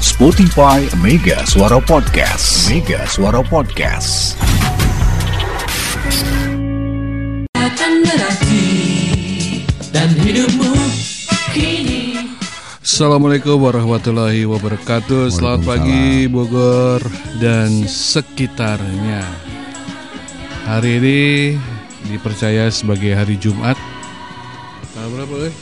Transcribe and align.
Spotify 0.00 0.84
Mega 1.00 1.40
Suara 1.48 1.80
Podcast. 1.80 2.68
Mega 2.68 3.08
Suara 3.08 3.40
Podcast. 3.40 4.36
dan 9.96 10.12
hidupmu 10.20 10.76
kini 11.56 12.28
Assalamualaikum 12.84 13.56
warahmatullahi 13.56 14.44
wabarakatuh 14.44 15.32
Selamat 15.32 15.64
pagi 15.64 16.28
Bogor 16.28 17.00
dan 17.40 17.88
sekitarnya 17.88 19.24
Hari 20.68 20.90
ini 21.00 21.20
dipercaya 22.12 22.68
sebagai 22.68 23.16
hari 23.16 23.40
Jumat 23.40 23.80
Tanggal 24.92 25.08
berapa 25.16 25.34
eh? 25.48 25.54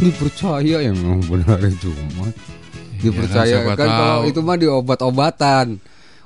dipercaya 0.00 0.84
ya 0.84 0.92
memang 0.92 1.24
benar 1.28 1.60
Jumat 1.80 2.59
dipercaya 3.00 3.64
kan, 3.64 3.64
siapa 3.66 3.72
kan 3.74 3.88
kalau 3.88 4.20
itu 4.28 4.40
mah 4.44 4.56
di 4.60 4.66
obat-obatan. 4.68 5.66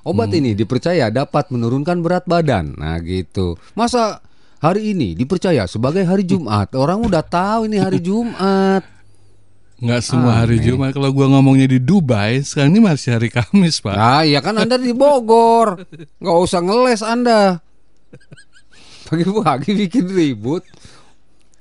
Obat 0.04 0.28
ini 0.36 0.52
dipercaya 0.52 1.08
dapat 1.08 1.48
menurunkan 1.48 2.04
berat 2.04 2.28
badan. 2.28 2.76
Nah 2.76 3.00
gitu. 3.00 3.56
Masa 3.72 4.20
hari 4.60 4.92
ini 4.92 5.16
dipercaya 5.16 5.64
sebagai 5.64 6.04
hari 6.04 6.28
Jumat? 6.30 6.76
Orang 6.76 7.08
udah 7.08 7.24
tahu 7.24 7.72
ini 7.72 7.80
hari 7.80 8.04
Jumat. 8.04 8.84
Nggak 9.80 10.02
semua 10.04 10.44
hari 10.44 10.60
Aneh. 10.60 10.66
Jumat. 10.68 10.92
Kalau 10.92 11.10
gua 11.10 11.26
ngomongnya 11.34 11.66
di 11.66 11.82
Dubai 11.82 12.40
Sekarang 12.44 12.72
ini 12.76 12.84
masih 12.84 13.16
hari 13.16 13.32
Kamis 13.32 13.80
Pak. 13.80 13.96
Nah 13.96 14.22
ya 14.28 14.44
kan 14.44 14.60
anda 14.60 14.76
di 14.76 14.92
Bogor. 14.92 15.80
Nggak 16.20 16.36
usah 16.36 16.60
ngeles 16.60 17.00
anda. 17.00 17.64
Pagi-pagi 19.08 19.72
bikin 19.72 20.08
ribut 20.12 20.64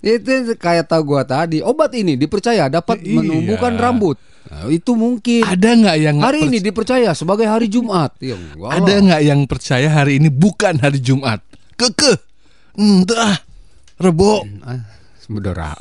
itu 0.03 0.30
kayak 0.53 0.85
tahu 0.85 1.02
gua 1.07 1.23
tadi 1.23 1.63
obat 1.63 1.95
ini 1.95 2.13
dipercaya 2.13 2.67
dapat 2.67 2.99
Iya. 2.99 3.23
menumbuhkan 3.23 3.73
rambut. 3.73 4.20
Nah, 4.43 4.67
itu 4.67 4.91
mungkin. 4.93 5.41
Ada 5.41 5.70
nggak 5.73 5.98
yang 5.98 6.17
Hari 6.20 6.39
ini 6.43 6.59
perc- 6.59 6.67
dipercaya 6.67 7.09
sebagai 7.16 7.48
hari 7.48 7.71
Jumat. 7.71 8.12
Ya, 8.20 8.35
Ada 8.67 8.93
nggak 8.99 9.21
yang 9.24 9.40
percaya 9.48 9.87
hari 9.87 10.20
ini 10.20 10.27
bukan 10.27 10.76
hari 10.77 10.99
Jumat? 10.99 11.40
Keke 11.74 12.20
Entah. 12.76 13.40
Rebo. 13.96 14.43
Ah, 14.62 14.84
Saudara. 15.18 15.71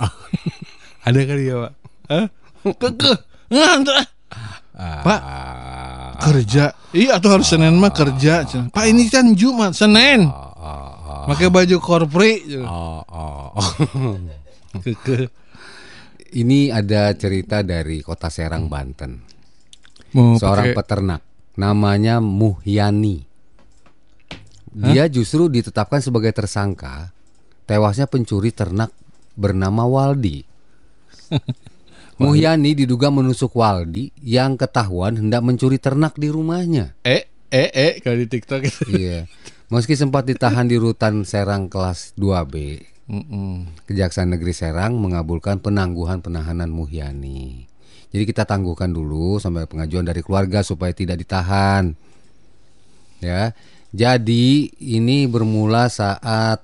Ada 1.06 1.20
kali 1.20 1.50
ya 1.50 1.56
Pak? 1.59 1.73
Hah? 2.06 2.27
Keke 2.78 3.12
Entah. 3.50 4.05
Pak 5.03 5.20
Ah, 5.20 6.15
kerja. 6.23 6.70
Iya 6.93 7.19
atau 7.19 7.34
harus 7.34 7.47
senin 7.47 7.75
mah 7.75 7.91
kerja 7.91 8.45
pak 8.69 8.84
ini 8.84 9.09
kan 9.09 9.33
jumat 9.33 9.73
senin 9.73 10.28
pakai 11.28 11.48
baju 11.53 11.77
korpri 11.78 12.59
oh, 12.62 13.03
oh, 13.06 13.47
oh. 13.55 13.70
Keke. 14.84 15.28
Ini 16.33 16.73
ada 16.73 17.12
cerita 17.12 17.61
dari 17.61 18.01
kota 18.01 18.33
Serang, 18.33 18.65
Banten. 18.73 19.20
mau 20.17 20.33
Seorang 20.41 20.73
pakai 20.73 20.77
peternak 20.81 21.23
namanya 21.61 22.25
Muhyani. 22.25 23.20
Dia 24.73 25.05
justru 25.12 25.53
ditetapkan 25.53 26.00
sebagai 26.00 26.33
tersangka 26.33 27.12
tewasnya 27.69 28.09
pencuri 28.09 28.48
ternak 28.48 28.89
bernama 29.37 29.84
Waldi. 29.84 30.41
Muhyani 32.20 32.73
diduga 32.73 33.12
menusuk 33.12 33.53
Waldi 33.53 34.09
yang 34.25 34.56
ketahuan 34.56 35.20
hendak 35.20 35.45
mencuri 35.45 35.77
ternak 35.77 36.17
di 36.17 36.33
rumahnya. 36.33 36.97
eh 37.05 37.28
eh 37.53 37.69
eh 37.69 37.93
kalau 38.00 38.17
di 38.17 38.27
tiktok 38.33 38.65
Iya. 38.89 39.28
Meski 39.73 39.97
sempat 39.97 40.28
ditahan 40.28 40.69
di 40.69 40.77
rutan 40.77 41.25
Serang 41.25 41.73
kelas 41.73 42.12
2B, 42.20 42.84
Mm-mm. 43.09 43.73
Kejaksaan 43.89 44.37
Negeri 44.37 44.53
Serang 44.53 45.01
mengabulkan 45.01 45.65
penangguhan 45.65 46.20
penahanan 46.20 46.69
Muhyani. 46.69 47.65
Jadi 48.12 48.28
kita 48.28 48.45
tangguhkan 48.45 48.93
dulu 48.93 49.41
sampai 49.41 49.65
pengajuan 49.65 50.05
dari 50.05 50.20
keluarga 50.20 50.61
supaya 50.61 50.93
tidak 50.93 51.25
ditahan. 51.25 51.97
Ya. 53.25 53.56
Jadi 53.97 54.77
ini 54.77 55.25
bermula 55.25 55.89
saat 55.89 56.61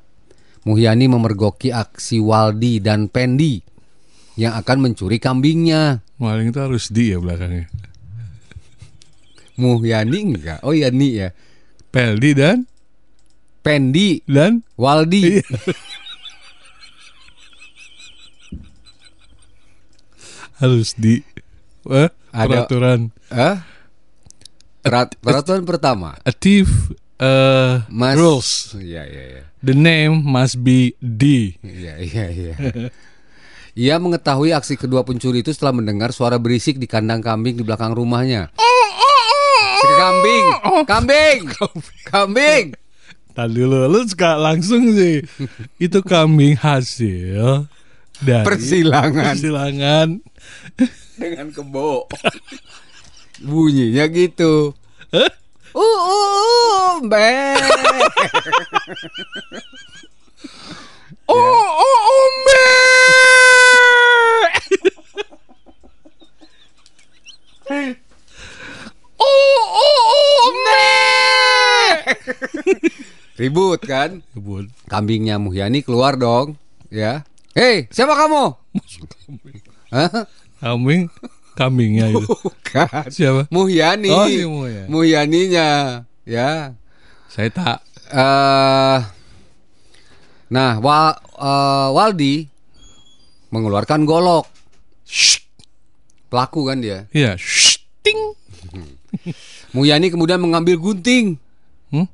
Muhyani 0.69 1.09
memergoki 1.09 1.73
aksi 1.73 2.21
Waldi 2.21 2.77
dan 2.85 3.09
Pendi 3.09 3.65
yang 4.37 4.53
akan 4.53 4.85
mencuri 4.85 5.17
kambingnya. 5.17 6.05
maling 6.21 6.53
itu 6.53 6.61
harus 6.61 6.93
di 6.93 7.15
ya 7.15 7.23
belakangnya 7.23 7.73
Muhyani 9.57 10.19
enggak? 10.29 10.61
Oh 10.61 10.77
iya 10.77 10.93
nih 10.93 11.13
ya. 11.17 11.29
Peldi 11.89 12.37
dan 12.37 12.69
Pendi, 13.69 14.25
dan 14.25 14.65
Waldi. 14.75 15.45
harus 20.59 20.95
di 20.99 21.23
eh, 21.87 22.11
Ada- 22.35 22.67
peraturan 22.67 23.01
Hah? 23.31 23.63
Perat- 24.79 25.19
peraturan 25.21 25.63
pertama. 25.63 26.17
achieve 26.25 26.71
uh, 27.21 27.85
Mas 27.87 28.17
rules 28.17 28.73
Iya 28.75 29.05
iya 29.05 29.23
iya. 29.29 29.43
the 29.61 29.77
name 29.77 30.19
must 30.19 30.59
be 30.59 30.97
D 30.99 31.55
Iya 31.61 32.01
iya 32.01 32.27
iya. 32.29 32.55
Ia 33.79 33.95
mengetahui 33.95 34.51
aksi 34.51 34.75
kedua 34.75 35.07
pencuri 35.07 35.39
itu 35.39 35.55
setelah 35.55 35.71
mendengar 35.73 36.11
suara 36.11 36.35
berisik 36.35 36.83
di 36.83 36.91
kandang 36.91 37.23
kambing 37.23 37.55
di 37.55 37.63
belakang 37.63 37.95
rumahnya. 37.95 38.51
Si 39.79 39.87
kambing, 39.95 40.45
kambing, 40.83 41.39
kambing. 42.05 42.65
Tadi 43.39 43.55
dulu 43.55 43.87
lu 43.87 44.03
suka 44.03 44.35
langsung 44.35 44.91
sih 44.99 45.23
itu 45.87 46.03
kambing 46.03 46.59
hasil 46.59 47.71
dari 48.19 48.43
Persilangan 48.43 49.39
persilangan 49.39 50.09
dengan 51.15 51.55
kebo. 51.55 52.11
Bunyinya 53.39 54.11
gitu. 54.11 54.75
Hah? 55.15 55.31
Uh, 55.71 55.79
uh, 55.79 56.99
uh, 56.99 57.07
be. 57.07 57.31
Oh, 61.31 61.39
oh, 61.39 61.99
ombe. 62.19 62.67
oh, 69.23 69.63
oh, 69.79 70.27
ombe. 70.43 70.91
Ribut 73.39 73.79
kan? 73.81 74.19
Kebun. 74.35 74.67
Kambingnya 74.91 75.39
Muhyani 75.39 75.87
keluar 75.87 76.19
dong, 76.19 76.59
ya. 76.91 77.23
Hei, 77.55 77.87
siapa 77.89 78.19
kamu? 78.19 78.51
Hah? 79.95 80.27
Kambing, 80.59 81.07
kambingnya 81.55 82.11
itu. 82.11 82.27
Bukan. 82.27 83.07
Siapa? 83.07 83.47
Muhyani. 83.49 84.11
Oh, 84.11 84.27
si 84.27 84.43
Muhyani. 84.43 84.91
Muhyaninya, 84.91 85.69
ya. 86.27 86.75
Saya 87.31 87.49
tak. 87.55 87.79
eh 88.09 88.99
nah, 90.49 90.81
Wa- 90.81 91.21
eh, 91.39 91.89
Waldi 91.95 92.51
mengeluarkan 93.55 94.03
golok. 94.03 94.51
Pelaku 96.27 96.67
kan 96.67 96.83
dia. 96.83 97.07
Iya. 97.15 97.39
Ting. 98.03 98.19
Muhyani 99.79 100.11
kemudian 100.11 100.43
mengambil 100.43 100.75
gunting. 100.77 101.39
Hmm? 101.89 102.05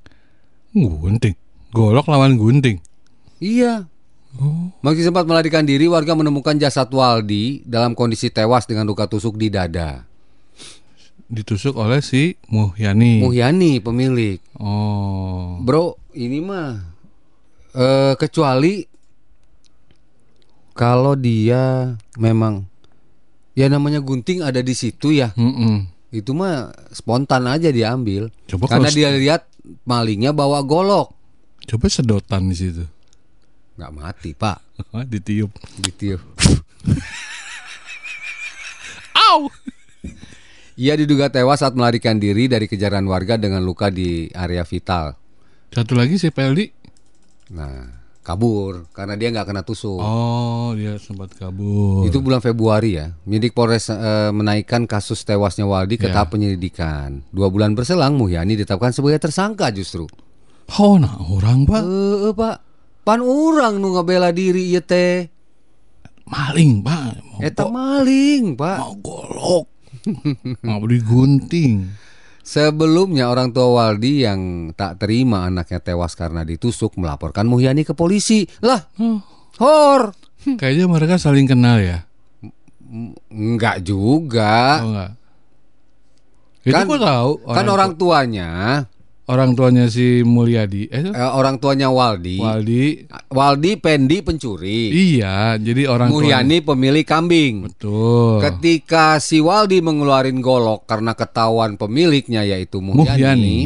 Gunting. 0.75 1.39
Golok 1.71 2.11
lawan 2.11 2.35
gunting. 2.35 2.83
Iya. 3.39 3.87
Meski 4.83 5.07
sempat 5.07 5.31
melarikan 5.31 5.63
diri, 5.63 5.87
warga 5.87 6.19
menemukan 6.19 6.59
jasad 6.59 6.91
Waldi 6.91 7.63
dalam 7.63 7.95
kondisi 7.95 8.35
tewas 8.35 8.67
dengan 8.67 8.83
luka 8.83 9.07
tusuk 9.07 9.39
di 9.39 9.47
dada. 9.47 10.03
Ditusuk 11.31 11.79
oleh 11.79 12.03
si 12.03 12.35
Muhyani. 12.51 13.23
Muhyani 13.23 13.79
pemilik. 13.79 14.43
oh. 14.59 15.63
Bro, 15.63 15.97
ini 16.19 16.43
mah 16.43 16.83
eh 17.75 18.15
kecuali 18.19 18.87
kalau 20.75 21.15
dia 21.15 21.95
memang 22.19 22.67
ya 23.55 23.71
namanya 23.71 24.03
gunting 24.03 24.43
ada 24.43 24.59
di 24.59 24.75
situ 24.75 25.15
ya. 25.15 25.31
Mm-mm. 25.39 25.94
Itu 26.15 26.31
mah 26.31 26.71
spontan 26.95 27.51
aja 27.51 27.75
diambil. 27.75 28.31
Coba 28.47 28.71
Karena 28.71 28.91
dia 28.95 29.11
lihat 29.11 29.51
malingnya 29.83 30.31
bawa 30.31 30.63
golok. 30.63 31.11
Coba 31.67 31.91
sedotan 31.91 32.47
di 32.47 32.57
situ. 32.57 32.87
nggak 33.75 33.91
mati, 33.91 34.31
Pak. 34.39 34.79
Ditiup. 35.11 35.51
Gitu. 35.83 36.15
Au. 39.27 39.51
Ia 40.79 40.95
diduga 40.95 41.31
tewas 41.31 41.63
saat 41.63 41.75
melarikan 41.75 42.23
diri 42.23 42.47
dari 42.47 42.71
kejaran 42.71 43.07
warga 43.11 43.35
dengan 43.35 43.67
luka 43.67 43.91
di 43.91 44.31
area 44.31 44.63
vital. 44.63 45.19
Satu 45.75 45.99
lagi 45.99 46.19
si 46.19 46.31
Peldi. 46.31 46.71
Nah, 47.51 48.04
kabur 48.25 48.89
karena 48.91 49.15
dia 49.15 49.29
nggak 49.29 49.45
kena 49.45 49.63
tusuk. 49.63 49.95
Oh, 49.95 50.73
dia 50.73 50.97
sempat 50.97 51.31
kabur. 51.31 52.03
Itu 52.03 52.19
bulan 52.19 52.41
Februari 52.41 52.97
ya. 52.97 53.13
Penyidik 53.21 53.53
Polres 53.53 53.87
eh, 53.87 54.01
menaikkan 54.31 54.85
kasus 54.85 55.23
tewasnya 55.23 55.63
Waldi 55.63 55.95
ke 55.95 56.09
Ya. 56.09 56.17
tahap 56.17 56.33
penyelidikan. 56.33 57.21
Dua 57.29 57.47
bulan 57.47 57.73
berselang, 57.73 58.17
Muhyani 58.17 58.57
ditetapkan 58.57 58.91
sebagai 58.91 59.21
tersangka 59.21 59.69
justru. 59.69 60.09
Oh, 60.75 60.97
nah 60.97 61.21
orang 61.21 61.63
pak 61.63 61.79
Eh, 61.79 62.19
eh, 62.25 62.33
Pak, 62.33 62.57
pan 63.03 63.21
orang 63.21 63.77
nu 63.77 63.93
ngabela 63.93 64.33
diri 64.33 64.67
ieu 64.67 64.81
teh. 64.81 65.29
maling 66.25 66.81
pak. 66.81 67.21
Eta 67.39 67.69
maling, 67.69 68.57
Pak. 68.57 68.79
mau 68.81 68.97
golok. 68.97 69.67
Mau 70.65 70.83
digunting. 70.85 71.85
Sebelumnya 72.45 73.27
orang 73.27 73.51
tua 73.51 73.73
Waldi 73.73 74.21
yang 74.21 74.41
tak 74.73 75.01
terima 75.01 75.49
anaknya 75.49 75.81
tewas 75.81 76.13
karena 76.13 76.45
ditusuk 76.45 76.95
melaporkan 76.95 77.49
Muhyani 77.49 77.83
ke 77.83 77.97
polisi. 77.97 78.45
Lah, 78.61 78.85
Oh, 79.01 79.19
hor. 79.59 80.13
kayaknya 80.45 80.85
mereka 80.85 81.17
saling 81.17 81.49
kenal 81.49 81.81
ya. 81.81 82.05
Enggak 83.29 83.81
juga. 83.81 84.79
Oh 84.79 84.89
enggak. 84.93 85.11
Itu 86.63 86.73
Kan- 86.75 86.87
kok 86.87 87.01
tahu 87.01 87.31
kan 87.47 87.67
orang 87.67 87.93
tuanya, 87.97 88.49
orang 89.25 89.57
tuanya 89.57 89.89
si 89.89 90.21
Mulyadi 90.21 90.93
eh 90.93 91.09
eh, 91.09 91.31
orang 91.33 91.57
tuanya 91.57 91.89
Waldi. 91.89 92.37
Waldi 92.37 93.09
Waldi 93.33 93.81
Pendi 93.81 94.21
pencuri. 94.21 94.93
iya 94.93 95.57
jadi 95.57 95.89
orang 95.89 96.13
tuanya 96.13 96.45
Muhyani 96.45 96.57
pemilik 96.61 97.07
kambing. 97.09 97.55
betul 97.65 98.45
Ketika 98.45 99.17
si 99.25 99.41
Waldi 99.41 99.81
mengeluarin 99.81 100.45
golok 100.45 100.85
karena 100.85 101.17
ketahuan 101.17 101.81
pemiliknya 101.81 102.45
yaitu 102.45 102.85
Muhyani, 102.85 103.01
Muhyani 103.09 103.61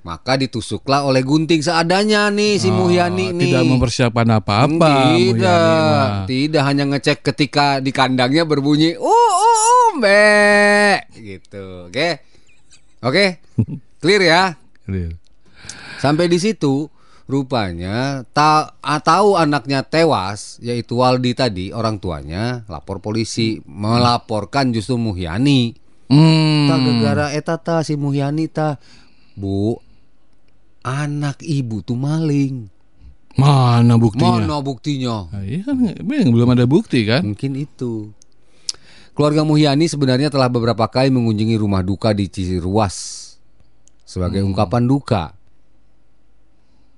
maka 0.00 0.40
ditusuklah 0.40 1.04
oleh 1.04 1.20
gunting 1.20 1.60
seadanya 1.60 2.32
nih 2.32 2.56
si 2.56 2.72
oh, 2.72 2.88
Muhyani 2.88 3.36
nih. 3.36 3.52
tidak 3.52 3.64
mempersiapkan 3.68 4.28
apa-apa 4.32 5.18
Tidak, 5.18 5.20
Mulyani 5.20 6.24
tidak 6.30 6.62
hanya 6.64 6.84
ngecek 6.88 7.18
ketika 7.20 7.82
di 7.82 7.90
kandangnya 7.92 8.46
berbunyi 8.46 8.96
uh 8.96 9.04
uh 9.04 9.58
uh 9.66 9.88
mbe 9.98 11.10
gitu. 11.18 11.90
Oke. 11.90 12.08
Oke. 13.02 13.26
Clear 14.00 14.22
ya? 14.24 14.42
Real. 14.88 15.12
Sampai 16.00 16.32
di 16.32 16.40
situ 16.40 16.88
rupanya 17.28 18.26
ta 18.32 18.74
ah, 18.80 18.98
tahu 18.98 19.36
anaknya 19.36 19.84
tewas 19.84 20.58
yaitu 20.64 20.98
Waldi 20.98 21.36
tadi 21.36 21.70
orang 21.70 22.02
tuanya 22.02 22.66
lapor 22.66 22.98
polisi 23.04 23.60
melaporkan 23.68 24.72
justru 24.72 24.96
Muhyani. 24.96 25.76
Hmm. 26.08 26.66
Ta 26.66 26.74
gara 26.80 27.26
eta 27.36 27.60
ta 27.60 27.84
si 27.84 27.94
Muhyani 28.00 28.48
ta 28.48 28.80
Bu 29.36 29.76
anak 30.80 31.44
ibu 31.44 31.84
tuh 31.84 32.00
maling. 32.00 32.72
mana 33.38 33.94
buktinya 33.94 34.42
Mana 34.42 34.58
buktinya? 34.58 35.30
Nah, 35.30 35.44
iya 35.46 35.62
kan 35.62 35.78
belum 36.04 36.50
ada 36.50 36.66
bukti 36.66 37.06
kan 37.06 37.22
Mungkin 37.22 37.52
itu. 37.56 38.10
Keluarga 39.12 39.44
Muhyani 39.44 39.86
sebenarnya 39.86 40.32
telah 40.32 40.48
beberapa 40.48 40.88
kali 40.88 41.12
mengunjungi 41.12 41.60
rumah 41.60 41.84
duka 41.84 42.16
di 42.16 42.26
Ciruas 42.26 43.19
sebagai 44.10 44.42
ungkapan 44.42 44.90
duka. 44.90 45.38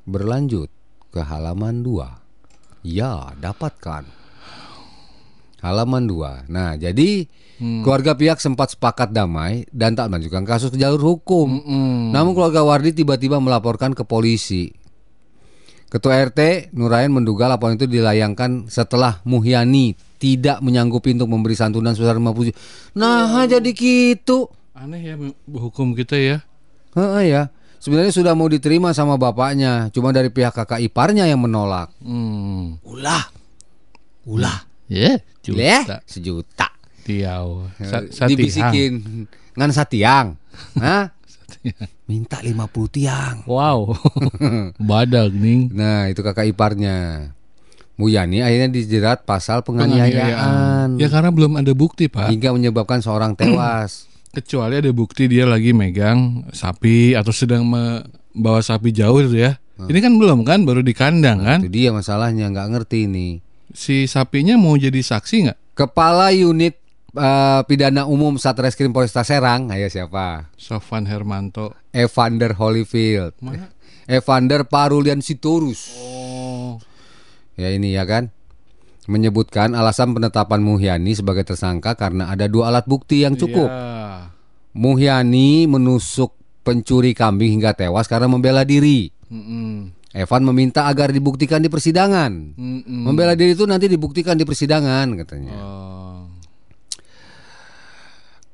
Berlanjut 0.08 0.72
ke 1.12 1.20
halaman 1.20 1.84
2. 1.84 2.88
Ya, 2.88 3.36
dapatkan. 3.36 4.08
Halaman 5.60 6.08
2. 6.08 6.48
Nah, 6.48 6.74
jadi 6.74 7.28
keluarga 7.60 8.18
pihak 8.18 8.42
sempat 8.42 8.74
sepakat 8.74 9.14
damai 9.14 9.68
dan 9.70 9.94
tak 9.94 10.10
melanjutkan 10.10 10.42
kasus 10.42 10.72
ke 10.72 10.80
jalur 10.80 11.14
hukum. 11.14 11.62
Hmm. 11.62 12.10
Namun 12.10 12.34
keluarga 12.34 12.66
Wardi 12.66 12.96
tiba-tiba 12.96 13.38
melaporkan 13.38 13.92
ke 13.94 14.02
polisi. 14.02 14.72
Ketua 15.86 16.24
RT 16.24 16.72
Nurain 16.72 17.12
menduga 17.12 17.46
laporan 17.52 17.76
itu 17.76 17.84
dilayangkan 17.84 18.72
setelah 18.72 19.20
Muhyani 19.28 19.92
tidak 20.16 20.64
menyanggupi 20.64 21.12
untuk 21.12 21.28
memberi 21.28 21.52
santunan 21.52 21.92
sebesar 21.92 22.16
50 22.16 22.48
juta. 22.48 22.58
Nah, 22.96 23.44
jadi 23.44 23.70
gitu. 23.76 24.48
aneh 24.72 25.04
ya 25.04 25.14
hukum 25.52 25.92
kita 25.92 26.16
ya 26.16 26.40
Heeh 26.92 27.24
ya. 27.28 27.42
Sebenarnya 27.82 28.14
sudah 28.14 28.38
mau 28.38 28.46
diterima 28.46 28.94
sama 28.94 29.18
bapaknya, 29.18 29.90
cuma 29.90 30.14
dari 30.14 30.30
pihak 30.30 30.54
kakak 30.54 30.78
iparnya 30.86 31.26
yang 31.26 31.42
menolak. 31.42 31.90
hmm. 31.98 32.78
Ulah. 32.86 33.26
Ulah. 34.22 34.62
ya 34.86 35.18
Leh, 35.50 35.82
juta 35.82 35.98
sejuta. 36.06 36.68
tiau 37.02 37.66
Sa-. 37.82 38.28
Dibisikin 38.30 39.26
ngan 39.58 39.70
satiang. 39.74 40.38
Hah? 40.84 41.10
Minta 42.06 42.38
50 42.38 42.94
tiang. 42.94 43.42
wow 43.50 43.90
badag 44.90 45.34
nih 45.34 45.74
Nah, 45.74 46.06
itu 46.06 46.22
kakak 46.22 46.46
iparnya. 46.54 47.30
Muyani 47.98 48.40
akhirnya 48.40 48.70
dijerat 48.72 49.26
pasal 49.26 49.60
penganiayaan 49.66 50.96
ya 50.96 51.08
karena 51.12 51.28
belum 51.28 51.60
ada 51.60 51.72
bukti 51.76 52.08
pak 52.08 52.30
hingga 52.30 52.54
menyebabkan 52.54 53.02
seorang 53.02 53.36
tewas. 53.36 54.08
Kecuali 54.32 54.80
ada 54.80 54.88
bukti 54.90 55.28
dia 55.28 55.44
lagi 55.44 55.76
megang 55.76 56.48
sapi 56.56 57.12
atau 57.12 57.30
sedang 57.30 57.68
membawa 57.68 58.64
sapi 58.64 58.90
jauh 58.90 59.20
itu 59.20 59.38
ya. 59.44 59.60
Ini 59.82 59.98
kan 59.98 60.14
belum 60.14 60.46
kan, 60.46 60.62
baru 60.62 60.80
di 60.80 60.94
kandang 60.96 61.42
kan. 61.42 61.58
Itu 61.60 61.72
dia 61.72 61.90
masalahnya 61.92 62.48
nggak 62.48 62.68
ngerti 62.72 63.10
nih. 63.10 63.32
Si 63.72 64.06
sapinya 64.08 64.56
mau 64.56 64.78
jadi 64.78 65.00
saksi 65.00 65.36
nggak? 65.48 65.58
Kepala 65.74 66.30
unit 66.32 66.76
eh, 67.16 67.60
pidana 67.66 68.06
umum 68.08 68.36
Satreskrim 68.40 68.92
Polresta 68.94 69.24
Serang, 69.26 69.68
ayo 69.72 69.88
siapa? 69.90 70.48
Sofwan 70.56 71.08
Hermanto. 71.08 71.76
Evander 71.92 72.56
Holyfield. 72.56 73.36
Mana? 73.42 73.68
Evander 74.06 74.64
Parulian 74.68 75.20
Sitorus. 75.20 75.98
Oh, 75.98 76.80
Ya 77.56 77.68
ini 77.68 77.92
ya 77.92 78.08
kan. 78.08 78.32
Menyebutkan 79.10 79.74
alasan 79.74 80.14
penetapan 80.14 80.62
Muhyani 80.62 81.18
sebagai 81.18 81.42
tersangka 81.42 81.98
karena 81.98 82.30
ada 82.30 82.46
dua 82.46 82.70
alat 82.70 82.86
bukti 82.86 83.26
yang 83.26 83.34
cukup. 83.34 83.66
iya. 83.66 84.30
Muhyani 84.72 85.68
menusuk 85.68 86.32
pencuri 86.62 87.12
kambing 87.12 87.58
hingga 87.58 87.74
tewas 87.74 88.06
karena 88.06 88.30
membela 88.30 88.62
diri. 88.62 89.10
Mm-mm. 89.28 89.92
Evan 90.12 90.44
meminta 90.44 90.86
agar 90.86 91.10
dibuktikan 91.10 91.60
di 91.60 91.68
persidangan. 91.68 92.56
Mm-mm. 92.56 93.02
Membela 93.04 93.34
diri 93.34 93.56
itu 93.56 93.64
nanti 93.66 93.90
dibuktikan 93.90 94.38
di 94.38 94.44
persidangan 94.44 95.06
katanya. 95.18 95.56
Oh. 95.56 96.24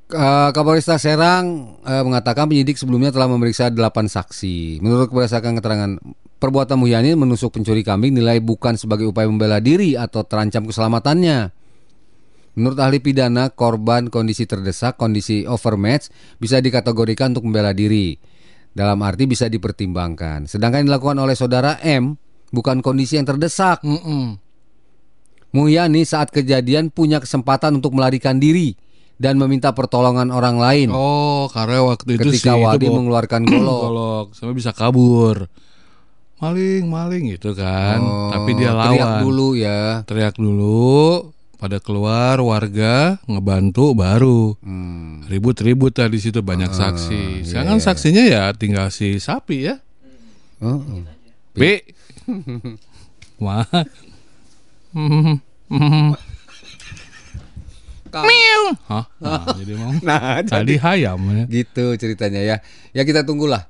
Eh, 0.09 0.51
Kapolresta 0.57 0.97
Serang 0.97 1.77
eh, 1.85 2.01
mengatakan 2.01 2.49
penyidik 2.49 2.81
sebelumnya 2.81 3.13
telah 3.13 3.29
memeriksa 3.29 3.69
8 3.69 4.09
saksi. 4.09 4.81
Menurut 4.81 5.13
berdasarkan 5.13 5.61
keterangan 5.61 6.01
perbuatan 6.39 6.79
Muhyani 6.79 7.19
menusuk 7.19 7.59
pencuri 7.59 7.83
kambing 7.83 8.15
nilai 8.15 8.39
bukan 8.39 8.79
sebagai 8.79 9.11
upaya 9.11 9.27
membela 9.27 9.59
diri 9.59 9.99
atau 9.99 10.23
terancam 10.23 10.65
keselamatannya. 10.67 11.53
Menurut 12.59 12.79
ahli 12.83 12.99
pidana, 12.99 13.55
korban 13.55 14.11
kondisi 14.11 14.43
terdesak, 14.43 14.99
kondisi 14.99 15.47
overmatch 15.47 16.11
bisa 16.43 16.59
dikategorikan 16.59 17.31
untuk 17.31 17.47
membela 17.47 17.71
diri. 17.71 18.19
Dalam 18.75 18.99
arti 19.07 19.31
bisa 19.31 19.47
dipertimbangkan. 19.47 20.51
Sedangkan 20.51 20.83
yang 20.83 20.89
dilakukan 20.95 21.19
oleh 21.23 21.39
saudara 21.39 21.79
M 21.83 22.19
bukan 22.51 22.83
kondisi 22.83 23.19
yang 23.19 23.27
terdesak. 23.31 23.83
Mm-mm. 23.87 24.39
Muhyani 25.55 26.03
saat 26.05 26.35
kejadian 26.35 26.91
punya 26.93 27.23
kesempatan 27.23 27.79
untuk 27.79 27.97
melarikan 27.97 28.37
diri 28.37 28.77
dan 29.19 29.35
meminta 29.41 29.75
pertolongan 29.75 30.31
orang 30.31 30.61
lain 30.61 30.89
Oh, 30.95 31.51
karena 31.51 31.83
waktu 31.83 32.21
itu 32.21 32.31
ketika 32.31 32.55
si 32.55 32.63
Waldi 32.63 32.87
itu 32.87 32.95
mengeluarkan 32.95 33.43
golok. 33.49 33.81
golok 33.87 34.27
sampai 34.37 34.55
bisa 34.55 34.71
kabur. 34.77 35.51
Maling, 36.39 36.87
maling 36.87 37.25
gitu 37.31 37.51
kan. 37.53 37.99
Oh, 37.99 38.31
Tapi 38.31 38.51
dia 38.55 38.71
lawan. 38.71 38.95
Teriak 38.95 39.15
dulu 39.21 39.49
ya. 39.53 39.81
teriak 40.05 40.35
dulu 40.35 41.35
pada 41.55 41.79
keluar 41.79 42.39
warga 42.39 43.19
ngebantu 43.25 43.91
baru 43.91 44.55
Hmm. 44.59 45.27
ribut-ribut 45.27 45.91
lah 45.93 46.07
di 46.07 46.17
situ 46.17 46.39
banyak 46.39 46.71
saksi 46.71 47.43
sekarang 47.43 47.75
kan 47.75 47.83
saksinya 47.83 48.23
ya 48.23 48.55
tinggal 48.55 48.87
si 48.89 49.19
sapi 49.19 49.67
ya 49.67 49.83
Oh, 50.59 50.79
B 51.53 51.83
wah 53.43 53.67
Hmm, 54.89 55.43
hmm. 55.67 56.09
Meow. 58.09 58.63
Hah? 58.87 59.05
Nah, 59.19 59.43
jadi 59.53 59.73
mau 59.75 59.93
Nah, 60.07 60.41
tadi 60.41 60.79
hayam 60.79 61.21
ya. 61.29 61.45
gitu 61.45 61.93
ceritanya 61.95 62.41
ya. 62.41 62.57
Ya 62.91 63.03
kita 63.03 63.21
tunggulah. 63.21 63.69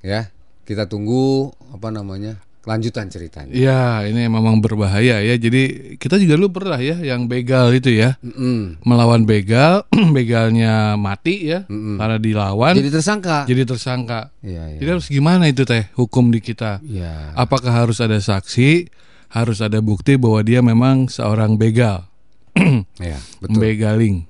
Ya, 0.00 0.30
kita 0.66 0.90
tunggu 0.90 1.54
apa 1.72 1.88
namanya? 1.88 2.42
kelanjutan 2.66 3.06
ceritanya. 3.06 3.54
Ya, 3.54 4.02
ini 4.10 4.26
memang 4.26 4.58
berbahaya 4.58 5.22
ya. 5.22 5.34
Jadi 5.38 5.94
kita 6.02 6.18
juga 6.18 6.34
dulu 6.34 6.58
pernah 6.58 6.82
ya 6.82 6.98
yang 6.98 7.30
begal 7.30 7.70
itu 7.70 7.94
ya. 7.94 8.18
Mm-mm. 8.26 8.82
Melawan 8.82 9.22
begal, 9.22 9.86
begalnya 10.16 10.98
mati 10.98 11.46
ya 11.46 11.62
Mm-mm. 11.70 11.94
karena 11.94 12.18
dilawan 12.18 12.74
Jadi 12.74 12.90
tersangka. 12.90 13.46
jadi 13.46 13.62
tersangka. 13.62 14.34
Iya, 14.42 14.82
Jadi 14.82 14.82
iya. 14.82 14.92
harus 14.98 15.06
gimana 15.06 15.46
itu 15.46 15.62
teh 15.62 15.86
hukum 15.94 16.34
di 16.34 16.42
kita? 16.42 16.82
Iya. 16.82 17.38
Apakah 17.38 17.70
harus 17.70 18.02
ada 18.02 18.18
saksi? 18.18 18.90
Harus 19.30 19.62
ada 19.62 19.78
bukti 19.78 20.18
bahwa 20.18 20.42
dia 20.42 20.58
memang 20.58 21.06
seorang 21.06 21.54
begal, 21.54 22.02
Iya, 22.98 23.22
betul. 23.38 23.62
begaling. 23.62 24.26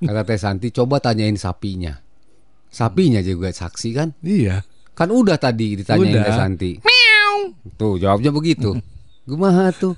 Kata 0.00 0.24
Teh 0.24 0.40
Santi, 0.40 0.72
coba 0.72 1.04
tanyain 1.04 1.36
sapinya. 1.36 2.00
Sapinya 2.72 3.20
juga 3.20 3.52
saksi 3.52 3.88
kan? 3.92 4.16
Iya. 4.24 4.64
Kan 4.98 5.14
udah 5.14 5.38
tadi 5.38 5.78
ditanyain 5.78 6.10
Udah. 6.10 6.26
Teh 6.26 6.34
Santi. 6.34 6.70
Tuh 7.78 8.02
jawabnya 8.02 8.34
begitu. 8.34 8.74
Gumaha 9.22 9.70
tuh. 9.70 9.94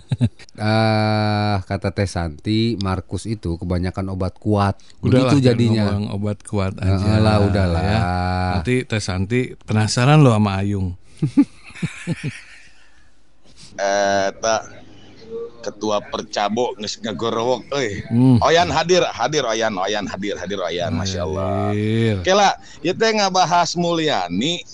Ah, 0.60 1.64
kata 1.64 1.88
Teh 1.88 2.04
Santi, 2.04 2.76
Markus 2.76 3.24
itu 3.24 3.56
kebanyakan 3.56 4.12
obat 4.12 4.36
kuat. 4.36 4.76
Udahlah, 5.00 5.32
Begitu 5.32 5.36
jadinya. 5.40 5.96
obat 6.12 6.44
kuat 6.44 6.76
aja. 6.76 7.16
lah, 7.16 7.40
udahlah. 7.40 7.80
ya. 7.80 7.98
Nanti 8.58 8.84
Teh 8.84 9.00
Santi 9.00 9.56
penasaran 9.56 10.20
loh 10.20 10.36
sama 10.36 10.60
Ayung. 10.60 10.92
Eta 13.80 14.56
ketua 15.60 16.00
percabo 16.02 16.74
geus 16.76 16.98
ngagorowok 16.98 17.70
euy. 17.72 18.02
Hmm. 18.10 18.36
Oyan 18.42 18.68
hadir, 18.68 19.04
hadir 19.06 19.44
Oyan, 19.46 19.72
Oyan 19.76 20.04
hadir, 20.08 20.36
hadir 20.36 20.58
Oyan, 20.60 20.92
Masya 20.92 21.24
Allah. 21.24 21.72
Hadir. 21.72 22.16
Oke 22.20 22.32
lah, 22.34 22.52
ieu 22.82 22.92
teh 22.92 23.12
ngabahas 23.14 23.76
Mulyani. 23.76 24.64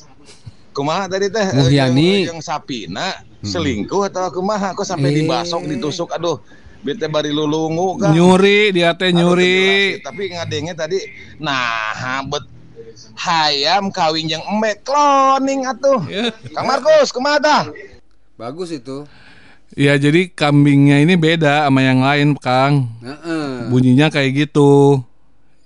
Kumaha 0.77 1.09
tadi 1.09 1.33
teh? 1.33 1.41
eh, 1.41 1.57
Mulyani. 1.57 2.29
Yang, 2.29 2.37
yang 2.37 2.41
sapina 2.45 3.17
selingkuh 3.41 4.13
atau 4.13 4.29
kumaha? 4.29 4.77
Kok 4.77 4.85
sampai 4.85 5.09
Eh. 5.09 5.25
dibasok, 5.25 5.65
ditusuk, 5.65 6.13
aduh. 6.13 6.37
Bete 6.85 7.09
bari 7.09 7.33
lulungu 7.33 7.97
kan. 7.97 8.13
Nyuri 8.13 8.71
dia 8.71 8.93
teh 8.93 9.09
Aduh, 9.09 9.33
nyuri. 9.33 9.97
jelas, 9.97 10.05
Tapi 10.05 10.23
ngadenge 10.31 10.73
tadi, 10.77 10.99
nah 11.41 12.21
bet 12.29 12.45
hayam 13.17 13.89
kawin 13.89 14.29
yang 14.29 14.45
emek 14.45 14.85
cloning 14.85 15.65
atuh. 15.65 16.05
Ya. 16.07 16.31
Kang 16.53 16.69
Markus, 16.69 17.09
kumaha 17.11 17.41
tah? 17.41 17.63
Bagus 18.37 18.69
itu. 18.71 19.09
Ya 19.75 19.97
jadi 19.97 20.31
kambingnya 20.31 21.03
ini 21.03 21.17
beda 21.19 21.67
sama 21.67 21.81
yang 21.83 22.05
lain, 22.05 22.37
Kang. 22.39 22.87
Heeh. 23.03 23.67
Bunyinya 23.73 24.13
kayak 24.13 24.47
gitu. 24.47 25.03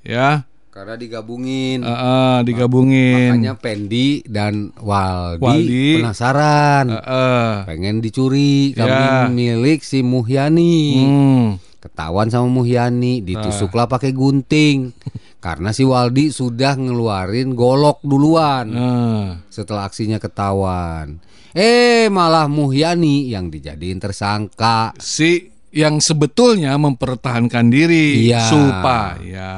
Ya, 0.01 0.49
Karena 0.71 0.95
digabungin. 0.95 1.83
Heeh, 1.83 2.37
digabungin. 2.47 3.35
Makanya 3.35 3.59
Pendi 3.59 4.23
dan 4.23 4.71
Waldi, 4.79 5.43
Waldi. 5.43 5.87
penasaran. 5.99 6.87
Heeh. 6.95 7.51
Pengen 7.67 7.99
dicuri 7.99 8.71
kambing 8.73 9.35
milik 9.35 9.83
si 9.83 10.07
Muhyani. 10.07 10.79
Hmm. 10.97 11.47
Ketahuan 11.81 12.31
sama 12.31 12.47
Muhyani, 12.47 13.19
ditusuklah 13.19 13.91
pakai 13.91 14.15
gunting. 14.15 14.95
Karena 15.41 15.73
si 15.73 15.83
Waldi 15.83 16.31
sudah 16.31 16.77
ngeluarin 16.77 17.57
golok 17.57 18.05
duluan 18.05 18.69
Nah, 18.69 19.41
setelah 19.49 19.89
aksinya 19.89 20.21
ketahuan. 20.21 21.17
Eh 21.51 22.07
malah 22.07 22.47
Muhyani 22.47 23.27
yang 23.27 23.51
dijadiin 23.51 23.99
tersangka. 23.99 24.93
si 25.01 25.49
yang 25.73 25.99
sebetulnya 25.99 26.77
mempertahankan 26.77 27.67
diri 27.67 28.29
Iya. 28.29 28.45
supaya 28.47 29.51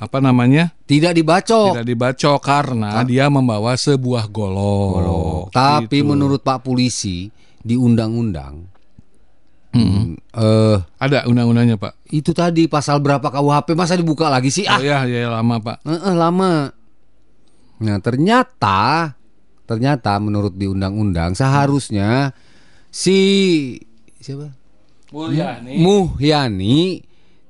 apa 0.00 0.16
namanya 0.18 0.72
Tidak 0.88 1.12
dibacok. 1.12 1.76
tidak 1.76 1.86
dibacok 1.86 2.38
karena 2.40 3.04
dia 3.04 3.28
membawa 3.28 3.76
sebuah 3.76 4.32
golok. 4.32 5.52
Tapi 5.52 6.00
Gitu. 6.00 6.08
menurut 6.08 6.40
Pak 6.40 6.64
polisi 6.64 7.28
di 7.60 7.76
undang-undang 7.76 8.64
hmm, 9.76 10.32
eh 10.32 10.76
ada 10.96 11.28
undang-undangnya 11.28 11.76
pak. 11.76 11.92
itu 12.08 12.32
tadi 12.32 12.64
pasal 12.66 12.98
berapa 12.98 13.22
KUHP 13.22 13.76
masa 13.76 13.94
dibuka 13.94 14.26
lagi 14.26 14.48
sih 14.48 14.64
Oh 14.64 14.74
ah 14.74 14.80
ya 14.80 15.04
ya 15.04 15.28
lama 15.28 15.60
pak. 15.60 15.84
Eh, 15.84 15.92
eh, 15.92 16.16
lama. 16.16 16.72
Nah 17.84 17.96
ternyata 18.00 19.12
ternyata 19.68 20.16
menurut 20.18 20.56
di 20.56 20.66
undang-undang 20.66 21.36
seharusnya 21.36 22.32
si 22.88 23.76
siapa 24.18 24.50
Mulyani. 25.12 25.76
Muhyani 25.78 27.02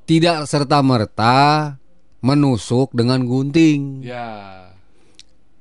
tidak 0.05 0.45
serta 0.45 0.83
merta 0.83 1.79
menusuk 2.21 2.93
dengan 2.93 3.25
gunting 3.25 4.05
Ya. 4.05 4.69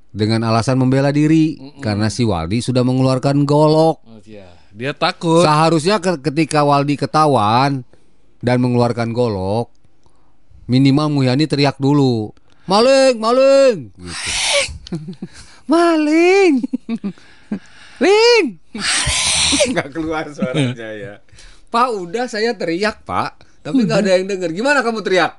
dengan 0.10 0.44
alasan 0.44 0.75
membela 0.75 1.10
diri 1.10 1.56
karena 1.80 2.08
si 2.08 2.24
Waldi 2.24 2.60
sudah 2.60 2.82
mengeluarkan 2.82 3.44
golok. 3.44 4.04
Oh, 4.04 4.20
ya. 4.22 4.50
Dia 4.70 4.92
takut. 4.92 5.42
Seharusnya 5.42 5.98
ke- 5.98 6.20
ketika 6.22 6.62
Waldi 6.62 6.96
ketahuan 6.96 7.84
dan 8.39 8.58
mengeluarkan 8.60 9.12
golok, 9.12 9.72
minimal 10.66 11.10
Muhyani 11.10 11.46
teriak 11.46 11.75
dulu, 11.78 12.32
maling, 12.66 13.18
maling, 13.18 13.75
gitu. 13.92 14.96
maling, 15.66 16.63
ling, 18.04 18.46
nggak 19.70 19.89
keluar 19.89 20.30
suaranya 20.30 20.89
ya. 20.92 21.13
Pak, 21.74 21.88
udah 21.92 22.25
saya 22.25 22.54
teriak 22.54 23.04
Pak, 23.04 23.62
tapi 23.62 23.86
nggak 23.86 24.00
ada 24.01 24.12
yang 24.16 24.25
dengar. 24.25 24.50
Gimana 24.50 24.82
kamu 24.82 25.01
teriak? 25.01 25.38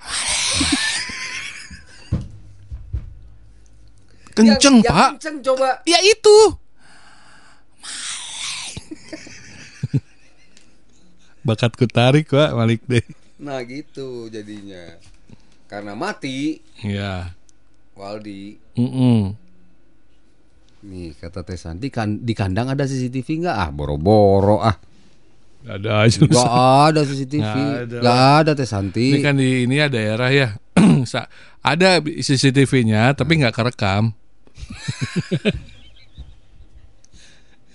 Kenceng 4.30 4.80
Yang- 4.80 4.86
yang 4.86 4.94
pak. 4.94 5.10
Kenceng 5.16 5.36
coba. 5.42 5.68
Ya 5.84 5.98
itu. 6.00 6.36
Bakatku 11.46 11.86
tarik 11.86 12.28
pak 12.28 12.52
Malik 12.52 12.82
deh. 12.86 13.04
Nah 13.40 13.62
gitu 13.64 14.28
jadinya. 14.28 14.98
Karena 15.66 15.94
mati 15.94 16.60
Ya. 16.80 17.34
Waldi. 17.94 18.58
Mm-mm. 18.76 19.36
Nih 20.80 21.12
kata 21.12 21.44
Teh 21.44 21.60
Santi 21.60 21.92
kan 21.92 22.16
di 22.18 22.32
kandang 22.32 22.72
ada 22.72 22.84
CCTV 22.84 23.44
nggak? 23.44 23.54
Ah 23.54 23.68
boro-boro 23.68 24.58
ah. 24.58 24.76
Ada 25.66 26.08
aja. 26.08 26.20
Nggak 26.24 26.52
ada 26.92 27.00
CCTV. 27.04 27.44
Nggak 27.44 27.80
ada. 27.84 27.96
Nggak 28.00 28.20
ada 28.40 28.50
Teh 28.56 28.68
Santi. 28.68 29.06
Ini 29.12 29.18
kan 29.20 29.34
di 29.36 29.68
ini 29.68 29.74
ya 29.76 29.86
daerah 29.92 30.30
ya. 30.32 30.48
Ada 31.60 32.00
CCTV-nya 32.00 33.12
tapi 33.12 33.36
nggak 33.36 33.52
kerekam. 33.52 34.12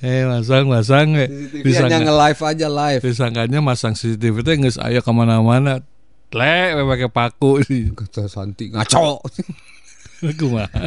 Eh 0.06 0.22
masang 0.28 0.70
masang 0.70 1.18
eh. 1.18 1.26
CCTV 1.26 1.66
hanya 1.82 1.98
nge-live 2.06 2.42
aja 2.46 2.68
live. 2.70 3.02
disangkanya 3.02 3.58
masang 3.58 3.98
CCTV 3.98 4.46
itu 4.46 4.50
nggak 4.62 4.76
saya 4.78 5.00
ke 5.02 5.12
mana-mana. 5.16 5.82
Le, 6.30 6.58
pakai 6.78 7.10
paku 7.10 7.64
sih. 7.66 7.90
Kata 7.90 8.30
Santi 8.30 8.70
ngaco. 8.70 9.24
Kumaha? 10.40 10.86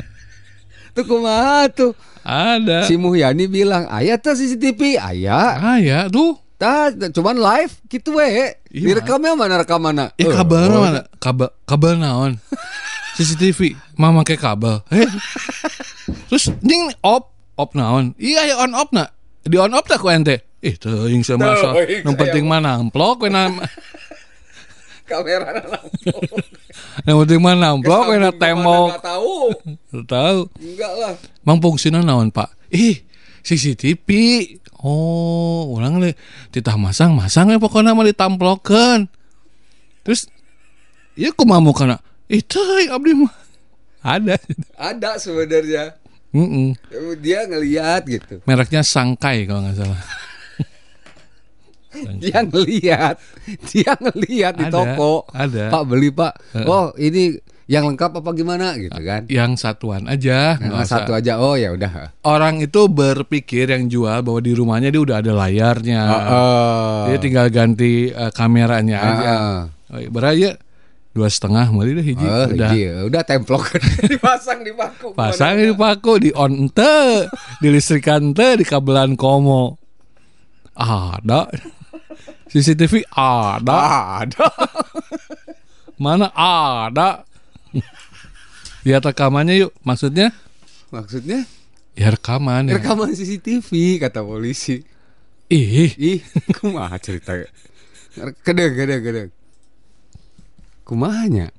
tuh 0.95 1.05
kumaha 1.07 1.71
tuh. 1.71 1.93
Ada. 2.27 2.87
Si 2.91 2.99
Muhyani 2.99 3.47
bilang, 3.47 3.87
"Aya 3.87 4.19
tuh 4.19 4.35
CCTV, 4.35 4.99
aya." 4.99 5.57
Ah 5.59 5.79
ya, 5.79 6.11
tuh. 6.11 6.35
Tah, 6.59 6.91
cuman 6.91 7.39
live 7.39 7.71
gitu 7.87 8.19
we. 8.19 8.27
Iya, 8.75 8.99
Direkamnya 8.99 9.39
mana 9.39 9.63
rekamannya? 9.63 10.11
Eh 10.19 10.27
Oh, 10.27 10.35
kabel 10.35 10.67
oh, 10.75 10.83
mana? 10.83 11.07
Kabel 11.23 11.55
kabel 11.63 11.95
naon? 12.03 12.43
CCTV. 13.17 13.79
Mama 13.95 14.27
pakai 14.27 14.39
kabel. 14.43 14.83
Eh. 14.91 15.07
Terus 16.27 16.51
ning 16.67 16.91
off 17.07 17.31
off 17.55 17.71
naon? 17.79 18.11
Iya 18.19 18.51
ya 18.51 18.55
on 18.59 18.75
off 18.75 18.91
nak. 18.91 19.15
Di 19.47 19.55
on 19.55 19.71
off 19.71 19.87
tak 19.87 20.03
ku 20.03 20.11
ente. 20.11 20.59
Eh 20.59 20.75
teuing 20.75 21.23
saya 21.23 21.39
masa. 21.39 21.79
Yang 21.79 22.17
penting 22.19 22.45
mana 22.51 22.83
amplop 22.83 23.19
we 23.23 23.31
na. 23.31 23.55
Kamera 25.09 25.57
lampu. 25.63 26.11
Yang 27.07 27.17
penting 27.25 27.41
mana 27.41 27.73
amplop 27.73 28.11
we 28.11 28.19
na 28.19 28.35
tembok. 28.35 28.99
Enggak 28.99 29.07
tahu. 29.07 29.35
Tahu. 30.05 30.39
Enggak 30.59 30.93
lah. 30.99 31.15
Mang 31.47 31.63
fungsina 31.63 32.03
naon, 32.05 32.29
Pak? 32.29 32.51
Ih, 32.69 33.01
CCTV. 33.41 34.05
Oh, 34.79 35.75
ulang 35.75 35.99
le 35.99 36.15
titah 36.55 36.79
masang-masang 36.79 37.51
ya 37.51 37.59
pokoknya 37.59 37.95
mah 37.99 38.07
ditamplokeun. 38.07 39.11
Terus 40.07 40.31
Iya 41.19 41.35
kumaha 41.35 41.59
mukana? 41.59 41.99
Ih, 42.31 42.39
teuing 42.47 42.95
abdi 42.95 43.11
mah. 43.19 43.35
Ada. 44.07 44.39
Ada 44.79 45.19
sebenarnya. 45.19 45.99
Mm-mm. 46.31 46.79
Dia 47.19 47.43
ngelihat 47.51 48.07
gitu. 48.07 48.39
Mereknya 48.47 48.87
Sangkai 48.87 49.43
kalau 49.43 49.67
nggak 49.67 49.83
salah. 49.83 49.99
Dia 52.23 52.47
ngelihat. 52.47 53.19
Dia 53.75 53.99
ngelihat 53.99 54.63
di 54.63 54.71
toko. 54.71 55.27
ada. 55.35 55.75
Pak 55.75 55.83
beli, 55.91 56.15
Pak. 56.15 56.39
Oh, 56.71 56.95
ini 56.95 57.35
yang 57.69 57.85
lengkap 57.85 58.25
apa 58.25 58.31
gimana 58.33 58.81
gitu 58.81 58.97
kan? 58.97 59.29
Yang 59.29 59.61
satuan 59.61 60.09
aja. 60.09 60.57
Yang 60.57 60.89
usah. 60.89 61.05
satu 61.05 61.13
aja. 61.13 61.37
Oh, 61.37 61.53
ya 61.53 61.77
udah. 61.77 62.17
Orang 62.25 62.65
itu 62.65 62.89
berpikir 62.89 63.69
yang 63.69 63.93
jual 63.93 64.25
bahwa 64.25 64.41
di 64.41 64.57
rumahnya 64.57 64.89
dia 64.89 65.05
udah 65.05 65.17
ada 65.21 65.33
layarnya. 65.37 66.01
Oh. 66.09 67.13
Dia 67.13 67.21
tinggal 67.21 67.53
ganti 67.53 68.09
eh, 68.09 68.33
kameranya 68.33 68.97
aja. 68.97 69.33
Oh, 69.93 70.01
beraya 70.09 70.57
dua 71.13 71.29
setengah 71.29 71.69
mali 71.69 71.93
deh 71.93 72.07
hiji. 72.09 72.25
Oh, 72.25 72.47
udah 72.49 72.71
iya, 72.73 72.95
udah 73.05 73.23
templok 73.27 73.77
dipasang 74.13 74.65
di 74.65 74.73
paku. 74.73 75.13
pasang 75.19 75.59
di 75.59 75.75
paku 75.75 76.13
di 76.23 76.31
on 76.31 76.55
ente 76.55 77.27
di 77.59 77.69
listrikan 77.75 78.33
ente 78.33 78.63
di 78.63 78.65
kabelan 78.65 79.19
komo 79.19 79.75
ada 80.79 81.51
CCTV 82.55 83.03
ada 83.13 83.81
ada. 84.23 84.47
mana 85.99 86.31
ada 86.31 87.27
lihat 88.83 89.03
rekamannya 89.03 89.55
yuk 89.59 89.73
maksudnya 89.83 90.31
Maksudnya 90.89 91.45
ya 91.93 92.09
rekaman 92.09 92.71
ya. 92.71 92.81
rekaman 92.81 93.13
CCTV 93.13 93.69
kata 94.01 94.25
polisi. 94.25 94.81
ih 95.53 95.93
Ih, 95.97 96.21
kumaha 96.57 96.97
cerita? 96.97 97.37
Kedeng, 98.41 98.73
kedeng, 98.73 99.03
kedeng. 99.05 99.31
Kumahanya? 100.85 101.53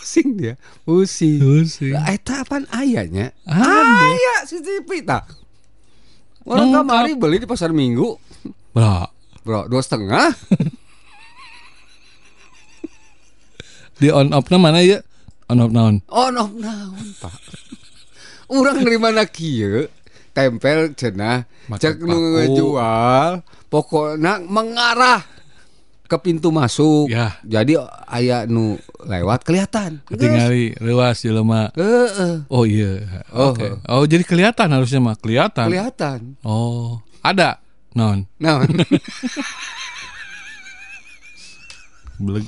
pusing 0.00 0.32
dia, 0.40 0.56
pusing. 0.88 1.36
Pusing. 1.44 1.92
Eta 1.92 2.40
apaan 2.40 2.64
ayahnya? 2.72 3.36
Ada. 3.44 4.00
Aya 4.00 4.36
CCTV 4.48 5.04
tak. 5.04 5.28
Orang 6.48 6.72
kamari 6.72 7.12
beli 7.12 7.36
di 7.36 7.44
pasar 7.44 7.68
minggu, 7.70 8.16
Bro, 8.72 9.12
bro, 9.44 9.68
dua 9.68 9.82
setengah. 9.84 10.32
di 14.00 14.08
on 14.08 14.32
off 14.32 14.48
mana 14.48 14.80
ya 14.80 15.04
on 15.50 15.58
off 15.58 15.68
naon 15.68 15.98
Oh, 16.06 16.30
no, 16.30 16.46
naon 16.48 17.04
pak. 17.18 17.34
Orang 18.50 18.80
dari 18.80 18.96
mana 18.96 19.24
kieu? 19.24 19.84
tempel 20.30 20.94
cenah 20.94 21.42
Make 21.66 21.82
cek 21.82 21.98
nu 22.00 22.38
ngejual 22.38 23.42
pokoknya 23.66 24.38
mengarah 24.40 25.20
ke 26.06 26.16
pintu 26.18 26.50
masuk 26.50 27.06
Ya. 27.06 27.38
jadi 27.42 27.82
aya 28.06 28.46
nu 28.46 28.78
lewat 29.02 29.42
kelihatan 29.42 29.98
Ketinggali 30.06 30.78
luas 30.78 31.18
jelema. 31.20 31.74
Heeh. 31.74 32.46
Oh 32.46 32.62
iya. 32.62 33.26
Oh. 33.30 33.50
Oke. 33.50 33.74
Oh 33.86 34.06
jadi 34.06 34.22
kelihatan 34.22 34.70
harusnya 34.70 34.98
mah 34.98 35.14
kelihatan. 35.14 35.66
kelihatan 35.66 36.18
Oh 36.42 36.98
ada 37.22 37.58
non. 37.94 38.26
nah 38.38 38.62
Beleg. 42.22 42.46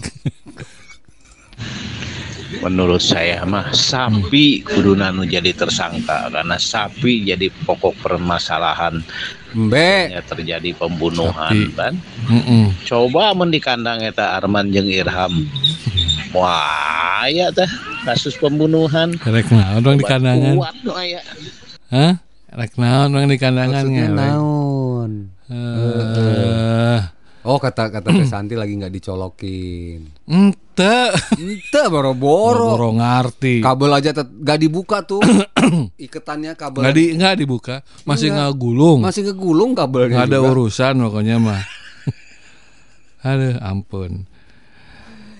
Menurut 2.61 3.01
saya 3.01 3.41
mah 3.49 3.73
sapi 3.73 4.61
kuduna 4.61 5.09
nu 5.09 5.25
jadi 5.25 5.57
tersangka 5.57 6.29
karena 6.29 6.61
sapi 6.61 7.25
jadi 7.25 7.49
pokok 7.65 7.97
permasalahan 8.05 9.01
Mbe 9.57 10.13
ya 10.13 10.21
terjadi 10.21 10.77
pembunuhan 10.77 11.73
Sapi. 11.73 11.77
kan. 11.77 11.95
Mm-mm. 12.29 12.77
Coba 12.85 13.33
mun 13.33 13.49
di 13.49 13.61
kandang 13.61 14.05
eta 14.05 14.37
Arman 14.37 14.69
jeung 14.69 14.89
Irham. 14.89 15.49
Wah, 16.37 17.25
aya 17.29 17.53
teh 17.53 17.69
kasus 18.05 18.37
pembunuhan. 18.37 19.17
Rek 19.21 19.49
naon 19.53 19.85
orang 19.85 20.01
di 20.01 20.07
kandangan. 20.09 20.55
Kuat 20.57 20.77
nu 20.85 20.93
aya. 20.97 21.21
Hah? 21.93 22.13
Rek 22.53 22.77
naon 22.81 23.13
orang 23.13 23.29
di 23.33 23.41
kandangan 23.41 23.85
naon 24.13 25.33
Eh, 25.53 26.99
oh 27.45 27.61
kata 27.61 27.93
kata 27.93 28.09
Santi 28.25 28.57
lagi 28.57 28.73
nggak 28.73 28.89
dicolokin 28.89 30.09
ente 30.73 30.97
ente 31.37 31.81
boro-boro 31.87 32.73
boro 32.73 32.89
ngarti. 32.95 33.61
kabel 33.61 33.93
aja 33.93 34.11
tet- 34.15 34.33
nggak 34.33 34.59
dibuka 34.59 35.05
tuh 35.05 35.21
iketannya 36.01 36.53
kabel 36.55 36.81
Nggak 36.81 36.95
di 36.95 37.05
nggak 37.15 37.35
dibuka, 37.37 37.75
masih 38.03 38.33
nggak 38.33 38.53
gulung. 38.55 38.99
masih 39.01 39.23
kegulung 39.27 39.73
kabelnya 39.73 40.17
Nggak 40.19 40.29
ada 40.29 40.39
juga. 40.39 40.51
urusan 40.51 40.95
pokoknya 40.99 41.37
mah. 41.39 41.63
Aduh, 43.29 43.55
ampun. 43.61 44.25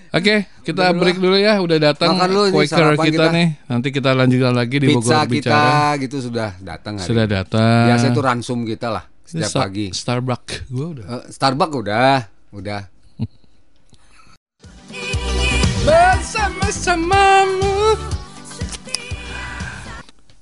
Oke, 0.09 0.45
kita 0.61 0.93
break 0.93 1.17
dulu 1.17 1.33
ya. 1.35 1.57
Udah 1.57 1.81
datang 1.81 2.13
Quaker 2.15 2.93
kita, 2.95 3.01
kita. 3.03 3.25
nih. 3.33 3.47
Nanti 3.65 3.89
kita 3.89 4.13
lanjutkan 4.13 4.53
lagi 4.53 4.77
di 4.77 4.87
pizza 4.87 5.01
Bogor 5.19 5.25
kita 5.25 5.33
bicara. 5.33 5.97
gitu 5.97 6.17
sudah 6.21 6.49
datang 6.61 6.93
hari 6.95 7.07
Sudah 7.09 7.25
datang. 7.25 7.83
biasa 7.89 8.05
itu 8.07 8.21
ransum 8.21 8.59
kita 8.61 8.87
lah 8.87 9.03
setiap 9.25 9.49
Star- 9.49 9.63
pagi 9.65 9.85
Starbucks 9.89 10.55
gue 10.69 10.87
udah. 10.93 11.05
Eh, 11.09 11.23
Starbucks 11.27 11.75
udah 11.75 12.11
udah 12.53 12.81
Bersama-samamu. 15.83 17.75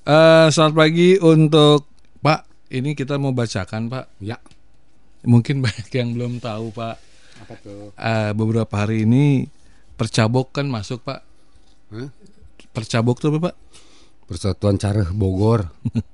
Eh, 0.01 0.48
selamat 0.48 0.74
pagi 0.77 1.17
untuk 1.17 1.89
Pak. 2.21 2.69
Ini 2.69 2.93
kita 2.93 3.17
mau 3.17 3.33
bacakan 3.33 3.89
Pak. 3.89 4.21
ya 4.21 4.38
Mungkin 5.25 5.60
banyak 5.65 5.89
yang 5.89 6.13
belum 6.13 6.38
tahu 6.38 6.69
Pak. 6.71 6.95
apa 7.41 7.53
tuh 7.57 7.89
Eh, 7.98 8.31
beberapa 8.38 8.69
hari 8.69 9.10
ini 9.10 9.50
percabok 9.98 10.53
kan 10.53 10.69
masuk 10.69 11.01
Pak. 11.01 11.25
Hah? 11.89 12.10
Percabok 12.69 13.17
tuh 13.17 13.33
apa 13.33 13.50
Pak? 13.50 13.55
Persatuan 14.29 14.77
Careh 14.77 15.10
Bogor. 15.10 15.74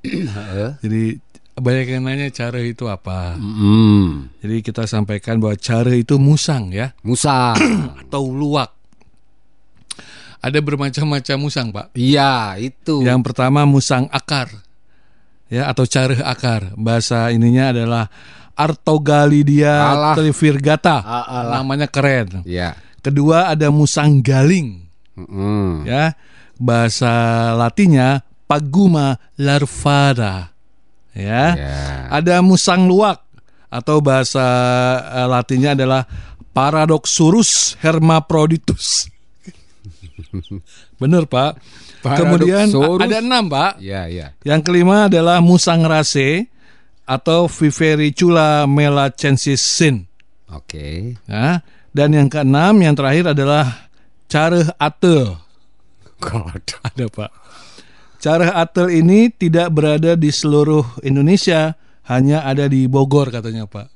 Jadi 0.84 1.20
banyak 1.52 1.88
yang 1.90 2.08
nanya 2.08 2.32
cara 2.32 2.64
itu 2.64 2.88
apa. 2.88 3.36
Mm. 3.36 4.32
Jadi 4.40 4.56
kita 4.64 4.88
sampaikan 4.88 5.44
bahwa 5.44 5.60
cara 5.60 5.92
itu 5.92 6.16
musang 6.16 6.72
ya 6.72 6.96
Musa 7.04 7.52
atau 8.08 8.32
luwak. 8.32 8.77
Ada 10.38 10.62
bermacam-macam 10.62 11.38
musang 11.42 11.68
pak. 11.74 11.92
iya 11.98 12.54
itu 12.56 13.02
Yang 13.02 13.20
pertama 13.26 13.66
musang 13.66 14.06
akar, 14.14 14.48
ya 15.50 15.66
atau 15.68 15.84
careh 15.84 16.22
akar. 16.22 16.72
Bahasa 16.78 17.34
ininya 17.34 17.74
adalah 17.74 18.06
Artogalidia 18.58 19.74
Alah. 19.94 20.16
trivirgata. 20.18 20.98
Ah, 21.02 21.26
alah. 21.42 21.62
Namanya 21.62 21.88
keren. 21.90 22.42
ya 22.46 22.78
Kedua 23.02 23.48
ada 23.48 23.70
musang 23.72 24.20
galing, 24.20 24.84
Mm-mm. 25.16 25.86
ya. 25.88 26.14
Bahasa 26.58 27.10
Latinnya 27.54 28.26
Paguma 28.48 29.18
larvada. 29.38 30.52
Ya. 31.14 31.54
ya 31.58 31.78
Ada 32.14 32.42
musang 32.46 32.86
luwak 32.86 33.22
atau 33.68 34.00
bahasa 34.00 34.44
eh, 35.14 35.28
Latinnya 35.28 35.74
adalah 35.78 36.04
Paradoxurus 36.52 37.78
hermaphroditus. 37.82 39.10
Bener 41.02 41.30
pak. 41.30 41.62
Kemudian 42.02 42.70
ada 42.74 43.18
enam 43.22 43.46
pak. 43.50 43.78
ya 43.82 44.10
ya 44.10 44.34
Yang 44.42 44.62
kelima 44.66 45.08
adalah 45.10 45.42
musang 45.44 45.86
rase 45.86 46.50
atau 47.08 47.48
Vivericula 47.48 48.68
melachensis 48.68 49.64
sin. 49.64 50.10
oke 50.52 51.18
Ya. 51.28 51.64
Dan 51.96 52.14
yang 52.14 52.30
keenam 52.30 52.78
yang 52.78 52.94
terakhir 52.94 53.34
adalah 53.34 53.90
careh 54.30 54.70
atel. 54.78 55.42
God 56.22 56.62
Ada 56.86 57.06
pak. 57.10 57.32
Careh 58.18 58.50
atel 58.50 58.90
ini 58.90 59.30
tidak 59.30 59.70
berada 59.74 60.18
di 60.18 60.34
seluruh 60.34 61.02
Indonesia, 61.06 61.78
hanya 62.10 62.46
ada 62.46 62.66
di 62.66 62.90
Bogor 62.90 63.30
katanya 63.30 63.70
pak. 63.70 63.90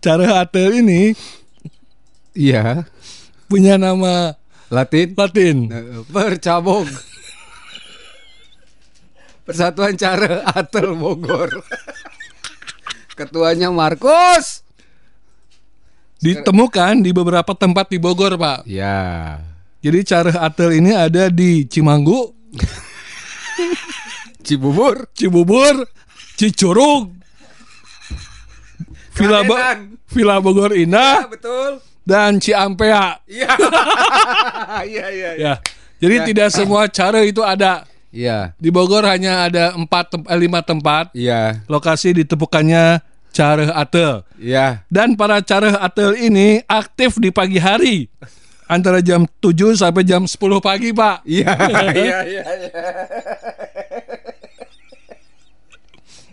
Careh 0.00 0.32
atel 0.32 0.80
ini 0.80 1.12
iya. 2.34 2.84
Punya 3.50 3.74
nama 3.74 4.38
Latin? 4.70 5.18
Latin. 5.18 5.56
Eh, 5.70 6.06
Percabog 6.06 6.86
Persatuan 9.50 9.98
Careh 9.98 10.46
Atel 10.46 10.94
Bogor. 10.94 11.50
Ketuanya 13.18 13.74
Markus. 13.74 14.62
Ditemukan 16.22 17.02
di 17.02 17.10
beberapa 17.10 17.50
tempat 17.58 17.90
di 17.90 17.98
Bogor 17.98 18.38
pak. 18.38 18.62
ya 18.68 19.40
Jadi 19.80 20.04
careh 20.04 20.36
atel 20.36 20.76
ini 20.76 20.92
ada 20.92 21.32
di 21.32 21.64
Cimanggu, 21.64 22.36
Cibubur. 24.44 25.08
Cibubur, 25.16 25.88
Cicurug, 26.36 27.16
Villa, 29.16 29.40
Bo-. 29.40 29.56
Villa 30.12 30.36
Bogor 30.44 30.76
Ya 30.76 30.84
Indah, 30.84 31.24
betul 31.24 31.80
dan 32.10 32.42
Ciampea. 32.42 33.22
Iya. 33.30 33.46
Iya 34.82 35.06
iya 35.14 35.30
Ya, 35.38 35.52
jadi 36.02 36.34
tidak 36.34 36.48
semua 36.50 36.90
cara 36.90 37.22
itu 37.22 37.38
ada. 37.46 37.86
Iya. 38.10 38.50
Di 38.58 38.74
Bogor 38.74 39.06
hanya 39.06 39.46
ada 39.46 39.70
empat 39.78 40.10
tem- 40.10 40.26
eh, 40.26 40.38
lima 40.40 40.58
tempat. 40.66 41.14
Iya. 41.14 41.62
Lokasi 41.70 42.10
ditemukannya 42.10 42.98
careh 43.30 43.70
atel 43.70 44.26
Iya. 44.34 44.82
Dan 44.90 45.14
para 45.14 45.38
careh 45.38 45.70
atel 45.78 46.18
ini 46.18 46.58
aktif 46.66 47.22
di 47.22 47.30
pagi 47.30 47.62
hari. 47.62 48.10
Antara 48.66 48.98
jam 49.02 49.26
7 49.42 49.74
sampai 49.74 50.02
jam 50.02 50.26
10 50.26 50.58
pagi 50.58 50.90
pak. 50.90 51.22
Iya. 51.22 51.54
Iya 51.70 51.90
iya 51.94 52.18
iya. 52.26 52.42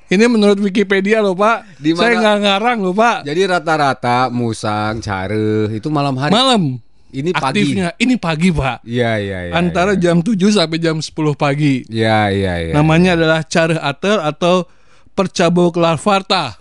Ini 0.07 0.23
menurut 0.25 0.55
Wikipedia 0.57 1.19
loh 1.19 1.35
pak. 1.35 1.67
Di 1.75 1.91
mana- 1.91 2.01
Saya 2.01 2.13
nggak 2.17 2.37
ngarang 2.39 2.77
loh 2.79 2.95
pak. 2.95 3.17
Jadi 3.27 3.41
rata-rata 3.43 4.31
musang, 4.31 5.03
careh 5.03 5.67
itu 5.69 5.87
malam 5.91 6.15
hari 6.15 6.31
Malam 6.31 6.79
Ini 7.07 7.31
pagi 7.31 7.43
aktifnya 7.63 7.87
ini 7.97 8.15
pagi 8.15 8.49
pak. 8.51 8.83
Iya 8.83 9.11
iya 9.17 9.39
iya 9.47 9.53
antara 9.53 9.95
iya. 9.95 10.11
jam 10.11 10.19
7 10.19 10.37
sampai 10.51 10.77
jam 10.77 10.99
10 10.99 11.11
pagi. 11.33 11.83
Iya 11.87 12.31
iya 12.31 12.53
iya 12.61 12.73
Namanya 12.75 13.15
adalah 13.15 13.43
careh 13.43 13.75
atel 13.75 14.19
atau 14.19 14.67
percabok 15.11 15.75
larvarta. 15.75 16.55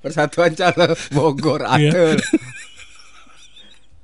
Persatuan 0.00 0.56
Careh 0.56 0.96
Bogor 1.12 1.60
Iya. 1.76 1.92
Atel 1.92 2.16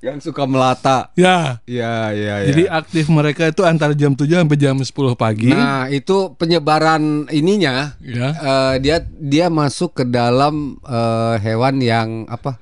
Yang 0.06 0.30
suka 0.30 0.46
melata 0.46 1.10
Ya. 1.18 1.58
Iya 1.66 2.14
iya 2.14 2.34
iya 2.40 2.46
Jadi 2.46 2.62
aktif 2.70 3.10
mereka 3.10 3.50
itu 3.50 3.66
antara 3.66 3.90
jam 3.90 4.14
7 4.14 4.22
sampai 4.30 4.54
jam 4.54 4.78
10 4.78 4.86
pagi. 5.14 5.50
Nah 5.50 5.90
itu 5.90 6.30
penyebaran 6.34 7.26
ininya 7.28 7.98
Ya. 7.98 8.28
eh, 8.30 8.74
Dia 8.78 8.96
dia 9.02 9.50
masuk 9.50 9.98
ke 9.98 10.04
dalam 10.06 10.78
eh, 10.80 11.34
hewan 11.42 11.82
yang 11.82 12.08
apa 12.26 12.54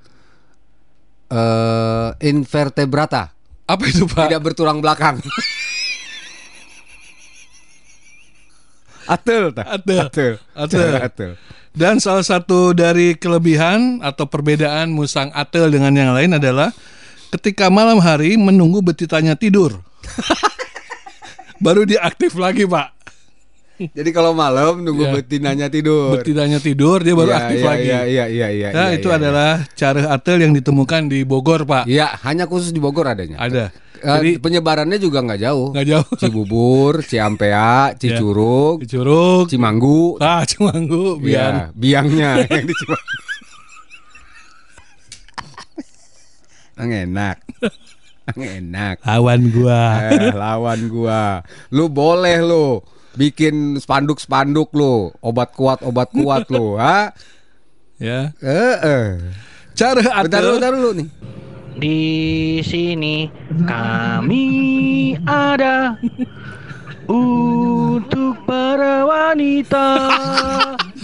eh 1.28 2.08
Invertebrata 2.24 3.36
Apa 3.64 3.84
itu 3.84 4.04
Pak? 4.04 4.28
Tidak 4.28 4.40
bertulang 4.40 4.80
belakang 4.80 5.20
Atel 9.04 9.52
tak? 9.52 9.66
Atel. 9.68 10.04
Atel 10.08 10.36
Atel. 10.56 10.92
Atel 10.96 11.30
Dan 11.74 11.98
salah 11.98 12.24
satu 12.24 12.72
dari 12.72 13.18
kelebihan 13.18 14.00
atau 14.00 14.24
perbedaan 14.24 14.88
musang 14.88 15.28
atel 15.34 15.68
dengan 15.68 15.92
yang 15.92 16.14
lain 16.14 16.38
adalah 16.38 16.70
ketika 17.34 17.66
malam 17.66 17.98
hari 17.98 18.38
menunggu 18.38 18.78
betitanya 18.78 19.34
tidur. 19.34 19.82
Baru 21.64 21.82
dia 21.82 22.02
aktif 22.02 22.34
lagi, 22.38 22.66
Pak. 22.66 22.94
Jadi 23.74 24.14
kalau 24.14 24.30
malam 24.30 24.86
nunggu 24.86 25.02
Iya. 25.02 25.14
betinanya 25.18 25.66
tidur 25.66 26.14
Betitanya 26.22 26.62
tidur, 26.62 27.02
dia 27.02 27.10
baru 27.10 27.34
Iya, 27.34 27.38
aktif 27.42 27.58
iya, 27.58 27.66
lagi. 27.66 27.82
Iya 27.90 28.00
iya 28.06 28.24
iya 28.30 28.48
iya 28.54 28.68
Nah, 28.70 28.86
iya, 28.94 29.02
itu 29.02 29.08
iya, 29.10 29.18
adalah 29.18 29.52
cara 29.74 30.14
atel 30.14 30.46
yang 30.46 30.54
ditemukan 30.54 31.10
di 31.10 31.26
Bogor, 31.26 31.66
Pak. 31.66 31.90
Iya, 31.90 32.14
hanya 32.22 32.46
khusus 32.46 32.70
di 32.70 32.78
Bogor 32.78 33.10
adanya. 33.10 33.34
Ada. 33.34 33.74
Jadi- 33.98 34.38
penyebarannya 34.38 34.94
juga 35.02 35.26
nggak 35.26 35.40
jauh. 35.42 35.74
Nggak 35.74 35.86
jauh. 35.90 36.06
Cibubur, 36.22 37.02
Ciampea, 37.02 37.98
Cicurug, 37.98 38.86
Curug. 38.86 39.50
Cimanggu. 39.50 40.22
Ah, 40.22 40.46
Cimanggu, 40.46 41.18
biar. 41.18 41.74
Iya, 41.74 41.74
biangnya 41.74 42.30
yang 42.54 42.66
di 42.70 42.74
Cimanggu. 42.78 43.14
Enak. 46.78 47.38
Enak. 48.32 49.04
Lawan 49.04 49.52
gua. 49.52 50.00
Eh, 50.08 50.32
lawan 50.32 50.80
gua. 50.88 51.44
Lu 51.68 51.92
boleh 51.92 52.40
lu 52.40 52.80
bikin 53.14 53.78
spanduk-spanduk 53.78 54.74
lu, 54.74 55.12
obat 55.22 55.54
kuat, 55.54 55.84
obat 55.86 56.10
kuat 56.10 56.48
lu, 56.50 56.80
ha? 56.80 57.14
Ya. 58.00 58.34
Eh, 58.42 58.76
eh. 58.82 59.08
Cara 59.74 60.24
Bentar 60.26 60.40
dulu, 60.42 60.54
bentar 60.58 60.72
dulu 60.74 60.90
nih. 60.98 61.08
Di 61.74 62.00
sini 62.62 63.26
kami 63.66 64.46
ada 65.26 65.98
untuk 67.08 68.38
para 68.48 69.04
wanita 69.04 69.86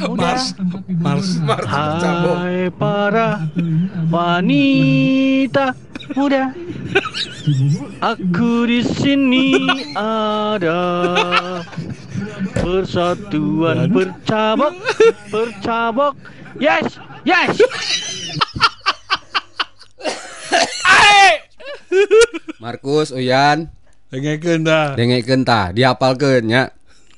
muda. 0.01 0.21
Mars. 0.25 0.45
Mars. 0.89 1.29
Hai 1.69 2.73
para 2.73 3.45
wanita 4.09 5.77
muda. 6.17 6.53
Aku 8.01 8.69
di 8.69 8.81
sini 8.85 9.57
ada 9.97 10.81
persatuan 12.57 13.93
bercabok 13.93 14.75
bercabok. 15.29 16.15
Yes, 16.59 16.99
yes. 17.25 17.61
Markus, 22.61 23.11
Uyan, 23.11 23.73
Dengekeun 24.11 24.67
dah. 24.67 24.99
dengekeun 24.99 25.43
tah, 25.43 25.71
dihafalkeun 25.71 26.45
nya. 26.45 26.63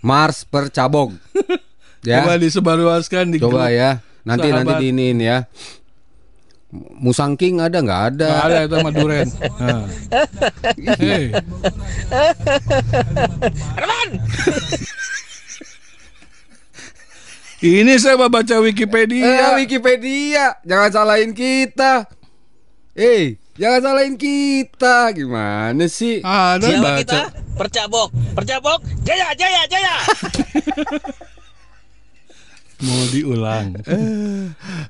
Mars 0.01 0.45
percabog. 0.45 1.13
Ya. 2.03 2.27
Coba 2.27 2.35
disebarluaskan 2.35 3.31
di 3.31 3.39
Coba 3.39 3.71
ya. 3.71 4.03
Nanti 4.27 4.51
Sahabat. 4.51 4.67
nanti 4.67 4.91
diinin 4.91 5.23
ya. 5.23 5.47
Musangking 6.99 7.63
ada 7.63 7.79
nggak 7.79 8.03
ada? 8.11 8.27
Nggak 8.27 8.43
ada 8.51 8.59
itu 8.67 8.75
sama 8.75 8.91
duren. 8.91 9.29
Nah. 9.63 9.87
Ini 17.63 17.95
saya 17.95 18.19
baca 18.19 18.43
Eh, 18.51 18.59
Wikipedia. 18.59 19.55
Wikipedia, 19.55 20.59
jangan 20.67 20.91
salahin 20.91 21.31
kita. 21.31 22.11
Eh, 22.99 23.39
jangan 23.59 23.81
salahin 23.83 24.17
kita. 24.17 25.13
Gimana 25.13 25.85
sih? 25.89 26.21
Ada 26.25 26.67
Siapa 26.67 26.83
baca. 26.83 27.01
kita? 27.01 27.21
Percabok, 27.53 28.09
percabok, 28.33 28.81
jaya, 29.05 29.33
jaya, 29.37 29.63
jaya. 29.69 29.97
Mau 32.83 33.07
diulang. 33.15 33.79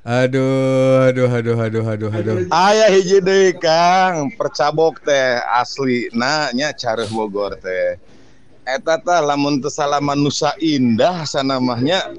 Aduh, 0.01 1.13
aduh, 1.13 1.29
aduh, 1.29 1.57
aduh, 1.61 1.85
aduh, 1.85 2.09
aduh. 2.09 2.35
Ayah 2.49 2.89
hiji 2.89 3.21
deui 3.21 3.53
Kang, 3.53 4.33
percabok 4.33 4.97
teh 5.05 5.37
asli 5.53 6.09
nya 6.17 6.73
careuh 6.73 7.05
Bogor 7.13 7.53
teh. 7.61 8.01
Eta 8.65 8.97
tah 8.97 9.21
lamun 9.21 9.61
teu 9.61 9.69
salaman 9.69 10.17
Nusa 10.17 10.57
Indah 10.57 11.21
sanamahnya. 11.29 12.09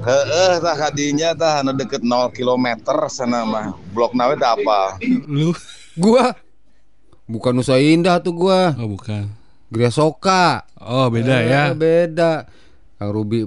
Heeh 0.00 0.56
tah 0.56 0.76
kadinya 0.88 1.36
tah 1.36 1.60
anu 1.60 1.76
deket 1.76 2.00
0 2.00 2.32
km 2.32 2.80
sana 3.12 3.44
mah. 3.44 3.76
Blok 3.92 4.16
nawe 4.16 4.32
teh 4.40 4.48
apa? 4.48 4.96
Lu? 5.28 5.52
Gua 5.98 6.34
bukan 7.24 7.52
Nusa 7.54 7.78
Indah 7.78 8.18
tuh 8.18 8.34
gua. 8.36 8.74
Oh 8.76 8.90
bukan. 8.90 9.30
Gria 9.70 9.90
Soka. 9.90 10.66
Oh 10.76 11.06
beda 11.08 11.40
Eh, 11.40 11.50
ya. 11.50 11.62
Beda. 11.72 12.46
Kang 12.98 13.10
Ruby 13.10 13.46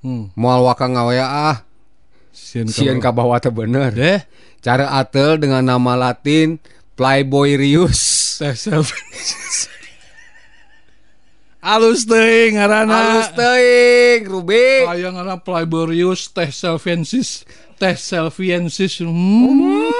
Hmm. 0.00 0.32
moal 0.32 0.64
wakang 0.64 0.96
ngawea 0.96 1.26
ah. 1.28 1.56
Sieun 2.32 2.72
Sieun 2.72 2.98
ka 2.98 3.12
bawah 3.12 3.36
teh 3.36 3.52
bener. 3.52 3.92
Deh. 3.92 4.20
Cara 4.60 4.96
atel 4.96 5.36
dengan 5.36 5.60
nama 5.60 5.92
Latin 5.94 6.56
Playboy 6.96 7.60
Rius. 7.60 8.40
Alus 11.60 12.08
teuing 12.08 12.56
ngaranna. 12.56 12.96
Halus 13.20 13.28
teuing, 13.36 14.24
Ruby. 14.24 14.88
Aya 14.88 15.12
ngaranna 15.12 15.44
Plyborius 15.44 16.32
teh 16.32 16.48
selfiensis. 16.48 17.44
Teh 17.76 17.92
selfiensis. 17.92 19.04
Hmm. 19.04 19.92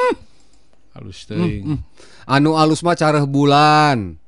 Halus 1.01 1.25
teuing. 1.25 1.81
Anu 2.29 2.61
alus 2.61 2.85
mah 2.85 2.93
careh 2.93 3.25
bulan. 3.25 4.21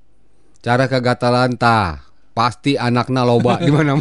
Cara 0.65 0.89
kegatalan 0.89 1.53
tah. 1.61 2.01
Pasti 2.33 2.81
anakna 2.81 3.29
loba 3.29 3.61
di 3.61 3.69
mana 3.69 4.01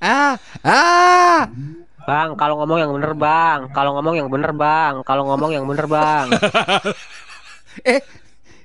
ah, 0.00 0.40
ah. 0.64 1.44
Bang, 2.08 2.40
kalau 2.40 2.56
ngomong 2.64 2.80
yang 2.80 2.92
bener 2.96 3.12
bang, 3.12 3.68
kalau 3.76 3.92
ngomong 4.00 4.16
yang 4.16 4.32
bener 4.32 4.56
bang, 4.56 5.04
kalau 5.04 5.28
ngomong 5.28 5.52
yang 5.52 5.68
bener 5.68 5.84
bang. 5.84 6.32
Eh, 7.86 8.02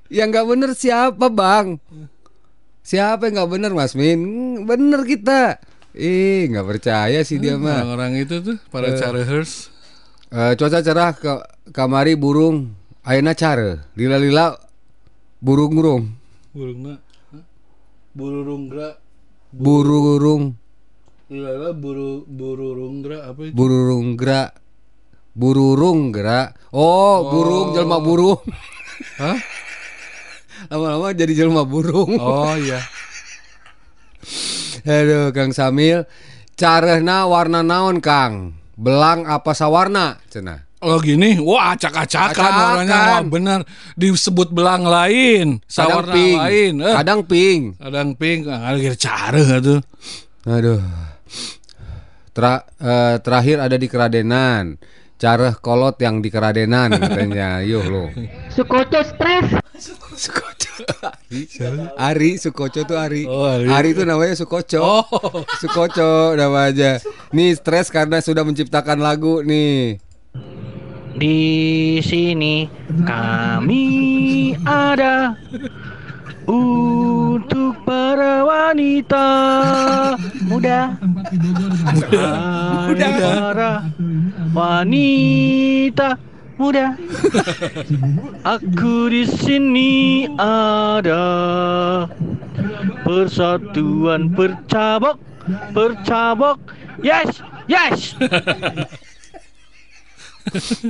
yang 0.10 0.34
nggak 0.34 0.47
bener 0.47 0.71
siapa 0.73 1.30
bang? 1.30 1.78
Siapa 2.82 3.30
yang 3.30 3.43
nggak 3.43 3.52
bener 3.52 3.71
Mas 3.78 3.93
Min? 3.93 4.17
Hmm, 4.17 4.65
Bener 4.65 5.06
kita. 5.06 5.62
Ih, 5.93 6.49
nggak 6.49 6.65
percaya 6.65 7.21
sih 7.21 7.38
dia 7.38 7.54
mah. 7.60 7.86
Orang-orang 7.86 8.26
itu 8.26 8.41
tuh 8.41 8.58
para 8.73 8.89
carehers. 8.97 9.72
Eh, 10.33 10.53
cuaca 10.57 10.81
cerah 10.81 11.13
ke 11.13 11.33
kamari 11.69 12.17
burung 12.17 12.73
ayeuna 13.05 13.37
care. 13.37 13.85
Lila-lila 13.93 14.57
burung-burung. 15.37 16.09
Burungna. 16.49 16.97
Hah? 17.29 17.43
Bururunggra. 18.17 18.97
Burung 19.53 20.57
Lala 21.33 21.73
buru 21.73 22.29
bururunggra 22.29 23.25
apa 23.31 23.49
itu? 23.49 23.57
burung 23.57 24.13
gerak 24.13 24.53
burung 25.33 26.13
gerak 26.13 26.53
oh, 26.69 27.31
burung 27.33 27.73
jelma 27.73 27.97
burung 27.97 28.37
Hah? 29.21 29.37
lama-lama 30.69 31.09
jadi 31.09 31.33
jelma 31.33 31.65
burung 31.65 32.21
Oh 32.21 32.53
iya. 32.53 32.85
aduh 34.85 35.33
Kang 35.33 35.55
Samil 35.57 36.05
carehna 36.53 37.25
warna 37.25 37.65
naon 37.65 37.97
Kang 37.97 38.53
belang 38.77 39.25
apa 39.29 39.53
sawarna? 39.53 40.17
Cenah 40.29 40.73
Oh 40.83 40.99
gini, 40.99 41.39
wah 41.39 41.71
acak-acakan 41.79 42.36
Acakan. 42.36 42.59
warnanya 42.83 42.97
wah 43.15 43.23
benar 43.23 43.59
disebut 43.95 44.51
belang 44.51 44.83
lain, 44.83 45.63
kadang 45.63 45.71
sawarna 45.71 46.12
pink. 46.12 46.39
lain, 46.43 46.73
eh. 46.83 46.95
kadang 46.99 47.19
pink. 47.23 47.62
Kadang 47.79 48.09
pink, 48.19 48.39
ada 48.51 48.91
cara 48.99 49.43
tuh. 49.63 49.79
aduh. 50.43 50.83
Tra- 52.36 52.67
eh, 52.83 53.15
terakhir 53.23 53.63
ada 53.63 53.79
di 53.79 53.88
Keradenan 53.88 54.75
careh 55.23 55.55
kolot 55.63 55.95
yang 56.03 56.19
di 56.19 56.27
Keradenan 56.27 56.91
katanya. 56.99 57.63
Yuh 57.63 57.88
lo 57.88 58.03
Sukoco 58.51 58.99
stres. 59.07 59.55
Sukoco. 60.19 60.83
Ari 61.31 61.47
Ari 61.95 62.31
Sukoco 62.36 62.83
tuh 62.83 62.99
Ari. 62.99 63.23
Oh, 63.23 63.47
Ari. 63.47 63.71
Ari 63.71 63.89
itu 63.95 64.03
namanya 64.03 64.36
Sukoco. 64.36 64.83
Oh. 64.83 65.07
Sukoco 65.63 66.36
namanya 66.36 66.99
Nih 67.31 67.55
stres 67.55 67.88
karena 67.88 68.19
sudah 68.19 68.43
menciptakan 68.43 68.99
lagu 68.99 69.39
nih. 69.47 70.03
Di 71.13 71.39
sini 72.03 72.67
kami 73.07 73.86
ada 74.67 75.39
untuk 76.47 77.75
para 77.88 78.43
wanita. 78.43 79.27
Muda. 80.47 80.97
Hai 82.12 83.12
para 83.19 83.71
wanita. 84.51 86.19
Muda. 86.60 86.95
Aku 88.45 89.10
di 89.10 89.25
sini 89.25 90.27
ada 90.38 91.25
persatuan 93.03 94.29
bercabok 94.32 95.17
bercabok. 95.75 96.60
Yes, 97.03 97.41
yes. 97.67 98.15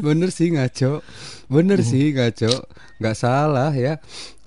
Bener 0.04 0.30
sih 0.34 0.54
ngaco. 0.54 1.02
Bener 1.48 1.80
sih 1.86 2.12
ngaco. 2.14 2.68
Gak 3.02 3.18
salah 3.18 3.74
ya 3.74 4.00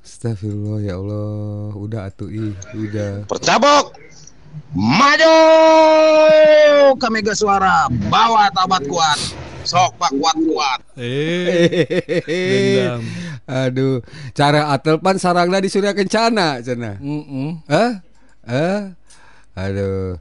Astagfirullah 0.07 0.79
ya 0.81 0.95
Allah 0.97 1.75
Udah 1.75 2.07
atuh 2.07 2.31
ih 2.31 2.55
Udah 2.73 3.27
Percabok. 3.27 3.90
Maju 4.71 5.35
kami 6.97 7.21
ke 7.21 7.35
suara 7.35 7.90
bawa 8.09 8.47
tabat 8.55 8.87
kuat. 8.87 9.19
Sok 9.66 9.99
pak 9.99 10.14
kuat 10.14 10.37
kuat. 10.47 10.81
Eh. 10.97 12.87
Aduh 13.66 13.99
Cara 14.31 14.71
atel 14.71 14.99
pan 14.99 15.19
sarangna 15.19 15.59
di 15.59 15.66
Surya 15.66 15.90
Kencana 15.90 16.62
Cina 16.62 16.99
Mm-mm. 16.99 17.62
Eh? 17.66 17.90
Eh? 18.47 18.81
Aduh 19.55 20.19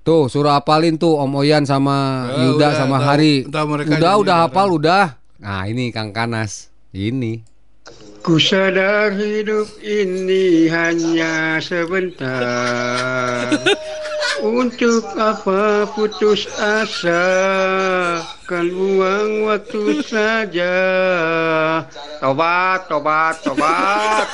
Tuh 0.00 0.28
suruh 0.28 0.52
apalin 0.52 0.96
tuh 0.96 1.16
Om 1.16 1.32
Oyan 1.40 1.64
sama 1.64 2.28
Eh, 2.36 2.44
Yuda 2.52 2.56
udah, 2.56 2.70
sama 2.76 2.96
tahu. 3.00 3.08
Hari 3.08 3.34
Udah 3.48 4.12
udah 4.20 4.36
hafal 4.44 4.68
udah 4.76 5.04
Nah 5.40 5.64
ini 5.64 5.88
Kang 5.88 6.12
Kanas 6.12 6.68
Ini. 6.92 7.55
Ku 8.26 8.42
sadar 8.42 9.14
hidup 9.14 9.70
ini 9.78 10.66
hanya 10.66 11.62
sebentar 11.62 12.26
Untuk 14.42 15.06
apa 15.14 15.86
putus 15.94 16.50
asa 16.58 17.22
Kan 18.50 18.66
buang 18.74 19.46
waktu 19.46 20.02
saja 20.02 20.74
Tobat, 22.18 22.90
tobat, 22.90 23.38
tobat 23.46 24.26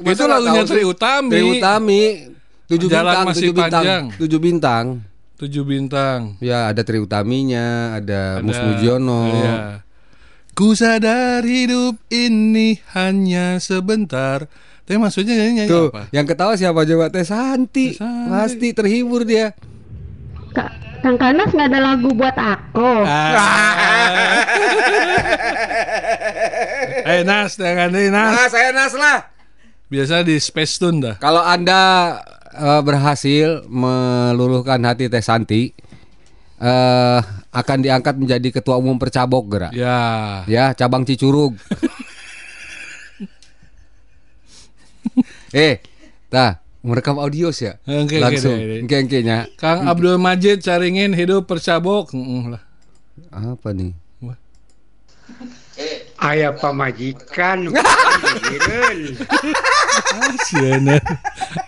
itu 0.00 0.22
lagunya 0.24 0.62
Tri 0.64 0.82
Utami. 0.86 1.30
Tri 1.30 1.42
Utami. 1.44 2.02
Tujuh 2.66 2.88
Jalan 2.90 3.04
bintang, 3.12 3.26
masih 3.28 3.40
tujuh 3.42 3.54
bintang, 3.54 3.82
panjang. 3.84 4.04
tujuh 4.18 4.40
bintang. 4.40 4.86
Tujuh 5.36 5.62
bintang. 5.68 6.20
Ya 6.40 6.58
ada 6.72 6.82
Tri 6.82 6.98
Utaminya, 6.98 7.94
ada, 7.94 8.40
Mus 8.40 8.56
Ada- 8.56 8.64
Mujiono. 8.66 9.22
Iya. 9.30 9.85
Ku 10.56 10.72
sadar 10.72 11.44
hidup 11.44 12.00
ini 12.08 12.80
hanya 12.96 13.60
sebentar. 13.60 14.48
Tapi 14.88 14.96
maksudnya 14.96 15.36
nyanyi, 15.36 15.52
nyanyi 15.52 15.68
Tuh, 15.68 15.92
apa? 15.92 16.08
yang 16.16 16.24
ketawa 16.24 16.56
siapa 16.56 16.80
coba 16.88 17.12
Teh 17.12 17.28
Santi. 17.28 17.92
Santi. 17.92 18.30
Pasti 18.32 18.68
terhibur 18.72 19.28
dia. 19.28 19.52
Kang 21.04 21.20
Kanas 21.20 21.52
nggak 21.52 21.68
ada 21.68 21.80
lagu 21.92 22.08
buat 22.16 22.32
aku. 22.32 22.90
Eh 27.06 27.22
Nas, 27.22 27.54
jangan 27.54 27.94
nih 27.94 28.10
Nas. 28.10 28.34
Ah, 28.34 28.48
saya 28.50 28.74
Nas 28.74 28.90
lah. 28.98 29.30
Biasa 29.86 30.26
di 30.26 30.40
Space 30.42 30.82
Tune 30.82 30.98
dah. 30.98 31.14
Kalau 31.22 31.38
Anda 31.38 32.16
eh, 32.50 32.82
berhasil 32.82 33.62
meluluhkan 33.70 34.82
hati 34.82 35.06
Teh 35.06 35.22
Santi, 35.22 35.70
eh 36.58 37.20
akan 37.56 37.78
diangkat 37.80 38.14
menjadi 38.20 38.48
ketua 38.60 38.76
umum 38.76 39.00
Percabok 39.00 39.44
gerak. 39.48 39.72
Ya. 39.72 40.44
Ya, 40.44 40.76
cabang 40.76 41.08
Cicurug. 41.08 41.56
eh, 45.56 45.80
tah 46.28 46.60
merekam 46.84 47.16
audio 47.16 47.48
sih 47.48 47.72
ya. 47.72 47.80
Engke 47.88 48.20
Langsung, 48.20 48.60
engke 48.60 48.96
engke 49.00 49.18
nya. 49.24 49.48
Kang 49.56 49.88
Abdul 49.88 50.20
Majid 50.20 50.60
caringin 50.60 51.16
hidup 51.16 51.48
percabok. 51.48 52.12
Heeh 52.12 52.44
lah. 52.52 52.62
Apa 53.32 53.72
nih? 53.72 53.96
Ayah 56.16 56.52
pamajikan 56.52 57.68
Pikiran. 58.24 58.96
Siana. 60.42 60.96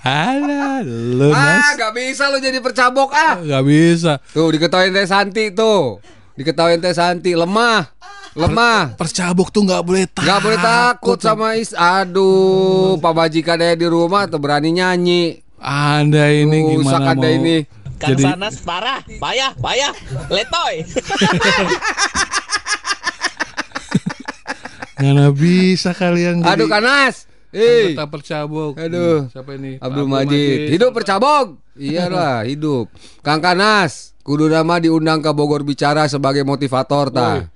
Alah, 0.01 0.81
lu 0.83 1.29
Ah, 1.31 1.77
gak 1.77 1.93
bisa 1.93 2.33
lu 2.33 2.41
jadi 2.41 2.57
percabok 2.59 3.13
ah. 3.13 3.37
Gak 3.39 3.65
bisa. 3.65 4.17
Tuh 4.33 4.49
diketawain 4.49 4.91
Teh 4.91 5.05
Santi 5.05 5.53
tuh. 5.53 6.01
Diketawain 6.35 6.81
Teh 6.81 6.93
Santi 6.93 7.37
lemah. 7.37 7.93
Lemah. 8.33 8.95
Percabok 8.95 9.51
tuh 9.51 9.67
nggak 9.67 9.83
boleh 9.83 10.05
takut. 10.07 10.25
Gak 10.25 10.41
boleh 10.41 10.59
takut 10.59 11.19
sama 11.19 11.59
is. 11.59 11.75
Aduh, 11.75 12.97
Pak 12.99 13.13
Majikan 13.13 13.59
ada 13.59 13.75
di 13.75 13.85
rumah 13.85 14.25
tuh 14.25 14.39
berani 14.39 14.73
nyanyi. 14.73 15.43
Anda 15.59 16.31
ini 16.31 16.79
Rusak 16.79 16.87
gimana 16.87 17.07
Anda 17.13 17.29
mau? 17.29 17.37
ini. 17.37 17.57
Kang 17.99 18.15
Jadi 18.15 18.23
Sanas 18.31 18.63
parah, 18.63 19.03
payah, 19.19 19.51
payah, 19.59 19.91
letoy. 20.31 20.87
nggak 24.99 25.35
bisa 25.35 25.91
kalian 25.95 26.43
jadi 26.43 26.59
Aduh 26.59 26.69
Kanas. 26.69 27.31
Eh, 27.49 27.97
anggota 27.97 28.07
percabok. 28.13 28.73
Aduh. 28.77 29.25
Hmm, 29.25 29.33
Siapa 29.33 29.51
ini? 29.57 29.81
Abdul 29.81 30.05
Pak 30.05 30.13
Majid. 30.13 30.59
Hidup 30.69 30.91
percabok. 30.93 31.47
Iyalah, 31.81 32.45
hidup. 32.51 32.93
Kang 33.25 33.41
Kanas, 33.41 34.13
kudu 34.21 34.53
nama 34.53 34.77
diundang 34.77 35.25
ke 35.25 35.31
Bogor 35.33 35.65
bicara 35.65 36.05
sebagai 36.05 36.45
motivator 36.45 37.09
ta. 37.09 37.49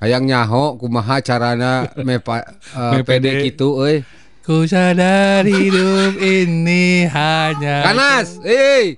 Hayang 0.00 0.26
nyaho 0.26 0.80
kumaha 0.80 1.20
carana 1.20 1.86
mepa 2.06 2.42
uh, 2.74 2.98
Mepede. 2.98 3.30
pede 3.30 3.46
gitu 3.52 3.78
euy. 3.78 4.02
Ku 4.40 4.64
sadar 4.66 5.44
hidup 5.46 6.16
ini 6.18 7.04
hanya 7.06 7.84
Kanas, 7.86 8.40
eh, 8.42 8.96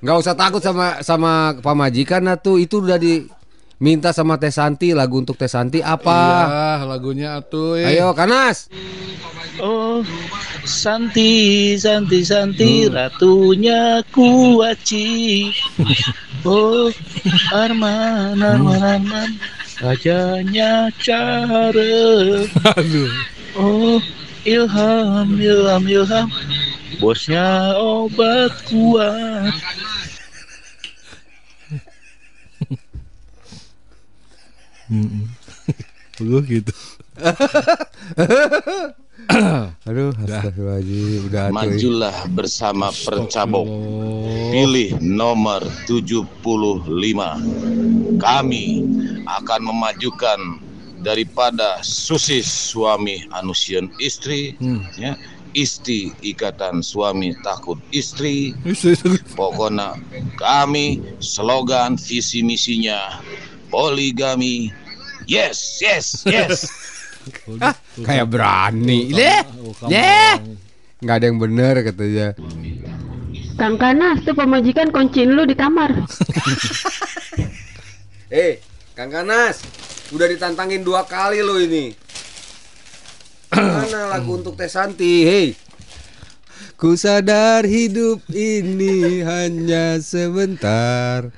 nggak 0.00 0.16
usah 0.16 0.32
takut 0.38 0.62
sama 0.62 1.02
sama 1.02 1.58
pamajikan 1.60 2.24
atuh 2.30 2.56
itu 2.56 2.78
udah 2.80 2.96
diminta 3.78 4.16
sama 4.16 4.40
Teh 4.40 4.48
Santi 4.48 4.96
lagu 4.96 5.20
untuk 5.20 5.36
Teh 5.36 5.50
Santi 5.50 5.84
apa? 5.84 6.48
Iya, 6.48 6.88
lagunya 6.88 7.28
atuh. 7.36 7.76
eh. 7.76 8.00
Ayo 8.00 8.16
Kanas. 8.16 8.72
Oh, 9.60 10.02
Santi, 10.64 11.76
Santi, 11.78 12.24
Santi, 12.24 12.90
ratunya 12.90 14.02
kuaci. 14.10 15.52
Oh, 16.42 16.90
Arman, 17.54 18.40
Arman, 18.40 18.82
Arman, 18.82 19.30
rajanya 19.78 20.90
cara. 20.98 21.70
Aduh. 22.74 23.10
Oh, 23.54 24.02
Ilham, 24.42 25.38
Ilham, 25.38 25.82
Ilham, 25.86 26.26
bosnya 26.98 27.78
obat 27.78 28.50
kuat. 28.66 29.54
Begitu 36.18 36.62
gitu. 36.62 36.74
Aduh, 39.88 40.12
astagfirullahaladzim, 40.20 41.32
udah 41.32 41.48
atuh. 41.48 41.56
Majulah 41.56 42.16
bersama 42.34 42.92
Percabok. 42.92 43.64
Pilih 44.52 45.00
nomor 45.00 45.64
75. 45.88 46.76
Kami 48.20 48.66
akan 49.24 49.60
memajukan 49.64 50.60
daripada 51.04 51.84
susis 51.84 52.48
suami 52.48 53.28
anusian 53.36 53.92
istri 54.00 54.56
ya 54.96 55.12
isti 55.52 56.08
ikatan 56.24 56.80
suami 56.80 57.36
takut 57.44 57.76
istri 57.92 58.56
pokoknya 59.36 60.00
kami 60.40 61.04
slogan 61.20 62.00
visi 62.00 62.40
misinya 62.40 63.20
poligami 63.74 64.70
yes 65.26 65.82
yes 65.82 66.22
yes 66.30 66.70
Ah, 67.56 67.72
kayak 68.04 68.28
berani. 68.28 69.08
Leh. 69.08 69.40
Leh. 69.88 70.36
Nggak 71.00 71.16
ada 71.16 71.24
yang 71.24 71.40
bener 71.40 71.74
katanya. 71.80 72.28
Kang 73.56 73.80
Kanas 73.80 74.20
tuh 74.28 74.36
pemajikan 74.36 74.92
kunciin 74.92 75.32
lu 75.32 75.48
di 75.48 75.56
kamar. 75.56 75.92
Eh, 78.34 78.58
Kang 78.98 79.14
Kanas, 79.14 79.62
udah 80.10 80.26
ditantangin 80.26 80.82
dua 80.82 81.06
kali 81.06 81.38
lo 81.38 81.54
ini. 81.54 81.94
Mana 83.54 84.10
lagu 84.10 84.42
untuk 84.42 84.58
Teh 84.58 84.66
Santi? 84.66 85.22
Hei. 85.22 85.54
Ku 86.74 86.98
sadar 86.98 87.62
hidup 87.62 88.26
ini 88.34 89.22
hanya 89.22 90.02
sebentar. 90.02 91.30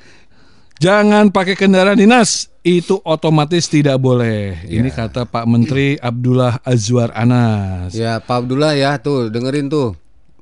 Jangan 0.77 1.33
pakai 1.33 1.57
kendaraan 1.57 1.97
dinas, 1.97 2.53
itu 2.61 3.01
otomatis 3.01 3.65
tidak 3.65 3.97
boleh. 3.97 4.61
Ini 4.69 4.93
kata 4.93 5.25
Pak 5.25 5.49
Menteri 5.49 5.97
Abdullah 5.97 6.61
Azwar 6.61 7.17
Anas. 7.17 7.97
Ya, 7.97 8.21
Pak 8.21 8.45
Abdullah 8.45 8.77
ya, 8.77 9.01
tuh 9.01 9.33
dengerin 9.33 9.73
tuh. 9.73 9.97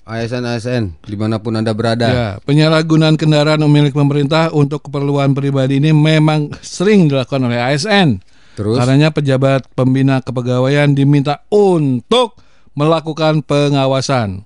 ASN-ASN 0.04 1.00
di 1.00 1.16
mana 1.16 1.40
pun 1.40 1.56
anda 1.56 1.72
berada. 1.72 2.08
Ya, 2.12 2.28
penyalahgunaan 2.44 3.16
kendaraan 3.16 3.64
milik 3.64 3.96
pemerintah 3.96 4.52
untuk 4.52 4.84
keperluan 4.88 5.32
pribadi 5.32 5.80
ini 5.80 5.96
memang 5.96 6.52
sering 6.60 7.08
dilakukan 7.08 7.48
oleh 7.48 7.56
ASN. 7.56 8.20
Terus? 8.54 8.76
Karenanya 8.76 9.16
pejabat 9.16 9.64
pembina 9.72 10.20
kepegawaian 10.20 10.92
diminta 10.92 11.40
untuk 11.48 12.36
melakukan 12.76 13.40
pengawasan. 13.42 14.44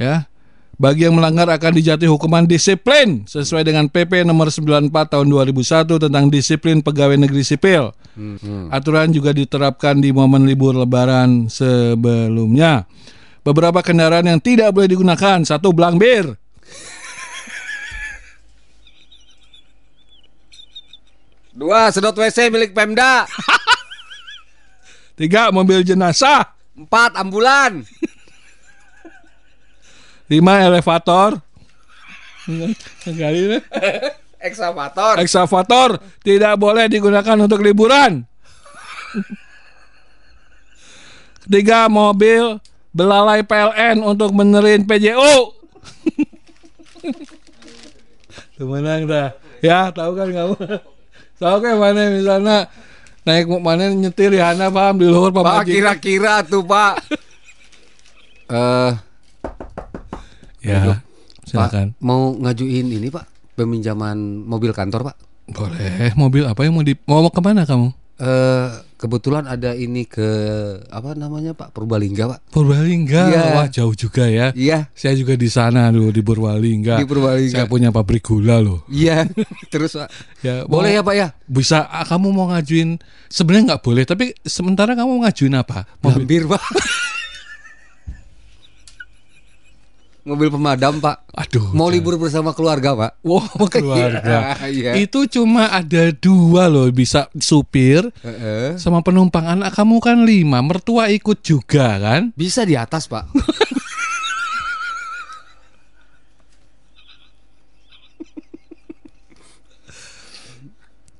Ya. 0.00 0.30
Bagi 0.78 1.10
yang 1.10 1.18
melanggar 1.18 1.50
akan 1.50 1.74
dijatuhi 1.74 2.06
hukuman 2.06 2.46
disiplin 2.46 3.26
sesuai 3.26 3.66
dengan 3.66 3.90
PP 3.90 4.22
nomor 4.22 4.46
94 4.46 4.94
tahun 5.10 5.26
2001 5.26 6.06
tentang 6.06 6.30
disiplin 6.30 6.78
pegawai 6.78 7.18
negeri 7.18 7.42
sipil. 7.42 7.90
Hmm. 8.14 8.70
Aturan 8.70 9.10
juga 9.10 9.34
diterapkan 9.34 9.98
di 9.98 10.14
momen 10.14 10.46
libur 10.46 10.78
lebaran 10.78 11.50
sebelumnya. 11.50 12.86
Beberapa 13.42 13.82
kendaraan 13.82 14.30
yang 14.30 14.38
tidak 14.38 14.70
boleh 14.70 14.86
digunakan, 14.86 15.42
satu 15.42 15.74
belang 15.74 15.98
bir. 15.98 16.38
Dua, 21.58 21.90
sedot 21.90 22.14
WC 22.14 22.54
milik 22.54 22.70
Pemda. 22.70 23.26
Tiga, 25.18 25.50
mobil 25.50 25.82
jenazah. 25.82 26.54
Empat, 26.78 27.18
ambulan. 27.18 27.82
Lima, 30.28 30.60
elevator. 30.60 31.40
Kali 33.04 33.60
Eksavator. 34.38 35.18
Eksavator 35.18 35.98
tidak 36.22 36.54
boleh 36.60 36.86
digunakan 36.86 37.36
untuk 37.40 37.64
liburan. 37.64 38.22
Ketiga, 41.44 41.88
mobil 41.88 42.60
belalai 42.92 43.42
PLN 43.42 44.04
untuk 44.04 44.30
benerin 44.36 44.84
PJU. 44.84 45.36
Tuh 48.60 48.66
menang 48.68 49.08
dah. 49.08 49.32
Ya, 49.64 49.90
tahu 49.90 50.12
kan 50.14 50.28
kamu? 50.30 50.56
Oke 51.38 51.70
mana 51.78 52.10
misalnya 52.10 52.66
naik 53.22 53.46
mana 53.46 53.94
nyetir 53.94 54.34
Rihanna 54.34 54.74
paham 54.74 54.98
di 54.98 55.06
luar 55.06 55.30
Pak 55.30 55.42
pamajikan. 55.62 55.70
kira-kira 55.70 56.42
tuh 56.42 56.66
Pak. 56.66 56.94
Eh 58.50 58.92
Ya, 60.62 61.02
silakan. 61.46 61.94
Pak, 61.94 62.02
mau 62.02 62.34
ngajuin 62.34 62.86
ini 62.90 63.08
Pak 63.08 63.54
peminjaman 63.58 64.46
mobil 64.46 64.70
kantor 64.70 65.10
Pak. 65.10 65.16
Boleh. 65.50 66.12
Mobil 66.14 66.44
apa 66.46 66.62
yang 66.62 66.78
mau 66.78 66.84
di 66.86 66.94
mau 67.08 67.24
mau 67.24 67.32
ke 67.32 67.40
mana 67.42 67.66
kamu? 67.66 67.90
Eh 68.18 68.68
kebetulan 68.98 69.46
ada 69.46 69.78
ini 69.78 70.02
ke 70.02 70.26
apa 70.90 71.14
namanya 71.14 71.54
Pak 71.54 71.70
Purbalingga 71.70 72.26
Pak. 72.34 72.40
Purbalingga. 72.50 73.22
Iya. 73.30 73.42
Wah 73.54 73.68
jauh 73.70 73.94
juga 73.94 74.26
ya. 74.26 74.50
Iya. 74.52 74.90
Saya 74.92 75.14
juga 75.14 75.38
di 75.38 75.46
sana 75.46 75.88
dulu 75.94 76.10
di 76.10 76.22
Purbalingga. 76.22 76.98
Di 76.98 77.06
Purbalingga. 77.06 77.62
Saya 77.62 77.66
punya 77.70 77.94
pabrik 77.94 78.26
gula 78.26 78.58
loh. 78.58 78.82
Iya. 78.90 79.24
Terus 79.72 79.94
Pak. 79.94 80.08
Ya, 80.42 80.66
Boleh 80.66 80.92
mau- 80.92 80.96
ya 80.98 81.02
Pak 81.06 81.14
ya? 81.14 81.28
Bisa 81.46 81.86
ah, 81.86 82.04
kamu 82.04 82.34
mau 82.34 82.50
ngajuin 82.50 82.98
sebenarnya 83.30 83.74
nggak 83.74 83.82
boleh 83.86 84.04
tapi 84.04 84.34
sementara 84.42 84.98
kamu 84.98 85.10
mau 85.16 85.22
ngajuin 85.24 85.54
apa? 85.54 85.86
Mobil 86.02 86.26
Gambir 86.26 86.42
Pak. 86.50 86.62
mobil 90.28 90.52
pemadam 90.52 91.00
Pak. 91.00 91.32
Aduh. 91.32 91.72
Mau 91.72 91.88
libur 91.88 92.20
bersama 92.20 92.52
keluarga 92.52 92.92
Pak. 92.92 93.24
Wow, 93.24 93.64
keluarga. 93.72 94.52
Iya. 94.68 95.00
Itu 95.00 95.24
cuma 95.24 95.72
ada 95.72 96.12
dua 96.12 96.68
loh 96.68 96.92
bisa 96.92 97.32
supir 97.40 98.04
Heeh. 98.20 98.76
sama 98.76 99.00
penumpang 99.00 99.48
anak 99.48 99.72
kamu 99.72 99.96
kan 100.04 100.28
lima 100.28 100.60
mertua 100.60 101.08
ikut 101.08 101.40
juga 101.40 101.96
kan? 101.96 102.36
Bisa 102.36 102.68
di 102.68 102.76
atas 102.76 103.08
Pak. 103.08 103.32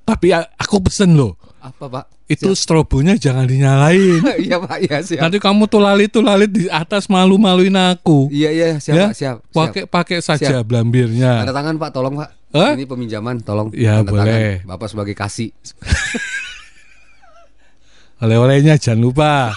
Tapi 0.08 0.28
aku 0.34 0.76
pesen 0.84 1.16
loh 1.16 1.37
Apa 1.68 1.86
Pak? 1.88 2.04
itu 2.28 2.52
strobonya 2.52 3.16
jangan 3.16 3.48
dinyalain. 3.48 4.20
Iya 4.44 4.60
Pak, 4.60 4.78
iya 4.84 4.96
siap. 5.00 5.20
Nanti 5.24 5.40
kamu 5.40 5.64
tuh 5.64 5.80
lalit 5.80 6.12
tuh 6.12 6.20
lalit 6.20 6.52
di 6.52 6.68
atas 6.68 7.08
malu-maluin 7.08 7.72
aku. 7.72 8.28
Iya 8.28 8.52
iya 8.52 8.66
siap 8.76 8.94
ya? 8.94 9.06
Pak, 9.08 9.16
siap. 9.16 9.36
siap. 9.40 9.56
Pakai 9.56 9.82
pakai 9.88 10.18
saja 10.20 10.60
Siap. 10.60 10.68
blambirnya. 10.68 11.42
Tanda 11.42 11.56
tangan 11.56 11.74
Pak, 11.80 11.90
tolong 11.90 12.14
Pak. 12.20 12.28
Hah? 12.52 12.72
Ini 12.76 12.84
peminjaman, 12.84 13.40
tolong. 13.40 13.72
Ya, 13.72 14.04
Tanda 14.04 14.12
boleh. 14.12 14.60
tangan. 14.60 14.68
Bapak 14.68 14.86
sebagai 14.92 15.14
kasih. 15.16 15.50
Oleh-olehnya 18.22 18.76
jangan 18.76 19.00
lupa. 19.00 19.32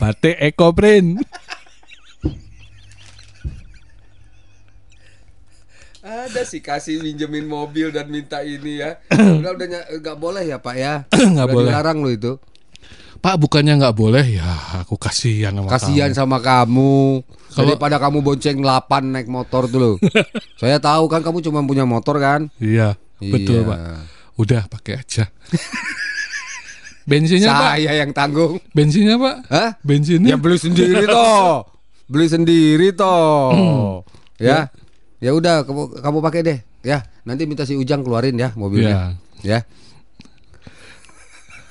Batik 0.00 0.40
Eko 0.40 0.72
Print. 0.72 1.20
Ada 6.10 6.42
sih 6.42 6.58
kasih 6.58 6.98
minjemin 6.98 7.46
mobil 7.46 7.88
dan 7.88 8.10
minta 8.10 8.42
ini 8.42 8.82
ya. 8.82 8.98
Udah 9.38 9.54
udah 9.54 9.66
nggak 9.94 10.16
boleh 10.16 10.42
ya 10.42 10.58
Pak 10.58 10.74
ya. 10.74 11.06
Nggak 11.34 11.48
boleh. 11.48 11.70
Dilarang 11.70 11.98
loh 12.00 12.10
itu. 12.10 12.32
Pak 13.20 13.36
bukannya 13.36 13.76
nggak 13.76 13.94
boleh 13.94 14.26
ya 14.32 14.48
aku 14.80 14.96
kasihan 14.96 15.52
sama 15.52 15.68
Kasihan 15.68 16.10
kamu. 16.10 16.18
sama 16.18 16.38
kamu. 16.40 16.94
Kalau- 17.52 17.68
Daripada 17.68 17.96
kamu 17.98 18.18
bonceng 18.20 18.58
8 18.58 18.80
naik 19.06 19.28
motor 19.28 19.70
loh. 19.70 20.02
Saya 20.60 20.82
tahu 20.82 21.06
kan 21.06 21.20
kamu 21.20 21.38
cuma 21.40 21.62
punya 21.62 21.84
motor 21.84 22.18
kan. 22.18 22.50
Iya, 22.56 22.98
betul 23.20 23.62
Iya. 23.62 23.68
Pak. 23.68 23.78
Udah 24.36 24.62
pakai 24.66 24.94
aja. 24.98 25.30
Bensinnya 27.06 27.50
Pak? 27.52 27.70
Saya 27.76 27.92
yang 27.96 28.10
tanggung. 28.10 28.58
Bensinnya 28.70 29.14
Pak? 29.14 29.36
Hah? 29.46 29.70
Bensinnya? 29.80 30.34
Ya 30.34 30.36
beli 30.36 30.56
sendiri 30.56 31.04
toh. 31.04 31.66
Beli 32.10 32.26
sendiri 32.26 32.88
toh. 32.90 34.02
ya. 34.36 34.66
Ya 34.66 34.74
udah 35.28 35.68
kamu 35.68 36.00
kamu 36.00 36.18
pakai 36.24 36.40
deh. 36.40 36.58
Ya, 36.80 37.04
nanti 37.22 37.44
minta 37.44 37.68
si 37.68 37.76
Ujang 37.76 38.00
keluarin 38.00 38.40
ya 38.40 38.56
mobilnya. 38.56 39.20
Ya. 39.44 39.68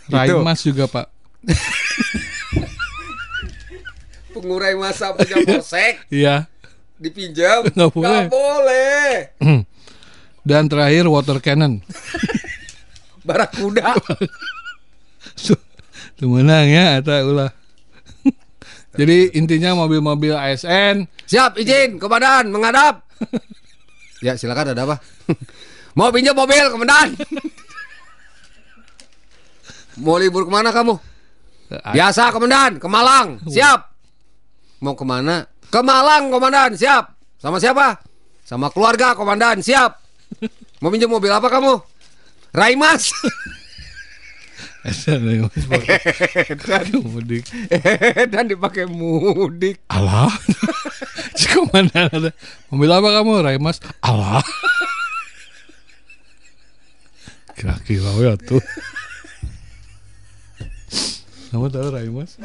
Raimas 0.06 0.62
juga 0.62 0.86
Pak. 0.86 1.06
Pengurai 4.30 4.78
masa 4.78 5.12
punya 5.12 5.42
posek 5.44 6.06
Iya. 6.10 6.46
dipinjam. 7.02 7.66
Nggak 7.76 7.90
boleh. 7.90 8.10
Nggak 8.10 8.30
boleh. 8.30 9.10
Dan 10.50 10.70
terakhir 10.70 11.10
water 11.10 11.42
cannon. 11.42 11.82
Barakuda. 13.28 13.94
Tuh 16.16 16.28
menang 16.28 16.66
ya 16.66 16.98
eta 16.98 17.22
ulah. 17.22 17.52
Jadi 19.00 19.32
intinya 19.32 19.80
mobil-mobil 19.80 20.36
ASN 20.36 21.08
Siap 21.24 21.56
izin 21.56 21.96
komandan 22.02 22.52
menghadap. 22.52 23.08
ya 24.26 24.36
silakan 24.36 24.76
ada 24.76 24.84
apa? 24.84 25.00
Mau 25.98 26.12
pinjam 26.12 26.36
mobil 26.36 26.68
komandan. 26.68 27.16
Mau 30.04 30.20
libur 30.20 30.44
ke 30.44 30.52
mana 30.52 30.76
kamu? 30.76 31.00
Biasa 31.70 32.34
komandan 32.36 32.82
ke 32.82 32.88
Malang. 32.90 33.40
Siap. 33.46 33.80
Mau 34.82 34.98
ke 34.98 35.06
mana? 35.08 35.48
Ke 35.70 35.80
Malang 35.80 36.34
komandan. 36.34 36.76
Siap. 36.76 37.16
Sama 37.40 37.62
siapa? 37.62 38.04
Sama 38.44 38.68
keluarga 38.74 39.16
komandan. 39.16 39.64
Siap. 39.64 39.96
Mau 40.84 40.92
pinjam 40.92 41.14
mobil 41.14 41.30
apa 41.30 41.46
kamu? 41.46 41.78
Raimas. 42.52 43.14
Dan 44.80 45.20
mudik. 47.04 47.44
Dan 48.32 48.48
dipakai 48.48 48.88
mudik. 48.88 49.76
Si 51.36 51.46
komandan 51.54 52.08
ada. 52.08 52.32
Mobil 52.72 52.88
apa 52.88 53.10
kamu, 53.20 53.32
Raimas? 53.44 53.84
Alah. 54.00 54.40
Kira-kira 57.60 58.08
ya 58.24 58.34
tuh. 58.40 58.64
Kamu 61.52 61.68
tahu 61.68 61.88
Raimas? 61.92 62.40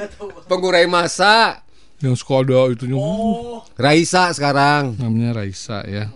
Pengurai 0.50 0.90
masa. 0.90 1.62
Yang 2.02 2.26
Skoda 2.26 2.68
itu 2.68 2.84
Raisa 3.78 4.34
sekarang. 4.34 4.98
namanya 4.98 5.40
Raisa 5.40 5.86
ya. 5.86 6.10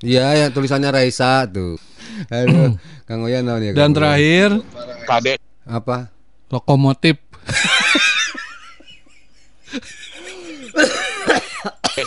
Iya, 0.00 0.46
yang 0.46 0.50
tulisannya 0.56 0.88
Raisa 0.88 1.44
tuh. 1.44 1.76
Aduh, 2.34 2.74
Kang 3.06 3.22
Oyan 3.24 3.46
naon 3.46 3.62
ya? 3.62 3.72
Dan 3.74 3.94
terakhir 3.94 4.58
Kadek 5.06 5.38
apa? 5.68 6.10
lokomotif. 6.48 7.20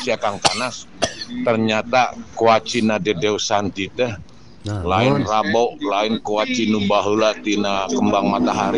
ya 0.08 0.18
Kang 0.18 0.42
Tanas. 0.42 0.90
Ternyata 1.46 2.18
kuacina 2.36 2.98
dedeu 2.98 3.38
santi 3.38 3.88
teh 3.88 4.12
Nah, 4.62 4.86
lain 4.86 5.26
rabo 5.26 5.74
lain 5.82 6.22
kuacinu 6.22 6.86
baheula 6.86 7.34
tina 7.42 7.90
kembang 7.90 8.30
matahari. 8.30 8.78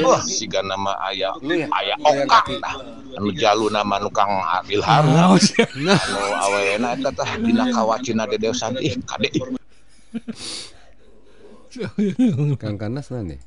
Wah, 0.00 0.24
siga 0.24 0.64
nama 0.64 0.96
aya 1.04 1.36
aya 1.68 1.94
okak 2.00 2.48
tah. 2.64 2.80
Anu 3.20 3.28
jalu 3.36 3.68
nama 3.68 4.00
nu 4.00 4.08
Kang 4.08 4.40
Ilham. 4.72 5.04
Nah, 5.84 6.00
Anu 6.00 6.32
awena 6.32 6.96
eta 6.96 7.12
tah 7.12 7.28
dina 7.44 7.68
kawacina 7.68 8.24
dedeu 8.24 8.56
santi. 8.56 8.88
Ih, 8.88 8.96
kade. 9.04 9.28
Kang 12.56 12.76
Kanas 12.76 13.10
nanya. 13.10 13.38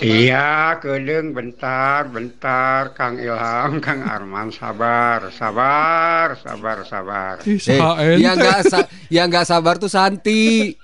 Iya, 0.00 0.76
kedeng 0.76 1.32
bentar, 1.32 2.04
bentar, 2.06 2.92
Kang 2.92 3.16
Ilham, 3.16 3.80
Kang 3.80 4.00
Arman, 4.02 4.48
sabar, 4.50 5.28
sabar, 5.30 6.36
sabar, 6.36 6.78
sabar. 6.84 7.34
Eh, 7.40 7.80
yang 8.18 8.36
nggak 8.36 8.60
sa- 8.64 8.88
yang 9.08 9.28
nggak 9.28 9.44
sabar 9.44 9.76
tuh 9.76 9.88
Santi, 9.88 10.76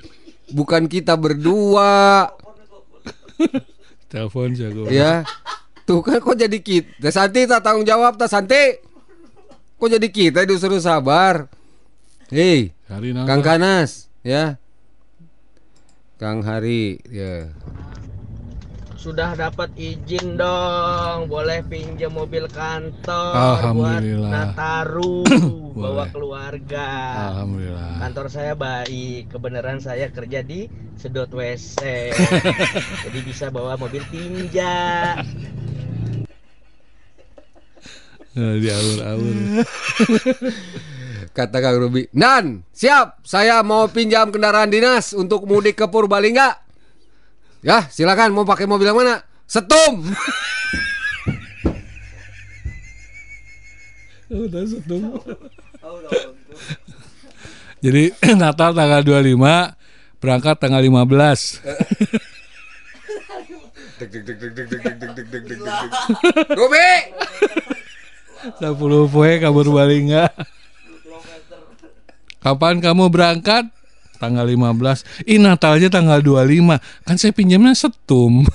bukan 0.49 0.85
kita 0.85 1.17
berdua. 1.17 2.29
Telepon 4.09 4.53
jago. 4.53 4.89
Ya, 4.89 5.25
tuh 5.85 6.01
kan 6.01 6.17
kok 6.17 6.37
jadi 6.37 6.57
kita. 6.57 7.09
Santi 7.11 7.45
tak 7.45 7.61
tanggung 7.61 7.85
jawab, 7.85 8.17
tak 8.17 8.29
Santi. 8.29 8.81
Kok 9.77 9.93
jadi 9.93 10.09
kita 10.09 10.45
disuruh 10.45 10.81
sabar? 10.81 11.49
Hei, 12.29 12.73
Kang? 13.29 13.41
Kanas, 13.43 14.09
ya. 14.21 14.57
Kang 16.17 16.41
Hari, 16.41 16.97
ya. 17.13 17.53
Sudah 18.97 19.37
dapat 19.37 19.69
izin 19.77 20.41
dong, 20.41 21.29
boleh 21.29 21.61
pinjam 21.69 22.17
mobil 22.17 22.49
kantor 22.49 23.37
Alhamdulillah. 23.37 24.25
buat 24.25 24.33
Nataru 24.33 25.17
bawa 25.85 26.09
keluarga. 26.09 26.89
Alhamdulillah. 27.37 28.01
Kantor 28.01 28.27
saya 28.33 28.57
baik, 28.57 29.29
kebenaran 29.29 29.77
saya 29.85 30.09
kerja 30.09 30.41
di 30.41 30.73
sedot 30.97 31.29
WC. 31.29 31.85
Jadi 33.05 33.19
bisa 33.21 33.53
bawa 33.53 33.77
mobil 33.77 34.01
tinja. 34.09 35.21
Nah, 38.41 38.55
di 38.57 38.69
aur-aur. 38.73 39.37
Kata 41.37 41.61
Kang 41.61 41.77
Ruby, 41.77 42.09
Nan, 42.17 42.65
siap. 42.73 43.21
Saya 43.21 43.61
mau 43.61 43.85
pinjam 43.93 44.33
kendaraan 44.33 44.73
dinas 44.73 45.13
untuk 45.13 45.45
mudik 45.45 45.77
ke 45.77 45.85
Purbalingga. 45.85 46.65
Ya, 47.61 47.85
silakan. 47.93 48.33
Mau 48.33 48.49
pakai 48.49 48.65
mobil 48.65 48.89
yang 48.89 48.97
mana? 48.97 49.21
Setum. 49.45 50.01
Udah 54.33 54.65
setum. 54.65 55.13
Jadi 57.85 58.17
Natal 58.41 58.73
tanggal 58.73 59.05
25 59.05 59.37
berangkat 60.17 60.57
tanggal 60.57 60.81
15. 60.81 61.61
Deg 64.01 64.09
deg 64.09 64.25
deg 64.25 64.39
deg 64.41 64.53
deg 64.57 64.69
deg 64.73 64.81
deg 64.89 65.13
deg 65.13 65.27
deg 65.29 65.45
deg 65.53 65.59
deg. 65.61 65.93
Robi. 66.57 67.13
10 68.57 69.13
poe 69.13 69.33
kabur 69.37 69.69
balik 69.69 70.01
nggak? 70.09 70.33
Kapan 72.47 72.79
kamu 72.79 73.11
berangkat? 73.11 73.67
Tanggal 74.23 74.47
15. 74.47 75.03
Ih 75.27 75.43
Natalnya 75.43 75.91
tanggal 75.91 76.23
25. 76.23 76.79
Kan 77.03 77.19
saya 77.19 77.35
pinjamnya 77.35 77.75
setum. 77.75 78.47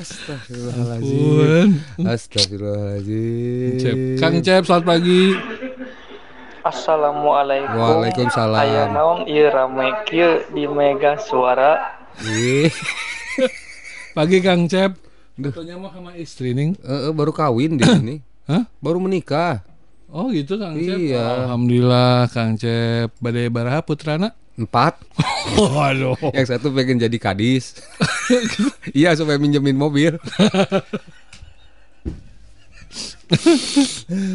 Astagfirullahaladzim. 0.00 1.84
Astagfirullahaladzim. 2.00 3.76
Cep. 3.76 4.24
Kang 4.24 4.40
Cep, 4.40 4.64
selamat 4.64 4.84
pagi. 4.88 5.36
Assalamualaikum. 6.64 7.76
Waalaikumsalam. 7.76 8.56
Aya 8.56 8.88
naon 8.88 9.28
ieu 9.28 9.52
rame 9.52 10.00
kieu 10.08 10.48
di 10.56 10.64
Mega 10.64 11.20
Suara. 11.20 12.00
Ih. 12.24 12.72
Pagi 14.16 14.40
Kang 14.40 14.64
Cep. 14.64 14.96
Fotonya 15.36 15.76
mau 15.76 15.92
sama 15.92 16.16
istri 16.16 16.56
ning. 16.56 16.72
Eh, 16.80 17.12
eh, 17.12 17.12
baru 17.12 17.36
kawin 17.36 17.76
dia 17.76 18.00
ini. 18.00 18.24
Hah? 18.46 18.62
Baru 18.78 19.02
menikah. 19.02 19.66
Oh 20.06 20.30
gitu 20.30 20.54
Kang 20.56 20.78
Cep. 20.78 20.96
Iya. 20.96 21.44
Alhamdulillah 21.44 22.30
Kang 22.30 22.54
Cep. 22.54 23.10
Badai 23.18 23.50
baraha 23.50 23.82
putrana. 23.82 24.30
Empat. 24.56 25.02
Waduh. 25.58 26.16
Yang 26.32 26.56
satu 26.56 26.70
pengen 26.72 26.96
jadi 26.96 27.18
kadis. 27.18 27.76
iya 28.96 29.12
supaya 29.12 29.36
minjemin 29.36 29.74
mobil. 29.74 30.16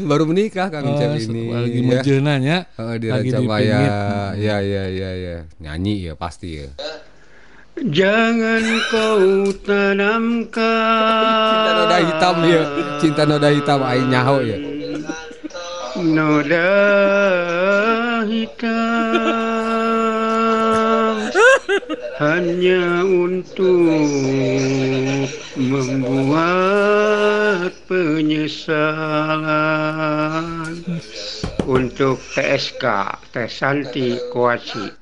Baru 0.06 0.28
menikah 0.28 0.68
Kang 0.68 0.84
Oh, 0.86 1.00
Cep 1.00 1.24
ini. 1.24 1.48
lagi 1.48 1.80
ya. 1.80 1.88
mejeunanya. 1.88 2.58
Heeh, 2.76 2.96
di 3.00 3.08
Lagi 3.08 3.30
dipingit. 3.32 3.92
Ya 4.44 4.60
ya 4.60 4.84
ya 4.92 5.10
ya. 5.16 5.36
Nyanyi 5.58 6.12
ya 6.12 6.14
pasti 6.14 6.68
ya. 6.68 6.70
Jangan 7.82 8.62
kau 8.94 9.50
tanamkan 9.66 10.54
Cinta 11.50 11.74
noda 11.74 11.98
hitam 11.98 12.38
ya. 12.46 12.62
Cinta 13.02 13.26
noda 13.26 13.50
hitam 13.50 13.82
aing 13.82 14.06
nyaho 14.06 14.46
ya. 14.46 14.54
noda 15.98 16.78
hitam 18.30 19.42
hanya 22.22 23.02
untuk 23.02 24.06
membuat 25.58 26.94
penyesalan 27.90 28.86
untuk 31.66 32.22
TSK 32.38 32.86
Tes 33.34 33.50
Santi 33.50 34.22
Koaci. 34.30 35.02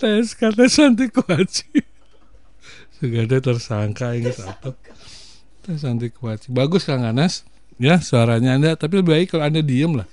Tes 0.00 0.32
Santi 0.72 1.12
Kuaci. 1.12 1.68
Segede 2.96 3.44
tersangka 3.44 4.16
ini 4.16 4.32
satu. 4.32 4.72
Tes 5.60 5.84
Santi 5.84 6.08
Kuaci. 6.08 6.48
Bagus 6.48 6.88
Kang 6.88 7.04
Anas. 7.04 7.44
Ya 7.76 8.00
suaranya 8.00 8.56
Anda 8.56 8.80
tapi 8.80 9.04
lebih 9.04 9.12
baik 9.12 9.26
kalau 9.36 9.44
Anda 9.44 9.60
diem 9.60 10.00
lah. 10.00 10.08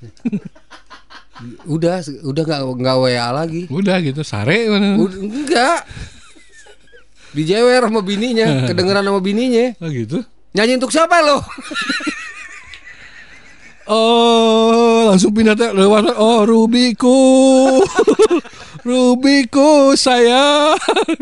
Udah 1.64 2.04
udah 2.04 2.44
nggak 2.44 2.62
nggak 2.84 2.98
WA 3.00 3.30
lagi. 3.32 3.64
Udah 3.72 3.96
gitu 4.04 4.28
sare 4.28 4.68
mana. 4.68 5.00
Udah, 5.00 5.20
enggak. 5.24 5.82
Dijewer 7.32 7.84
sama 7.84 8.04
bininya, 8.04 8.68
kedengeran 8.68 9.08
sama 9.08 9.24
bininya. 9.24 9.76
Oh 9.80 9.88
gitu. 9.88 10.20
Nyanyi 10.52 10.80
untuk 10.80 10.92
siapa 10.92 11.22
lo? 11.24 11.40
Oh, 13.88 15.08
langsung 15.08 15.32
pindah 15.32 15.56
teh 15.56 15.72
lewat. 15.72 16.12
Oh, 16.20 16.44
Rubiku. 16.44 17.80
Rubiku 18.80 19.72
sayang. 19.94 20.78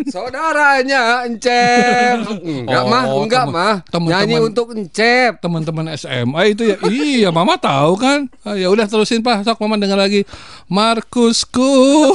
Saudaranya 0.08 1.24
Encep. 1.24 2.42
Enggak 2.42 2.82
Oh, 2.82 2.90
mah, 2.90 3.04
enggak 3.22 3.46
temen- 3.46 3.56
mah. 3.56 3.76
temen-temen- 3.86 4.12
Nyanyi 4.12 4.38
untuk 4.42 4.68
Encep. 4.72 5.32
Teman-teman 5.40 5.86
SMA 5.94 6.42
itu 6.50 6.64
ya. 6.66 6.78
iya, 6.86 7.30
Mama 7.30 7.56
tahu 7.56 7.96
kan. 7.96 8.28
Ah, 8.42 8.54
ya 8.54 8.68
udah 8.68 8.86
terusin 8.86 9.20
Pak. 9.20 9.44
Sok 9.44 9.60
Mama 9.62 9.76
dengar 9.76 9.96
lagi. 9.96 10.24
Markusku. 10.68 12.14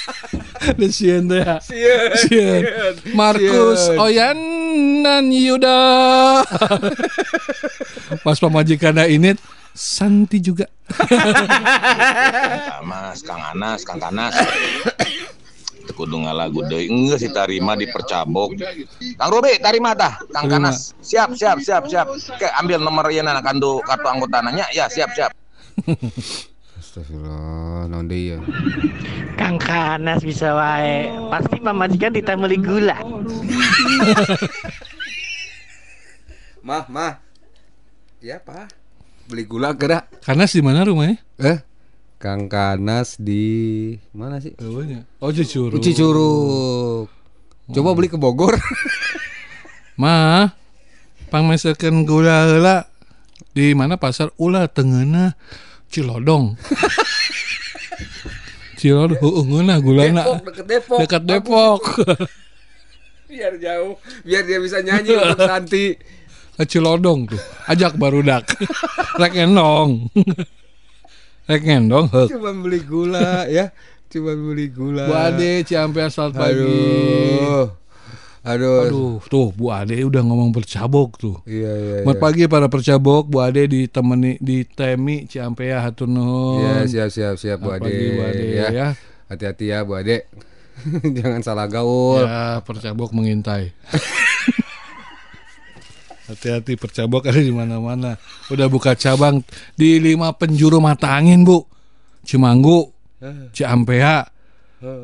Desien 0.80 1.24
deh. 1.24 1.40
ya. 1.40 1.56
Sieun. 1.60 2.62
Markus 3.12 3.86
Sieun. 3.86 3.98
Oyan 3.98 4.38
dan 5.02 5.28
Yuda. 5.28 5.80
Pas 8.24 8.36
pemajikannya 8.36 9.06
ini 9.08 9.30
Santi 9.74 10.42
juga. 10.42 10.66
Mas, 12.90 13.22
Kang 13.22 13.42
Anas, 13.54 13.86
Kang 13.86 14.02
Kanas. 14.02 14.34
Teu 15.86 15.94
kudu 15.94 16.22
ngalagu 16.22 16.66
deui. 16.66 16.90
Enggak 16.90 17.22
si 17.22 17.28
tarima 17.30 17.78
dipercabok. 17.78 18.54
Kang 19.18 19.30
Robi, 19.30 19.58
tarima 19.62 19.94
tah. 19.94 20.18
Kang. 20.30 20.50
Kanas. 20.50 20.94
Siap, 21.02 21.34
siap, 21.38 21.62
siap, 21.62 21.86
siap. 21.86 22.06
Oke, 22.10 22.46
ambil 22.58 22.82
nomor 22.82 23.06
ieu 23.10 23.22
na 23.22 23.38
kandu 23.42 23.82
kartu 23.86 24.06
anggota 24.06 24.42
nanya. 24.42 24.66
Ya, 24.74 24.90
siap, 24.90 25.14
siap. 25.14 25.30
Astagfirullah, 26.78 27.86
naon 27.86 28.10
deui 28.10 28.34
ya. 28.34 28.38
Kang 29.38 29.56
Kanas 29.56 30.26
bisa 30.26 30.52
wae. 30.52 31.10
Pasti 31.30 31.56
pamajikan 31.62 32.14
ditameli 32.14 32.58
gula. 32.58 32.98
Mah, 36.60 36.84
mah. 36.90 37.22
Ya, 38.20 38.36
Pak. 38.36 38.79
Beli 39.30 39.46
gula 39.46 39.70
gerak. 39.78 40.10
Kanas 40.26 40.50
di 40.50 40.58
mana 40.58 40.82
rumahnya? 40.82 41.14
Eh? 41.38 41.62
Kang 42.18 42.50
Kanas 42.50 43.14
di 43.14 43.94
mana 44.10 44.42
sih? 44.42 44.58
Oh, 45.22 45.30
Cicurug. 45.30 45.78
Cicurug. 45.78 47.06
Coba 47.70 47.94
beli 47.94 48.10
ke 48.10 48.18
Bogor. 48.18 48.58
Ma, 50.02 50.50
pangmesekeun 51.30 52.02
gula 52.02 52.50
heula 52.50 52.90
di 53.54 53.70
mana 53.78 54.02
pasar 54.02 54.34
ulah 54.34 54.66
tengeuna 54.66 55.38
Cilodong. 55.94 56.58
Cilodong 58.82 59.14
heueuh 59.14 59.46
ngeunah 59.46 59.78
gulana. 59.78 60.22
Depok, 60.26 60.66
Depok. 60.66 60.98
Dekat 61.06 61.22
Depok. 61.22 61.82
Biar 63.30 63.54
jauh, 63.62 63.94
biar 64.26 64.42
dia 64.42 64.58
bisa 64.58 64.82
nyanyi 64.82 65.14
untuk 65.14 65.38
Santi. 65.54 66.18
Ke 66.60 66.68
Cilodong 66.68 67.24
tuh. 67.24 67.40
Ajak 67.64 67.96
barudak. 67.96 68.44
Rek 69.20 69.32
ngendong. 69.32 70.12
Rek 71.48 71.64
ngendong. 71.64 72.12
Cuma 72.28 72.52
beli 72.52 72.84
gula 72.84 73.48
ya. 73.48 73.72
Cuma 74.12 74.36
beli 74.36 74.68
gula. 74.68 75.08
Bu 75.08 75.16
Ade 75.16 75.64
Ciampe 75.64 76.04
asal 76.04 76.36
pagi. 76.36 76.60
Aduh. 76.60 77.72
Aduh. 78.44 78.76
Aduh, 78.84 79.16
tuh 79.24 79.48
Bu 79.56 79.72
Ade 79.72 80.04
udah 80.04 80.20
ngomong 80.20 80.52
bercabok 80.52 81.16
tuh. 81.16 81.40
Iya, 81.48 81.72
iya, 81.72 81.96
Selamat 82.04 82.16
iya. 82.20 82.24
pagi 82.28 82.42
para 82.44 82.68
percabok, 82.68 83.24
Bu 83.24 83.40
Ade 83.40 83.64
ditemani 83.64 84.36
di 84.36 84.60
Temi 84.68 85.24
Ciampea 85.24 85.80
hatur 85.80 86.12
nuhun. 86.12 86.60
Iya, 86.60 86.84
siap 86.84 87.08
siap 87.08 87.34
siap 87.40 87.56
Bu 87.56 87.72
Ade. 87.72 87.88
pagi, 87.88 88.04
Bu 88.12 88.20
Ade, 88.20 88.44
ya. 88.52 88.68
ya. 88.68 88.88
Hati-hati 89.32 89.72
ya 89.72 89.80
Bu 89.80 89.96
Ade. 89.96 90.28
Jangan 91.16 91.40
salah 91.40 91.72
gaul. 91.72 92.20
Ya, 92.28 92.60
percabok 92.60 93.16
mengintai. 93.16 93.72
Hati-hati 96.30 96.78
percabok 96.78 97.26
ada 97.26 97.42
di 97.42 97.50
mana-mana. 97.50 98.14
Udah 98.46 98.70
buka 98.70 98.94
cabang 98.94 99.42
di 99.74 99.98
lima 99.98 100.30
penjuru 100.30 100.78
mata 100.78 101.10
angin, 101.10 101.42
Bu. 101.42 101.66
Cimanggu, 102.22 102.86
Ciampea, 103.50 104.30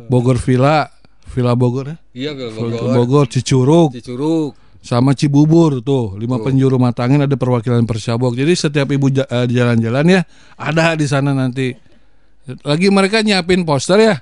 Bogor 0.06 0.38
Villa, 0.38 0.86
Villa 1.34 1.58
Bogor 1.58 1.90
ya? 1.90 1.96
Iya, 2.14 2.30
Villa 2.32 2.52
Bogor, 2.54 2.94
Bogor. 2.94 3.24
Cicurug, 3.26 3.90
Cicurug. 3.98 4.54
sama 4.86 5.18
Cibubur 5.18 5.82
tuh 5.82 6.14
lima 6.14 6.38
Tuh. 6.38 6.46
penjuru 6.46 6.78
mata 6.78 7.02
angin 7.02 7.26
ada 7.26 7.34
perwakilan 7.34 7.82
percabok. 7.82 8.38
Jadi 8.38 8.54
setiap 8.54 8.86
ibu 8.94 9.10
eh, 9.10 9.46
jalan-jalan 9.50 10.06
ya 10.06 10.20
ada 10.54 10.94
di 10.94 11.06
sana 11.10 11.34
nanti. 11.34 11.74
Lagi 12.62 12.86
mereka 12.94 13.26
nyiapin 13.26 13.66
poster 13.66 13.98
ya. 13.98 14.14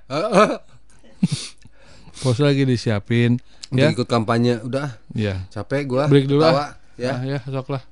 poster 2.24 2.48
lagi 2.48 2.64
disiapin. 2.64 3.36
Untuk 3.68 3.84
ya. 3.84 3.92
ikut 3.92 4.08
kampanye 4.08 4.64
udah. 4.64 4.96
Ya. 5.12 5.44
Capek 5.52 5.84
gua. 5.84 6.08
Break 6.08 6.24
dulu 6.24 6.40
ah. 6.40 6.72
Ya. 6.98 7.18
Ah, 7.18 7.22
ya, 7.26 7.38
sok 7.42 7.68
lah. 7.74 7.82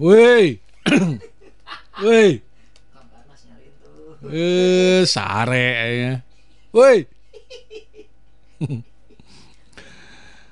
Woi. 0.00 0.56
Woi. 2.00 2.40
Eh, 4.20 5.00
sare 5.08 5.64
ya. 5.96 6.20
Woi. 6.76 7.08